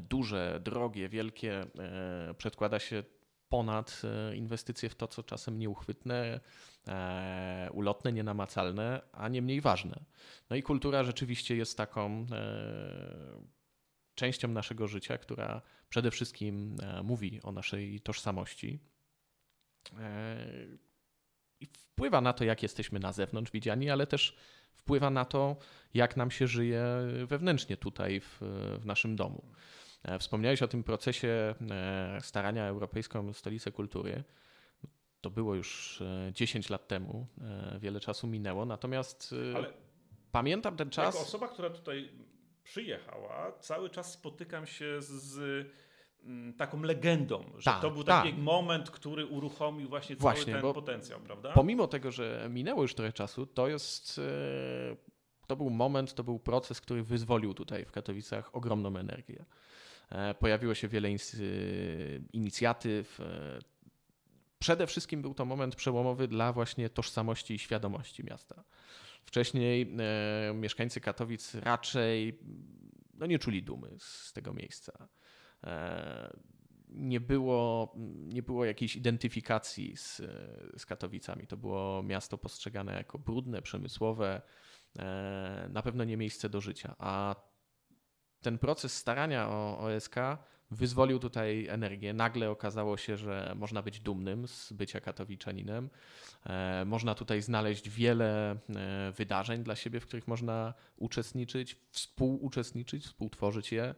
duże, 0.00 0.60
drogie, 0.64 1.08
wielkie, 1.08 1.66
przedkłada 2.38 2.78
się 2.78 3.02
ponad 3.48 4.02
inwestycje 4.34 4.88
w 4.88 4.94
to, 4.94 5.08
co 5.08 5.22
czasem 5.22 5.58
nieuchwytne, 5.58 6.40
e, 6.88 7.68
ulotne, 7.72 8.12
nienamacalne, 8.12 9.00
a 9.12 9.28
nie 9.28 9.42
mniej 9.42 9.60
ważne. 9.60 10.04
No 10.50 10.56
i 10.56 10.62
kultura 10.62 11.04
rzeczywiście 11.04 11.56
jest 11.56 11.76
taką 11.76 12.26
e, 12.32 13.42
częścią 14.14 14.48
naszego 14.48 14.88
życia, 14.88 15.18
która 15.18 15.62
przede 15.88 16.10
wszystkim 16.10 16.76
e, 16.82 17.02
mówi 17.02 17.42
o 17.42 17.52
naszej 17.52 18.00
tożsamości 18.00 18.80
e, 19.98 20.46
i 21.60 21.66
wpływa 21.66 22.20
na 22.20 22.32
to, 22.32 22.44
jak 22.44 22.62
jesteśmy 22.62 22.98
na 22.98 23.12
zewnątrz 23.12 23.52
widziani, 23.52 23.90
ale 23.90 24.06
też 24.06 24.36
wpływa 24.72 25.10
na 25.10 25.24
to, 25.24 25.56
jak 25.94 26.16
nam 26.16 26.30
się 26.30 26.46
żyje 26.46 26.84
wewnętrznie 27.26 27.76
tutaj 27.76 28.20
w, 28.20 28.38
w 28.80 28.86
naszym 28.86 29.16
domu. 29.16 29.42
E, 30.04 30.18
wspomniałeś 30.18 30.62
o 30.62 30.68
tym 30.68 30.84
procesie 30.84 31.54
e, 31.70 32.18
starania 32.20 32.66
Europejską 32.66 33.32
Stolicę 33.32 33.72
Kultury. 33.72 34.24
To 35.20 35.30
było 35.30 35.54
już 35.54 36.02
10 36.32 36.66
e, 36.66 36.74
lat 36.74 36.88
temu, 36.88 37.26
wiele 37.78 38.00
czasu 38.00 38.26
minęło, 38.26 38.64
natomiast 38.64 39.34
Ale 39.56 39.72
pamiętam 40.32 40.76
ten 40.76 40.90
czas. 40.90 41.14
Jako 41.14 41.26
osoba, 41.26 41.48
która 41.48 41.70
tutaj 41.70 42.10
przyjechała, 42.62 43.52
cały 43.60 43.90
czas 43.90 44.12
spotykam 44.12 44.66
się 44.66 45.02
z 45.02 45.66
taką 46.56 46.82
legendą, 46.82 47.44
że 47.56 47.64
tak, 47.64 47.82
to 47.82 47.90
był 47.90 48.04
taki 48.04 48.30
tak. 48.30 48.38
moment, 48.38 48.90
który 48.90 49.26
uruchomił 49.26 49.88
właśnie, 49.88 50.16
właśnie 50.16 50.52
cały 50.52 50.62
ten 50.62 50.74
potencjał, 50.74 51.20
prawda? 51.20 51.52
Pomimo 51.52 51.86
tego, 51.86 52.12
że 52.12 52.48
minęło 52.50 52.82
już 52.82 52.94
trochę 52.94 53.12
czasu, 53.12 53.46
to 53.46 53.68
jest 53.68 54.20
to 55.46 55.56
był 55.56 55.70
moment, 55.70 56.14
to 56.14 56.24
był 56.24 56.38
proces, 56.38 56.80
który 56.80 57.02
wyzwolił 57.02 57.54
tutaj 57.54 57.84
w 57.84 57.92
Katowicach 57.92 58.56
ogromną 58.56 58.96
energię. 58.96 59.44
Pojawiło 60.38 60.74
się 60.74 60.88
wiele 60.88 61.08
inicjatyw, 62.32 63.20
przede 64.58 64.86
wszystkim 64.86 65.22
był 65.22 65.34
to 65.34 65.44
moment 65.44 65.76
przełomowy 65.76 66.28
dla 66.28 66.52
właśnie 66.52 66.88
tożsamości 66.88 67.54
i 67.54 67.58
świadomości 67.58 68.24
miasta. 68.24 68.64
Wcześniej 69.24 69.96
e, 69.98 70.54
mieszkańcy 70.54 71.00
Katowic 71.00 71.54
raczej 71.54 72.38
no, 73.14 73.26
nie 73.26 73.38
czuli 73.38 73.62
dumy 73.62 73.90
z 73.98 74.32
tego 74.32 74.52
miejsca. 74.52 75.08
E, 75.64 76.36
nie 76.88 77.20
było, 77.20 77.92
nie 78.16 78.42
było 78.42 78.64
jakiejś 78.64 78.96
identyfikacji 78.96 79.96
z, 79.96 80.22
z 80.76 80.86
Katowicami. 80.86 81.46
To 81.46 81.56
było 81.56 82.02
miasto 82.02 82.38
postrzegane 82.38 82.94
jako 82.94 83.18
brudne, 83.18 83.62
przemysłowe, 83.62 84.42
e, 84.98 85.68
na 85.72 85.82
pewno 85.82 86.04
nie 86.04 86.16
miejsce 86.16 86.48
do 86.48 86.60
życia. 86.60 86.94
A 86.98 87.36
ten 88.40 88.58
proces 88.58 88.96
starania 88.96 89.48
o 89.48 89.78
OSK 89.78 90.16
wyzwolił 90.74 91.18
tutaj 91.18 91.66
energię. 91.66 92.12
Nagle 92.12 92.50
okazało 92.50 92.96
się, 92.96 93.16
że 93.16 93.52
można 93.56 93.82
być 93.82 94.00
dumnym 94.00 94.48
z 94.48 94.72
bycia 94.72 95.00
katowiczaninem. 95.00 95.90
E, 96.46 96.84
można 96.84 97.14
tutaj 97.14 97.42
znaleźć 97.42 97.88
wiele 97.88 98.50
e, 98.52 99.12
wydarzeń 99.16 99.62
dla 99.62 99.76
siebie, 99.76 100.00
w 100.00 100.06
których 100.06 100.28
można 100.28 100.74
uczestniczyć, 100.96 101.76
współuczestniczyć, 101.90 103.04
współtworzyć 103.04 103.72
je. 103.72 103.94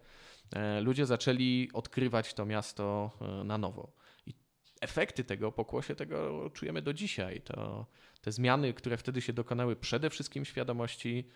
E, 0.53 0.81
ludzie 0.81 1.07
zaczęli 1.07 1.71
odkrywać 1.73 2.35
to 2.35 2.47
miasto 2.47 3.11
na 3.45 3.59
nowo. 3.59 3.93
I 4.27 4.35
efekty 4.81 5.25
tego, 5.25 5.53
pokłosie 5.53 5.95
tego 5.95 6.51
czujemy 6.51 6.83
do 6.83 6.93
dzisiaj. 6.93 7.41
To, 7.41 7.87
te 8.21 8.33
zmiany, 8.33 8.75
które 8.75 8.97
wtedy 8.97 9.21
się 9.21 9.33
dokonały, 9.33 9.77
przede 9.77 10.11
wszystkim 10.11 10.45
świadomości, 10.45 11.29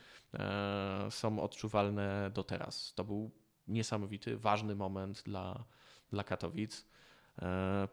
są 1.10 1.40
odczuwalne 1.40 2.30
do 2.34 2.44
teraz. 2.44 2.94
To 2.94 3.04
był 3.04 3.30
niesamowity, 3.68 4.36
ważny 4.36 4.74
moment 4.74 5.22
dla, 5.22 5.64
dla 6.10 6.24
Katowic. 6.24 6.86
E, 7.42 7.88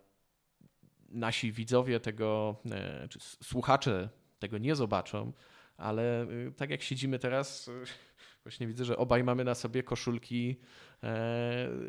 nasi 1.10 1.52
widzowie 1.52 2.00
tego, 2.00 2.56
e, 2.72 3.08
czy 3.08 3.20
słuchacze 3.44 4.10
tego 4.40 4.58
nie 4.58 4.76
zobaczą, 4.76 5.34
ale 5.78 6.22
e, 6.22 6.28
tak 6.52 6.70
jak 6.70 6.82
siedzimy 6.82 7.20
teraz, 7.20 7.70
właśnie 8.44 8.68
widzę, 8.68 8.86
że 8.86 8.98
obaj 8.98 9.24
mamy 9.24 9.44
na 9.44 9.56
sobie 9.56 9.84
koszulki 9.84 10.60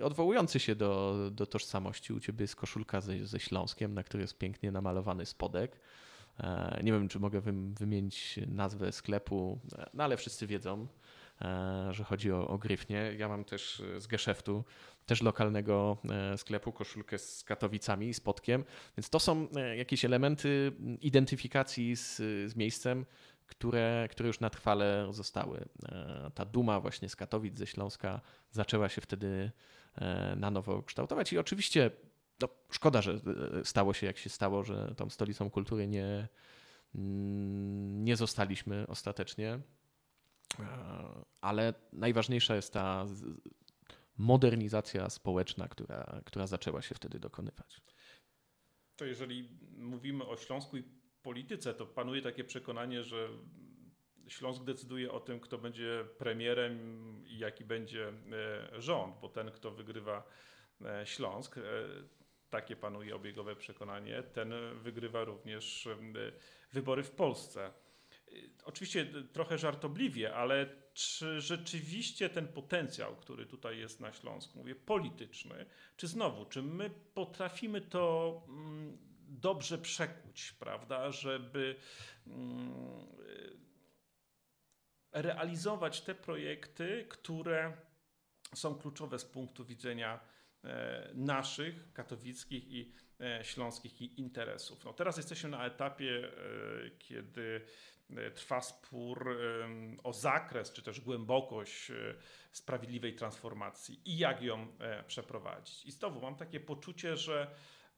odwołujące 0.03 0.61
się 0.61 0.75
do, 0.75 1.17
do 1.33 1.47
tożsamości. 1.47 2.13
U 2.13 2.21
ciebie 2.21 2.43
jest 2.43 2.57
koszulka 2.57 3.01
ze, 3.01 3.27
ze 3.27 3.41
Śląskiem, 3.41 3.95
na 3.95 4.03
której 4.03 4.23
jest 4.23 4.39
pięknie 4.39 4.73
namalowany 4.73 5.27
spodek. 5.27 5.81
Nie 6.83 6.93
wiem, 6.93 7.09
czy 7.09 7.21
mogę 7.21 7.41
wymienić 7.81 8.41
nazwę 8.47 8.93
sklepu, 8.93 9.61
no 9.95 10.05
ale 10.05 10.17
wszyscy 10.17 10.47
wiedzą. 10.47 10.87
E, 11.43 11.89
że 11.95 12.05
chodzi 12.05 12.33
o, 12.33 12.49
o 12.49 12.59
Gryfnie. 12.59 13.15
Ja 13.19 13.29
mam 13.29 13.45
też 13.45 13.81
e, 13.81 14.01
z 14.01 14.07
geszeftu, 14.07 14.65
też 15.07 15.23
lokalnego 15.23 15.99
e, 16.11 16.39
sklepu, 16.39 16.73
koszulkę 16.73 17.19
z 17.19 17.45
Katowicami, 17.45 18.15
z 18.15 18.21
Podkiem, 18.21 18.65
więc 18.97 19.11
to 19.11 19.21
są 19.21 19.49
jakieś 19.77 20.05
elementy 20.05 20.73
identyfikacji 21.01 21.97
z, 21.97 22.17
z 22.51 22.57
miejscem, 22.57 23.07
które, 23.47 24.09
które 24.11 24.27
już 24.27 24.41
na 24.41 24.51
trwale 24.51 25.09
zostały. 25.11 25.69
Ta 26.35 26.45
duma 26.45 26.81
właśnie 26.81 27.09
z 27.09 27.17
Katowic, 27.17 27.59
ze 27.59 27.67
Śląska 27.67 28.21
zaczęła 28.51 28.89
się 28.89 29.01
wtedy 29.01 29.51
na 30.37 30.51
nowo 30.51 30.83
kształtować 30.83 31.33
i 31.33 31.39
oczywiście 31.39 31.91
no, 32.41 32.49
szkoda, 32.71 33.03
że 33.03 33.21
stało 33.65 33.95
się 33.95 34.07
jak 34.07 34.19
się 34.19 34.31
stało, 34.31 34.65
że 34.65 34.95
tą 34.97 35.11
stolicą 35.11 35.51
kultury 35.51 35.87
nie, 35.87 36.29
nie 38.05 38.17
zostaliśmy 38.17 38.87
ostatecznie. 38.89 39.61
E, 40.61 40.65
ale 41.41 41.75
najważniejsza 41.93 42.57
jest 42.57 42.73
ta 42.73 43.07
modernizacja 44.17 45.11
społeczna, 45.11 45.69
która, 45.69 46.21
która 46.25 46.47
zaczęła 46.47 46.83
się 46.83 46.95
wtedy 46.95 47.19
dokonywać. 47.19 47.81
To 48.97 49.05
jeżeli 49.05 49.59
mówimy 49.77 50.25
o 50.27 50.37
Śląsku 50.37 50.77
i 50.77 50.85
polityce, 51.23 51.75
to 51.75 51.87
panuje 51.87 52.23
takie 52.23 52.45
przekonanie, 52.45 53.05
że 53.05 53.29
Śląsk 54.29 54.65
decyduje 54.65 55.13
o 55.13 55.21
tym, 55.21 55.41
kto 55.41 55.59
będzie 55.59 56.05
premierem 56.19 56.79
i 57.27 57.39
jaki 57.39 57.65
będzie 57.65 58.09
e, 58.09 58.83
rząd, 58.83 59.17
bo 59.21 59.29
ten, 59.29 59.51
kto 59.51 59.71
wygrywa 59.71 60.29
e, 60.85 61.07
Śląsk, 61.07 61.57
takie 62.51 62.77
panuje 62.77 63.17
obiegowe 63.17 63.57
przekonanie, 63.57 64.23
ten 64.23 64.53
wygrywa 64.75 65.25
również 65.25 65.89
wybory 66.73 67.03
w 67.03 67.11
Polsce. 67.11 67.73
Oczywiście 68.65 69.07
trochę 69.33 69.59
żartobliwie, 69.59 70.35
ale 70.35 70.67
czy 70.95 71.41
rzeczywiście 71.41 72.31
ten 72.31 72.49
potencjał, 72.49 73.17
który 73.17 73.47
tutaj 73.47 73.79
jest 73.79 74.01
na 74.01 74.13
Śląsku, 74.13 74.59
mówię 74.59 74.75
polityczny, 74.75 75.67
czy 75.97 76.07
znowu, 76.07 76.45
czy 76.45 76.63
my 76.63 76.91
potrafimy 77.15 77.81
to 77.81 78.43
mm, 78.49 78.99
dobrze 79.29 79.79
przekuć, 79.79 80.53
prawda, 80.53 81.13
żeby 81.13 81.77
mm, 82.27 83.07
realizować 85.13 86.01
te 86.01 86.15
projekty, 86.15 87.07
które 87.09 87.77
są 88.55 88.75
kluczowe 88.75 89.19
z 89.19 89.25
punktu 89.25 89.65
widzenia 89.65 90.21
e, 90.65 91.11
naszych 91.15 91.93
katowickich 91.93 92.69
i 92.69 92.93
e, 93.21 93.45
śląskich 93.45 94.03
interesów. 94.19 94.85
No 94.85 94.93
teraz 94.93 95.17
jesteśmy 95.17 95.51
na 95.51 95.67
etapie, 95.67 96.29
e, 96.29 96.91
kiedy 96.99 97.61
trwa 98.35 98.61
spór 98.61 99.39
o 100.05 100.13
zakres 100.13 100.73
czy 100.73 100.83
też 100.83 101.01
głębokość 101.01 101.91
e, 101.91 101.95
sprawiedliwej 102.53 103.15
transformacji 103.15 104.01
i 104.05 104.19
jak 104.19 104.43
ją 104.43 104.67
e, 104.81 105.05
przeprowadzić. 105.05 105.85
I 105.85 105.93
znowu 105.93 106.21
mam 106.21 106.37
takie 106.37 106.61
poczucie, 106.61 107.17
że, 107.17 107.51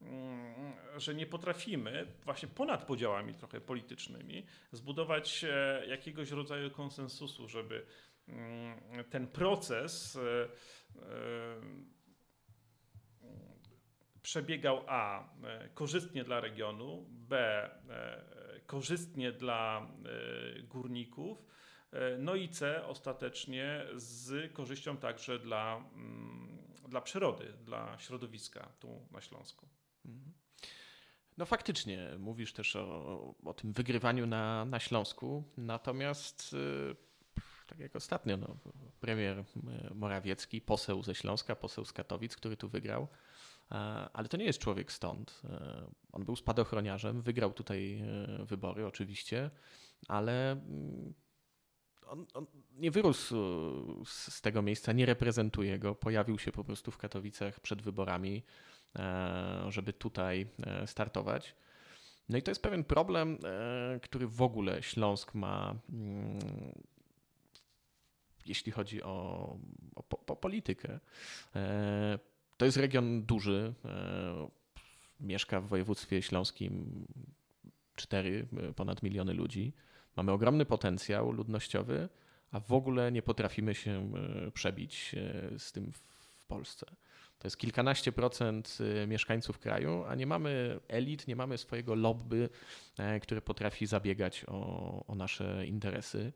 mm, 0.03 0.73
że 0.97 1.15
nie 1.15 1.27
potrafimy 1.27 2.07
właśnie 2.25 2.49
ponad 2.49 2.85
podziałami 2.85 3.35
trochę 3.35 3.61
politycznymi 3.61 4.47
zbudować 4.73 5.45
jakiegoś 5.89 6.31
rodzaju 6.31 6.71
konsensusu, 6.71 7.49
żeby 7.49 7.87
mm, 8.29 9.05
ten 9.11 9.27
proces 9.27 10.19
przebiegał 14.23 14.85
A 14.87 15.29
korzystnie 15.75 16.25
dla 16.25 16.41
regionu, 16.41 17.07
B 17.09 17.71
korzystnie 18.71 19.33
dla 19.33 19.91
górników, 20.69 21.47
no 22.19 22.35
i 22.35 22.49
C 22.49 22.87
ostatecznie 22.87 23.87
z 23.95 24.53
korzyścią 24.53 24.97
także 24.97 25.39
dla, 25.39 25.85
mm, 25.95 26.59
dla 26.89 27.01
przyrody, 27.01 27.53
dla 27.65 27.99
środowiska 27.99 28.73
tu 28.81 29.07
na 29.11 29.21
Śląsku. 29.21 29.69
Mhm. 30.05 30.33
No 31.37 31.47
faktycznie, 31.47 32.11
mówisz 32.19 32.53
też 32.53 32.77
o, 32.77 33.35
o 33.45 33.55
tym 33.55 33.73
wygrywaniu 33.73 34.27
na, 34.27 34.65
na 34.65 34.81
Śląsku, 34.81 35.45
natomiast 35.57 36.53
y, 36.53 36.97
tak 37.67 37.79
jak 37.79 37.97
ostatnio, 37.97 38.37
no, 38.37 38.57
premier 39.01 39.39
y, 39.39 39.45
Morawiecki, 39.95 40.61
poseł 40.61 41.03
ze 41.03 41.15
Śląska, 41.15 41.57
poseł 41.57 41.85
z 41.85 41.93
Katowic, 41.93 42.37
który 42.37 42.57
tu 42.57 42.69
wygrał, 42.69 43.09
ale 44.13 44.29
to 44.29 44.37
nie 44.37 44.45
jest 44.45 44.59
człowiek 44.59 44.93
stąd. 44.93 45.43
Y, 45.45 45.49
on 46.13 46.25
był 46.25 46.37
spadochroniarzem, 46.37 47.23
wygrał 47.23 47.53
tutaj 47.53 48.03
wybory 48.45 48.87
oczywiście, 48.87 49.51
ale 50.09 50.53
mm, 50.53 51.15
on, 52.07 52.27
on, 52.35 52.47
nie 52.73 52.91
wyrósł 52.91 53.37
z 54.05 54.41
tego 54.41 54.63
miejsca, 54.63 54.93
nie 54.93 55.07
reprezentuje 55.07 55.79
go. 55.79 55.95
Pojawił 55.95 56.39
się 56.39 56.53
po 56.53 56.65
prostu 56.65 56.91
w 56.91 56.99
Katowicach 56.99 57.61
przed 57.61 57.83
wyborami. 57.83 58.43
E, 58.99 59.65
żeby 59.69 59.93
tutaj 59.93 60.47
e, 60.63 60.87
startować. 60.87 61.55
No 62.29 62.39
i 62.39 62.43
to 62.43 62.51
jest 62.51 62.63
pewien 62.63 62.85
problem, 62.85 63.39
e, 63.45 64.01
który 64.01 64.27
w 64.27 64.43
ogóle 64.43 64.83
Śląsk 64.83 65.35
ma, 65.35 65.75
mm, 65.93 66.39
jeśli 68.47 68.73
chodzi 68.73 69.03
o, 69.03 69.57
o, 69.95 70.05
o 70.27 70.37
politykę. 70.37 71.01
To 72.61 72.65
jest 72.65 72.77
region 72.77 73.23
duży. 73.23 73.75
Mieszka 75.21 75.61
w 75.61 75.69
województwie 75.69 76.23
śląskim 76.23 77.07
4 77.97 78.49
ponad 78.77 79.03
miliony 79.03 79.35
ludzi. 79.35 79.73
Mamy 80.17 80.33
ogromny 80.33 80.65
potencjał 80.65 81.33
ludnościowy, 81.33 82.09
a 82.51 82.61
w 82.61 82.73
ogóle 82.73 83.13
nie 83.13 83.23
potrafimy 83.23 83.75
się 83.75 84.13
przebić 84.55 85.15
z 85.59 85.73
tym 85.73 85.93
w 85.93 86.45
Polsce. 86.47 86.87
To 87.39 87.47
jest 87.47 87.57
kilkanaście 87.57 88.13
procent 88.13 88.79
mieszkańców 89.07 89.59
kraju, 89.59 90.05
a 90.05 90.15
nie 90.15 90.27
mamy 90.27 90.81
elit, 90.89 91.29
nie 91.29 91.37
mamy 91.37 91.59
swojego 91.59 91.95
lobby, 91.95 92.49
e, 92.99 93.21
które 93.21 93.43
potrafi 93.43 93.87
zabiegać 93.87 94.45
o, 94.49 95.05
o 95.07 95.15
nasze 95.15 95.67
interesy. 95.67 96.33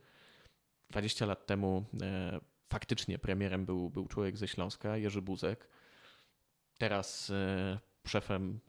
20 0.91 1.27
lat 1.27 1.47
temu 1.47 1.85
e, 2.03 2.41
faktycznie 2.63 3.19
premierem 3.19 3.67
był, 3.67 3.91
był 3.91 4.07
człowiek 4.07 4.37
ze 4.37 4.49
Śląska, 4.49 4.97
Jerzy 4.97 5.23
Buzek. 5.23 5.69
Teraz 6.79 7.31
e, 7.31 7.79
szefem 8.07 8.61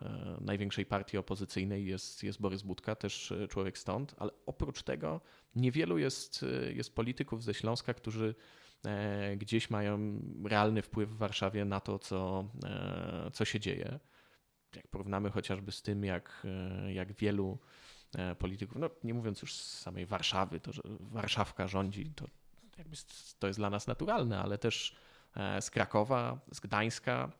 największej 0.41 0.86
partii 0.86 1.18
opozycyjnej 1.18 1.86
jest, 1.86 2.24
jest 2.24 2.41
Borys 2.41 2.62
Budka, 2.62 2.95
też 2.95 3.34
człowiek 3.49 3.78
stąd, 3.78 4.16
ale 4.18 4.32
oprócz 4.45 4.84
tego 4.84 5.22
niewielu 5.56 5.97
jest, 5.97 6.45
jest 6.74 6.95
polityków 6.95 7.43
ze 7.43 7.53
Śląska, 7.53 7.93
którzy 7.93 8.36
E, 8.86 9.38
gdzieś 9.38 9.70
mają 9.70 10.20
realny 10.45 10.82
wpływ 10.82 11.10
w 11.10 11.18
Warszawie 11.18 11.66
na 11.66 11.80
to, 11.80 11.99
co, 11.99 12.49
e, 12.66 13.30
co 13.34 13.45
się 13.45 13.60
dzieje. 13.60 13.99
Jak 14.76 14.88
porównamy 14.88 15.30
chociażby 15.30 15.72
z 15.72 15.82
tym, 15.82 16.03
jak, 16.03 16.47
e, 16.86 16.93
jak 16.93 17.14
wielu 17.14 17.60
polityków, 18.39 18.78
no 18.78 18.89
nie 19.03 19.14
mówiąc 19.14 19.41
już 19.41 19.53
z 19.53 19.80
samej 19.80 20.06
Warszawy, 20.06 20.60
to 20.60 20.74
że 20.74 20.82
Warszawka 20.99 21.68
rządzi, 21.68 22.12
to, 22.16 22.26
jakby 22.78 22.97
to 23.39 23.47
jest 23.47 23.60
dla 23.60 23.70
nas 23.70 23.88
naturalne, 23.88 24.39
ale 24.39 24.58
też 24.58 24.95
z 25.62 25.70
Krakowa, 25.70 26.39
z 26.51 26.60
Gdańska. 26.60 27.32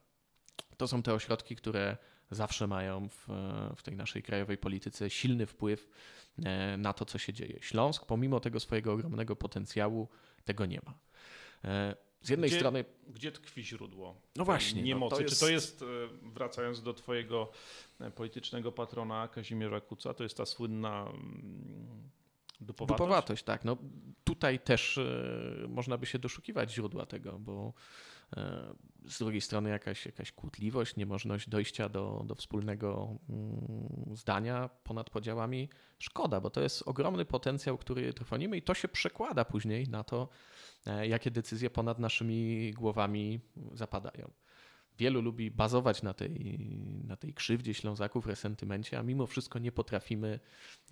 To 0.78 0.88
są 0.88 1.03
te 1.03 1.14
ośrodki, 1.14 1.56
które 1.56 1.97
zawsze 2.32 2.68
mają 2.68 3.10
w, 3.10 3.28
w 3.76 3.84
tej 3.84 3.95
naszej 3.95 4.24
krajowej 4.24 4.58
polityce 4.58 5.10
silny 5.10 5.45
wpływ 5.45 5.89
na 6.78 6.93
to, 6.93 7.06
co 7.06 7.18
się 7.18 7.34
dzieje. 7.34 7.58
Śląsk, 7.62 8.06
pomimo 8.06 8.39
tego 8.39 8.60
swojego 8.60 8.93
ogromnego 8.93 9.36
potencjału, 9.36 10.08
tego 10.45 10.66
nie 10.66 10.80
ma. 10.86 10.93
E, 11.64 11.95
z 12.22 12.30
jednej 12.30 12.49
gdzie, 12.49 12.60
strony. 12.60 12.86
Gdzie 13.08 13.32
tkwi 13.32 13.64
źródło? 13.64 14.22
No 14.36 14.45
właśnie. 14.45 14.84
Niemocy. 14.84 15.12
No 15.12 15.18
to 15.18 15.24
jest... 15.24 15.36
Czy 15.36 15.39
to 15.39 15.49
jest, 15.49 15.82
e, 15.82 15.86
wracając 16.34 16.82
do 16.82 16.93
Twojego 16.93 17.51
e, 17.99 18.12
politycznego 18.12 18.72
patrona 18.72 19.28
Kazimierza 19.28 19.82
Kuca, 19.82 20.14
to 20.14 20.24
jest 20.24 20.38
ta 20.38 20.45
słynna 20.45 21.01
mm, 21.01 22.10
dupowatość? 22.62 22.97
Dupowatość, 22.97 23.43
tak. 23.43 23.66
No, 23.66 23.78
tutaj 24.24 24.60
też 24.60 24.99
można 25.70 25.97
by 25.97 26.06
się 26.06 26.20
doszukiwać 26.20 26.74
źródła 26.74 27.06
tego, 27.06 27.39
bo 27.39 27.74
z 29.07 29.19
drugiej 29.19 29.41
strony 29.41 29.69
jakaś, 29.69 30.05
jakaś 30.05 30.32
kłótliwość, 30.32 30.95
niemożność 30.95 31.49
dojścia 31.49 31.89
do, 31.89 32.23
do 32.26 32.36
wspólnego 32.36 33.17
mm, 33.30 34.15
zdania 34.15 34.69
ponad 34.84 35.09
podziałami. 35.09 35.69
Szkoda, 35.99 36.41
bo 36.41 36.49
to 36.49 36.61
jest 36.61 36.84
ogromny 36.86 37.26
potencjał, 37.26 37.78
który 37.78 38.13
trwonimy 38.13 38.57
i 38.57 38.61
to 38.61 38.73
się 38.73 38.88
przekłada 38.88 39.45
później 39.45 39.89
na 39.89 40.03
to, 40.03 40.30
E, 40.86 41.07
jakie 41.07 41.32
decyzje 41.32 41.69
ponad 41.69 41.99
naszymi 41.99 42.71
głowami 42.73 43.39
zapadają. 43.73 44.32
Wielu 44.98 45.22
lubi 45.22 45.52
bazować 45.52 46.04
na 46.04 46.14
tej, 46.14 46.60
na 47.04 47.16
tej 47.16 47.34
krzywdzie 47.34 47.74
Ślązaków, 47.74 48.28
resentymencie, 48.28 49.00
a 49.00 49.04
mimo 49.04 49.28
wszystko 49.28 49.60
nie 49.60 49.72
potrafimy, 49.72 50.39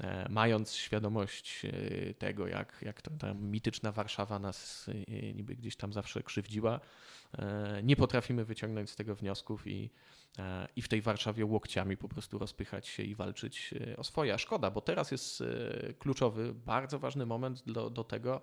e, 0.02 0.30
mając 0.30 0.74
świadomość 0.74 1.66
e, 1.66 2.14
tego, 2.14 2.48
jak, 2.48 2.80
jak 2.82 3.02
ta 3.02 3.34
mityczna 3.34 3.92
Warszawa 3.92 4.40
nas 4.40 4.90
niby 5.36 5.56
gdzieś 5.56 5.76
tam 5.76 5.94
zawsze 5.94 6.24
krzywdziła, 6.24 6.80
nie 7.84 7.96
potrafimy 7.96 8.46
wyciągnąć 8.46 8.90
z 8.90 8.96
tego 8.96 9.16
wniosków 9.16 9.68
i, 9.68 9.90
i 10.76 10.82
w 10.82 10.88
tej 10.88 11.02
Warszawie 11.02 11.46
łokciami 11.46 11.98
po 11.98 12.10
prostu 12.10 12.40
rozpychać 12.40 12.88
się 12.88 13.04
i 13.04 13.16
walczyć 13.16 13.74
o 13.98 14.04
swoje. 14.04 14.34
A 14.34 14.38
szkoda, 14.38 14.72
bo 14.72 14.82
teraz 14.82 15.12
jest 15.12 15.44
kluczowy, 16.00 16.54
bardzo 16.54 17.00
ważny 17.00 17.26
moment 17.26 17.64
do, 17.66 17.90
do 17.90 18.04
tego, 18.04 18.42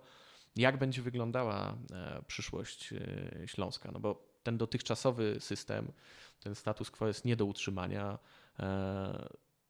jak 0.56 0.78
będzie 0.78 1.02
wyglądała 1.02 1.76
e, 1.92 2.22
przyszłość 2.26 2.92
e, 2.92 3.48
Śląska. 3.48 3.90
No 3.92 4.00
bo 4.00 4.29
ten 4.42 4.58
dotychczasowy 4.58 5.40
system, 5.40 5.92
ten 6.40 6.54
status 6.54 6.90
quo 6.90 7.06
jest 7.06 7.24
nie 7.24 7.36
do 7.36 7.44
utrzymania. 7.44 8.18
E, 8.58 9.28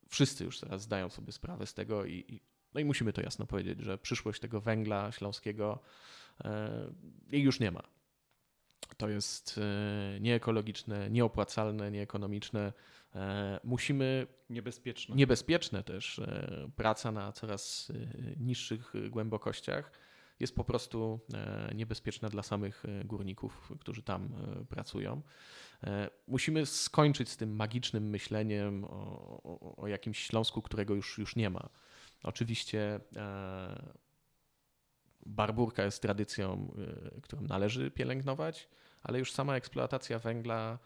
wszyscy 0.08 0.44
już 0.44 0.60
teraz 0.60 0.82
zdają 0.82 1.10
sobie 1.10 1.32
sprawę 1.32 1.66
z 1.66 1.74
tego 1.74 2.04
i, 2.04 2.40
no 2.74 2.80
i 2.80 2.84
musimy 2.84 3.12
to 3.12 3.22
jasno 3.22 3.46
powiedzieć, 3.46 3.80
że 3.80 3.98
przyszłość 3.98 4.40
tego 4.40 4.60
węgla 4.60 5.12
śląskiego 5.12 5.78
jej 7.30 7.42
już 7.42 7.60
nie 7.60 7.70
ma. 7.70 7.82
To 8.96 9.08
jest 9.08 9.60
nieekologiczne, 10.20 11.10
nieopłacalne, 11.10 11.90
nieekonomiczne. 11.90 12.72
Musimy. 13.64 14.26
Niebezpieczne. 14.50 15.16
Niebezpieczne 15.16 15.82
też. 15.82 16.20
Praca 16.76 17.12
na 17.12 17.32
coraz 17.32 17.92
niższych 18.36 18.92
głębokościach 19.10 19.92
jest 20.40 20.54
po 20.56 20.64
prostu 20.64 21.20
e, 21.34 21.74
niebezpieczna 21.74 22.28
dla 22.28 22.42
samych 22.42 22.84
e, 22.84 23.04
górników, 23.04 23.72
którzy 23.80 24.02
tam 24.02 24.24
e, 24.24 24.64
pracują. 24.64 25.22
Musimy 26.28 26.66
skończyć 26.66 27.28
z 27.28 27.36
tym 27.36 27.56
magicznym 27.56 28.10
myśleniem 28.10 28.84
o, 28.84 28.88
o, 29.42 29.76
o 29.76 29.86
jakimś 29.86 30.18
Śląsku, 30.18 30.62
którego 30.62 30.94
już, 30.94 31.18
już 31.18 31.36
nie 31.36 31.50
ma. 31.50 31.68
Oczywiście 32.22 33.00
barburka 35.26 35.84
jest 35.84 36.02
tradycją, 36.02 36.74
którą 37.22 37.42
należy 37.42 37.90
pielęgnować, 37.90 38.68
ale 39.02 39.18
już 39.18 39.32
sama 39.32 39.56
eksploatacja 39.56 40.18
węgla 40.18 40.78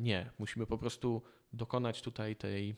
nie. 0.00 0.30
Musimy 0.38 0.66
po 0.66 0.78
prostu 0.78 1.22
dokonać 1.52 2.02
tutaj 2.02 2.36
tej 2.36 2.76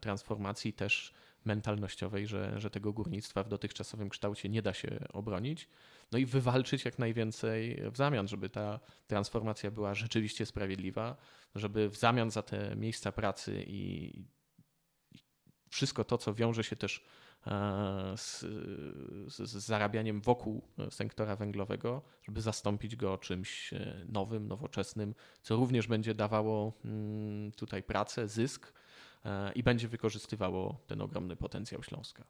transformacji 0.00 0.72
też 0.72 1.14
mentalnościowej, 1.46 2.26
że, 2.26 2.60
że 2.60 2.70
tego 2.70 2.92
górnictwa 2.92 3.42
w 3.42 3.48
dotychczasowym 3.48 4.08
kształcie 4.08 4.48
nie 4.48 4.62
da 4.62 4.74
się 4.74 5.04
obronić. 5.12 5.68
No 6.12 6.18
i 6.18 6.26
wywalczyć 6.26 6.84
jak 6.84 6.98
najwięcej 6.98 7.82
w 7.90 7.96
zamian, 7.96 8.28
żeby 8.28 8.50
ta 8.50 8.80
transformacja 9.06 9.70
była 9.70 9.94
rzeczywiście 9.94 10.46
sprawiedliwa, 10.46 11.16
żeby 11.54 11.88
w 11.88 11.96
zamian 11.96 12.30
za 12.30 12.42
te 12.42 12.76
miejsca 12.76 13.12
pracy 13.12 13.64
i 13.66 14.12
wszystko 15.68 16.04
to, 16.04 16.18
co 16.18 16.34
wiąże 16.34 16.64
się 16.64 16.76
też 16.76 17.04
e, 17.46 18.14
z, 18.16 18.40
z, 19.34 19.50
z, 19.50 19.50
zarabianiem 19.50 20.20
wokół 20.20 20.68
sektora 20.90 21.36
węglowego, 21.36 22.02
żeby 22.22 22.40
zastąpić 22.40 22.96
go 22.96 23.18
czymś 23.18 23.72
e, 23.72 24.06
nowym, 24.08 24.48
nowoczesnym, 24.48 25.14
co 25.42 25.56
również 25.56 25.86
będzie 25.86 26.14
dawało 26.14 26.72
mm, 26.84 27.52
tutaj 27.52 27.82
pracę, 27.82 28.28
zysk 28.28 28.72
i 29.54 29.62
będzie 29.62 29.88
wykorzystywało 29.88 30.80
ten 30.86 31.00
ogromny 31.00 31.36
potencjał 31.36 31.82
Śląska. 31.82 32.24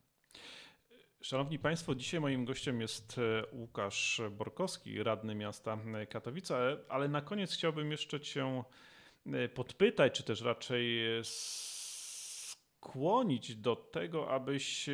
Szanowni 1.20 1.59
Państwo, 1.59 1.95
dzisiaj 1.95 2.20
moim 2.20 2.45
gościem 2.45 2.80
jest 2.80 3.18
e, 3.18 3.47
Łukasz 3.53 4.22
Borkowski, 4.30 5.03
radny 5.03 5.34
miasta 5.34 5.78
Katowice, 6.11 6.76
ale 6.88 7.09
na 7.09 7.20
koniec 7.20 7.55
chciałbym 7.55 7.90
jeszcze 7.90 8.20
Cię 8.20 8.62
e, 9.26 9.49
podpytać, 9.49 10.12
czy 10.12 10.22
też 10.22 10.40
raczej 10.40 11.01
skłonić 12.82 13.57
do 13.57 13.76
tego, 13.76 14.30
abyś 14.30 14.90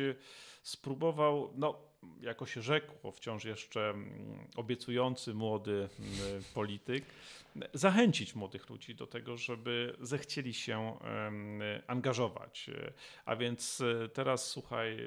spróbował, 0.63 1.53
no 1.55 1.90
jako 2.21 2.45
się 2.45 2.61
rzekło, 2.61 3.11
wciąż 3.11 3.45
jeszcze 3.45 3.89
mm, 3.89 4.47
obiecujący 4.55 5.33
młody 5.33 5.89
mm, 5.99 6.43
polityk, 6.53 7.05
zachęcić 7.73 8.35
młodych 8.35 8.69
ludzi 8.69 8.95
do 8.95 9.07
tego, 9.07 9.37
żeby 9.37 9.95
zechcieli 9.99 10.53
się 10.53 10.97
angażować. 11.87 12.69
A 13.25 13.35
więc 13.35 13.81
e, 13.81 14.09
teraz 14.09 14.47
słuchaj, 14.47 14.97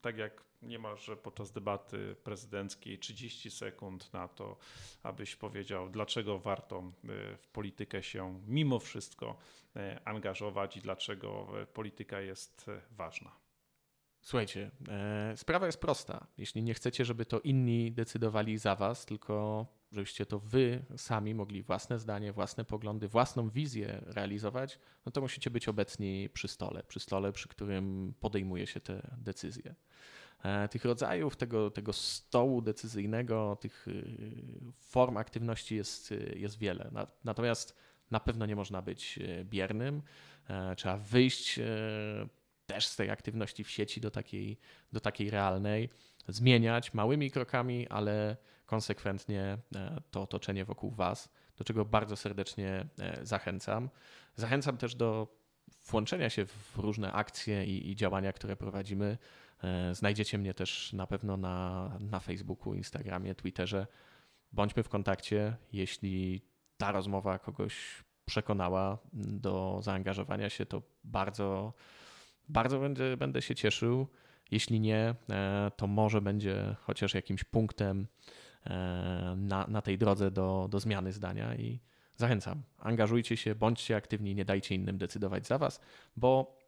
tak 0.00 0.16
jak 0.16 0.44
niemalże 0.62 1.16
podczas 1.16 1.52
debaty 1.52 2.16
prezydenckiej 2.24 2.98
30 2.98 3.50
sekund 3.50 4.12
na 4.12 4.28
to, 4.28 4.56
abyś 5.02 5.36
powiedział, 5.36 5.90
dlaczego 5.90 6.38
warto 6.38 6.78
e, 6.78 7.36
w 7.36 7.48
politykę 7.48 8.02
się 8.02 8.40
mimo 8.46 8.78
wszystko 8.78 9.38
e, 9.76 10.00
angażować 10.04 10.76
i 10.76 10.80
dlaczego 10.80 11.48
polityka 11.74 12.20
jest 12.20 12.66
ważna. 12.90 13.49
Słuchajcie, 14.20 14.70
e, 14.88 15.36
sprawa 15.36 15.66
jest 15.66 15.80
prosta. 15.80 16.26
Jeśli 16.38 16.62
nie 16.62 16.74
chcecie, 16.74 17.04
żeby 17.04 17.26
to 17.26 17.40
inni 17.40 17.92
decydowali 17.92 18.58
za 18.58 18.76
was, 18.76 19.06
tylko 19.06 19.66
żebyście 19.92 20.26
to 20.26 20.38
wy 20.38 20.84
sami 20.96 21.34
mogli 21.34 21.62
własne 21.62 21.98
zdanie, 21.98 22.32
własne 22.32 22.64
poglądy, 22.64 23.08
własną 23.08 23.50
wizję 23.50 24.02
realizować, 24.06 24.78
no 25.06 25.12
to 25.12 25.20
musicie 25.20 25.50
być 25.50 25.68
obecni 25.68 26.28
przy 26.32 26.48
stole, 26.48 26.82
przy 26.82 27.00
stole, 27.00 27.32
przy 27.32 27.48
którym 27.48 28.14
podejmuje 28.20 28.66
się 28.66 28.80
te 28.80 29.16
decyzje. 29.18 29.74
E, 30.42 30.68
tych 30.68 30.84
rodzajów 30.84 31.36
tego, 31.36 31.70
tego 31.70 31.92
stołu 31.92 32.62
decyzyjnego, 32.62 33.56
tych 33.60 33.88
y, 33.88 34.18
form 34.78 35.16
aktywności 35.16 35.76
jest, 35.76 36.14
jest 36.36 36.58
wiele. 36.58 36.90
Natomiast 37.24 37.76
na 38.10 38.20
pewno 38.20 38.46
nie 38.46 38.56
można 38.56 38.82
być 38.82 39.18
e, 39.18 39.44
biernym. 39.44 40.02
Trzeba 40.76 40.96
wyjść 40.96 41.60
też 42.74 42.86
z 42.86 42.96
tej 42.96 43.10
aktywności 43.10 43.64
w 43.64 43.70
sieci 43.70 44.00
do 44.00 44.10
takiej, 44.10 44.58
do 44.92 45.00
takiej 45.00 45.30
realnej, 45.30 45.88
zmieniać 46.28 46.94
małymi 46.94 47.30
krokami, 47.30 47.88
ale 47.88 48.36
konsekwentnie 48.66 49.58
e, 49.74 50.00
to 50.10 50.22
otoczenie 50.22 50.64
wokół 50.64 50.90
Was, 50.90 51.28
do 51.56 51.64
czego 51.64 51.84
bardzo 51.84 52.16
serdecznie 52.16 52.86
e, 52.98 53.26
zachęcam. 53.26 53.90
Zachęcam 54.36 54.76
też 54.76 54.94
do 54.94 55.40
włączenia 55.86 56.30
się 56.30 56.46
w 56.46 56.76
różne 56.76 57.12
akcje 57.12 57.64
i, 57.64 57.90
i 57.90 57.96
działania, 57.96 58.32
które 58.32 58.56
prowadzimy. 58.56 59.18
E, 59.62 59.94
znajdziecie 59.94 60.38
mnie 60.38 60.54
też 60.54 60.92
na 60.92 61.06
pewno 61.06 61.36
na, 61.36 61.88
na 62.00 62.20
Facebooku, 62.20 62.74
Instagramie, 62.74 63.34
Twitterze. 63.34 63.86
Bądźmy 64.52 64.82
w 64.82 64.88
kontakcie, 64.88 65.56
jeśli 65.72 66.42
ta 66.76 66.92
rozmowa 66.92 67.38
kogoś 67.38 68.04
przekonała 68.24 68.98
do 69.12 69.80
zaangażowania 69.82 70.50
się, 70.50 70.66
to 70.66 70.82
bardzo 71.04 71.72
bardzo 72.50 72.80
będę, 72.80 73.16
będę 73.16 73.42
się 73.42 73.54
cieszył. 73.54 74.06
Jeśli 74.50 74.80
nie, 74.80 75.14
e, 75.30 75.70
to 75.76 75.86
może 75.86 76.20
będzie 76.20 76.76
chociaż 76.80 77.14
jakimś 77.14 77.44
punktem 77.44 78.06
e, 78.66 79.34
na, 79.36 79.66
na 79.66 79.82
tej 79.82 79.98
drodze 79.98 80.30
do, 80.30 80.68
do 80.70 80.80
zmiany 80.80 81.12
zdania 81.12 81.54
i 81.54 81.80
zachęcam. 82.16 82.62
Angażujcie 82.78 83.36
się, 83.36 83.54
bądźcie 83.54 83.96
aktywni, 83.96 84.34
nie 84.34 84.44
dajcie 84.44 84.74
innym 84.74 84.98
decydować 84.98 85.46
za 85.46 85.58
was, 85.58 85.80
bo 86.16 86.58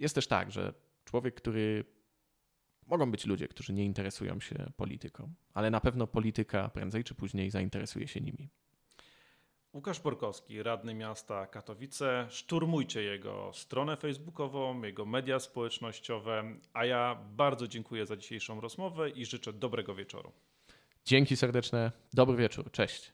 jest 0.00 0.14
też 0.14 0.26
tak, 0.26 0.50
że 0.50 0.74
człowiek, 1.04 1.34
który. 1.34 1.84
Mogą 2.86 3.10
być 3.10 3.26
ludzie, 3.26 3.48
którzy 3.48 3.72
nie 3.72 3.84
interesują 3.84 4.40
się 4.40 4.72
polityką, 4.76 5.34
ale 5.54 5.70
na 5.70 5.80
pewno 5.80 6.06
polityka 6.06 6.68
prędzej 6.68 7.04
czy 7.04 7.14
później 7.14 7.50
zainteresuje 7.50 8.08
się 8.08 8.20
nimi. 8.20 8.50
Łukasz 9.74 10.00
Borkowski, 10.00 10.62
radny 10.62 10.94
miasta 10.94 11.46
Katowice. 11.46 12.26
Szturmujcie 12.30 13.02
jego 13.02 13.50
stronę 13.54 13.96
facebookową, 13.96 14.82
jego 14.82 15.04
media 15.06 15.40
społecznościowe. 15.40 16.44
A 16.72 16.84
ja 16.84 17.18
bardzo 17.36 17.68
dziękuję 17.68 18.06
za 18.06 18.16
dzisiejszą 18.16 18.60
rozmowę 18.60 19.10
i 19.10 19.26
życzę 19.26 19.52
dobrego 19.52 19.94
wieczoru. 19.94 20.32
Dzięki 21.04 21.36
serdeczne. 21.36 21.92
Dobry 22.12 22.36
wieczór. 22.36 22.70
Cześć. 22.70 23.12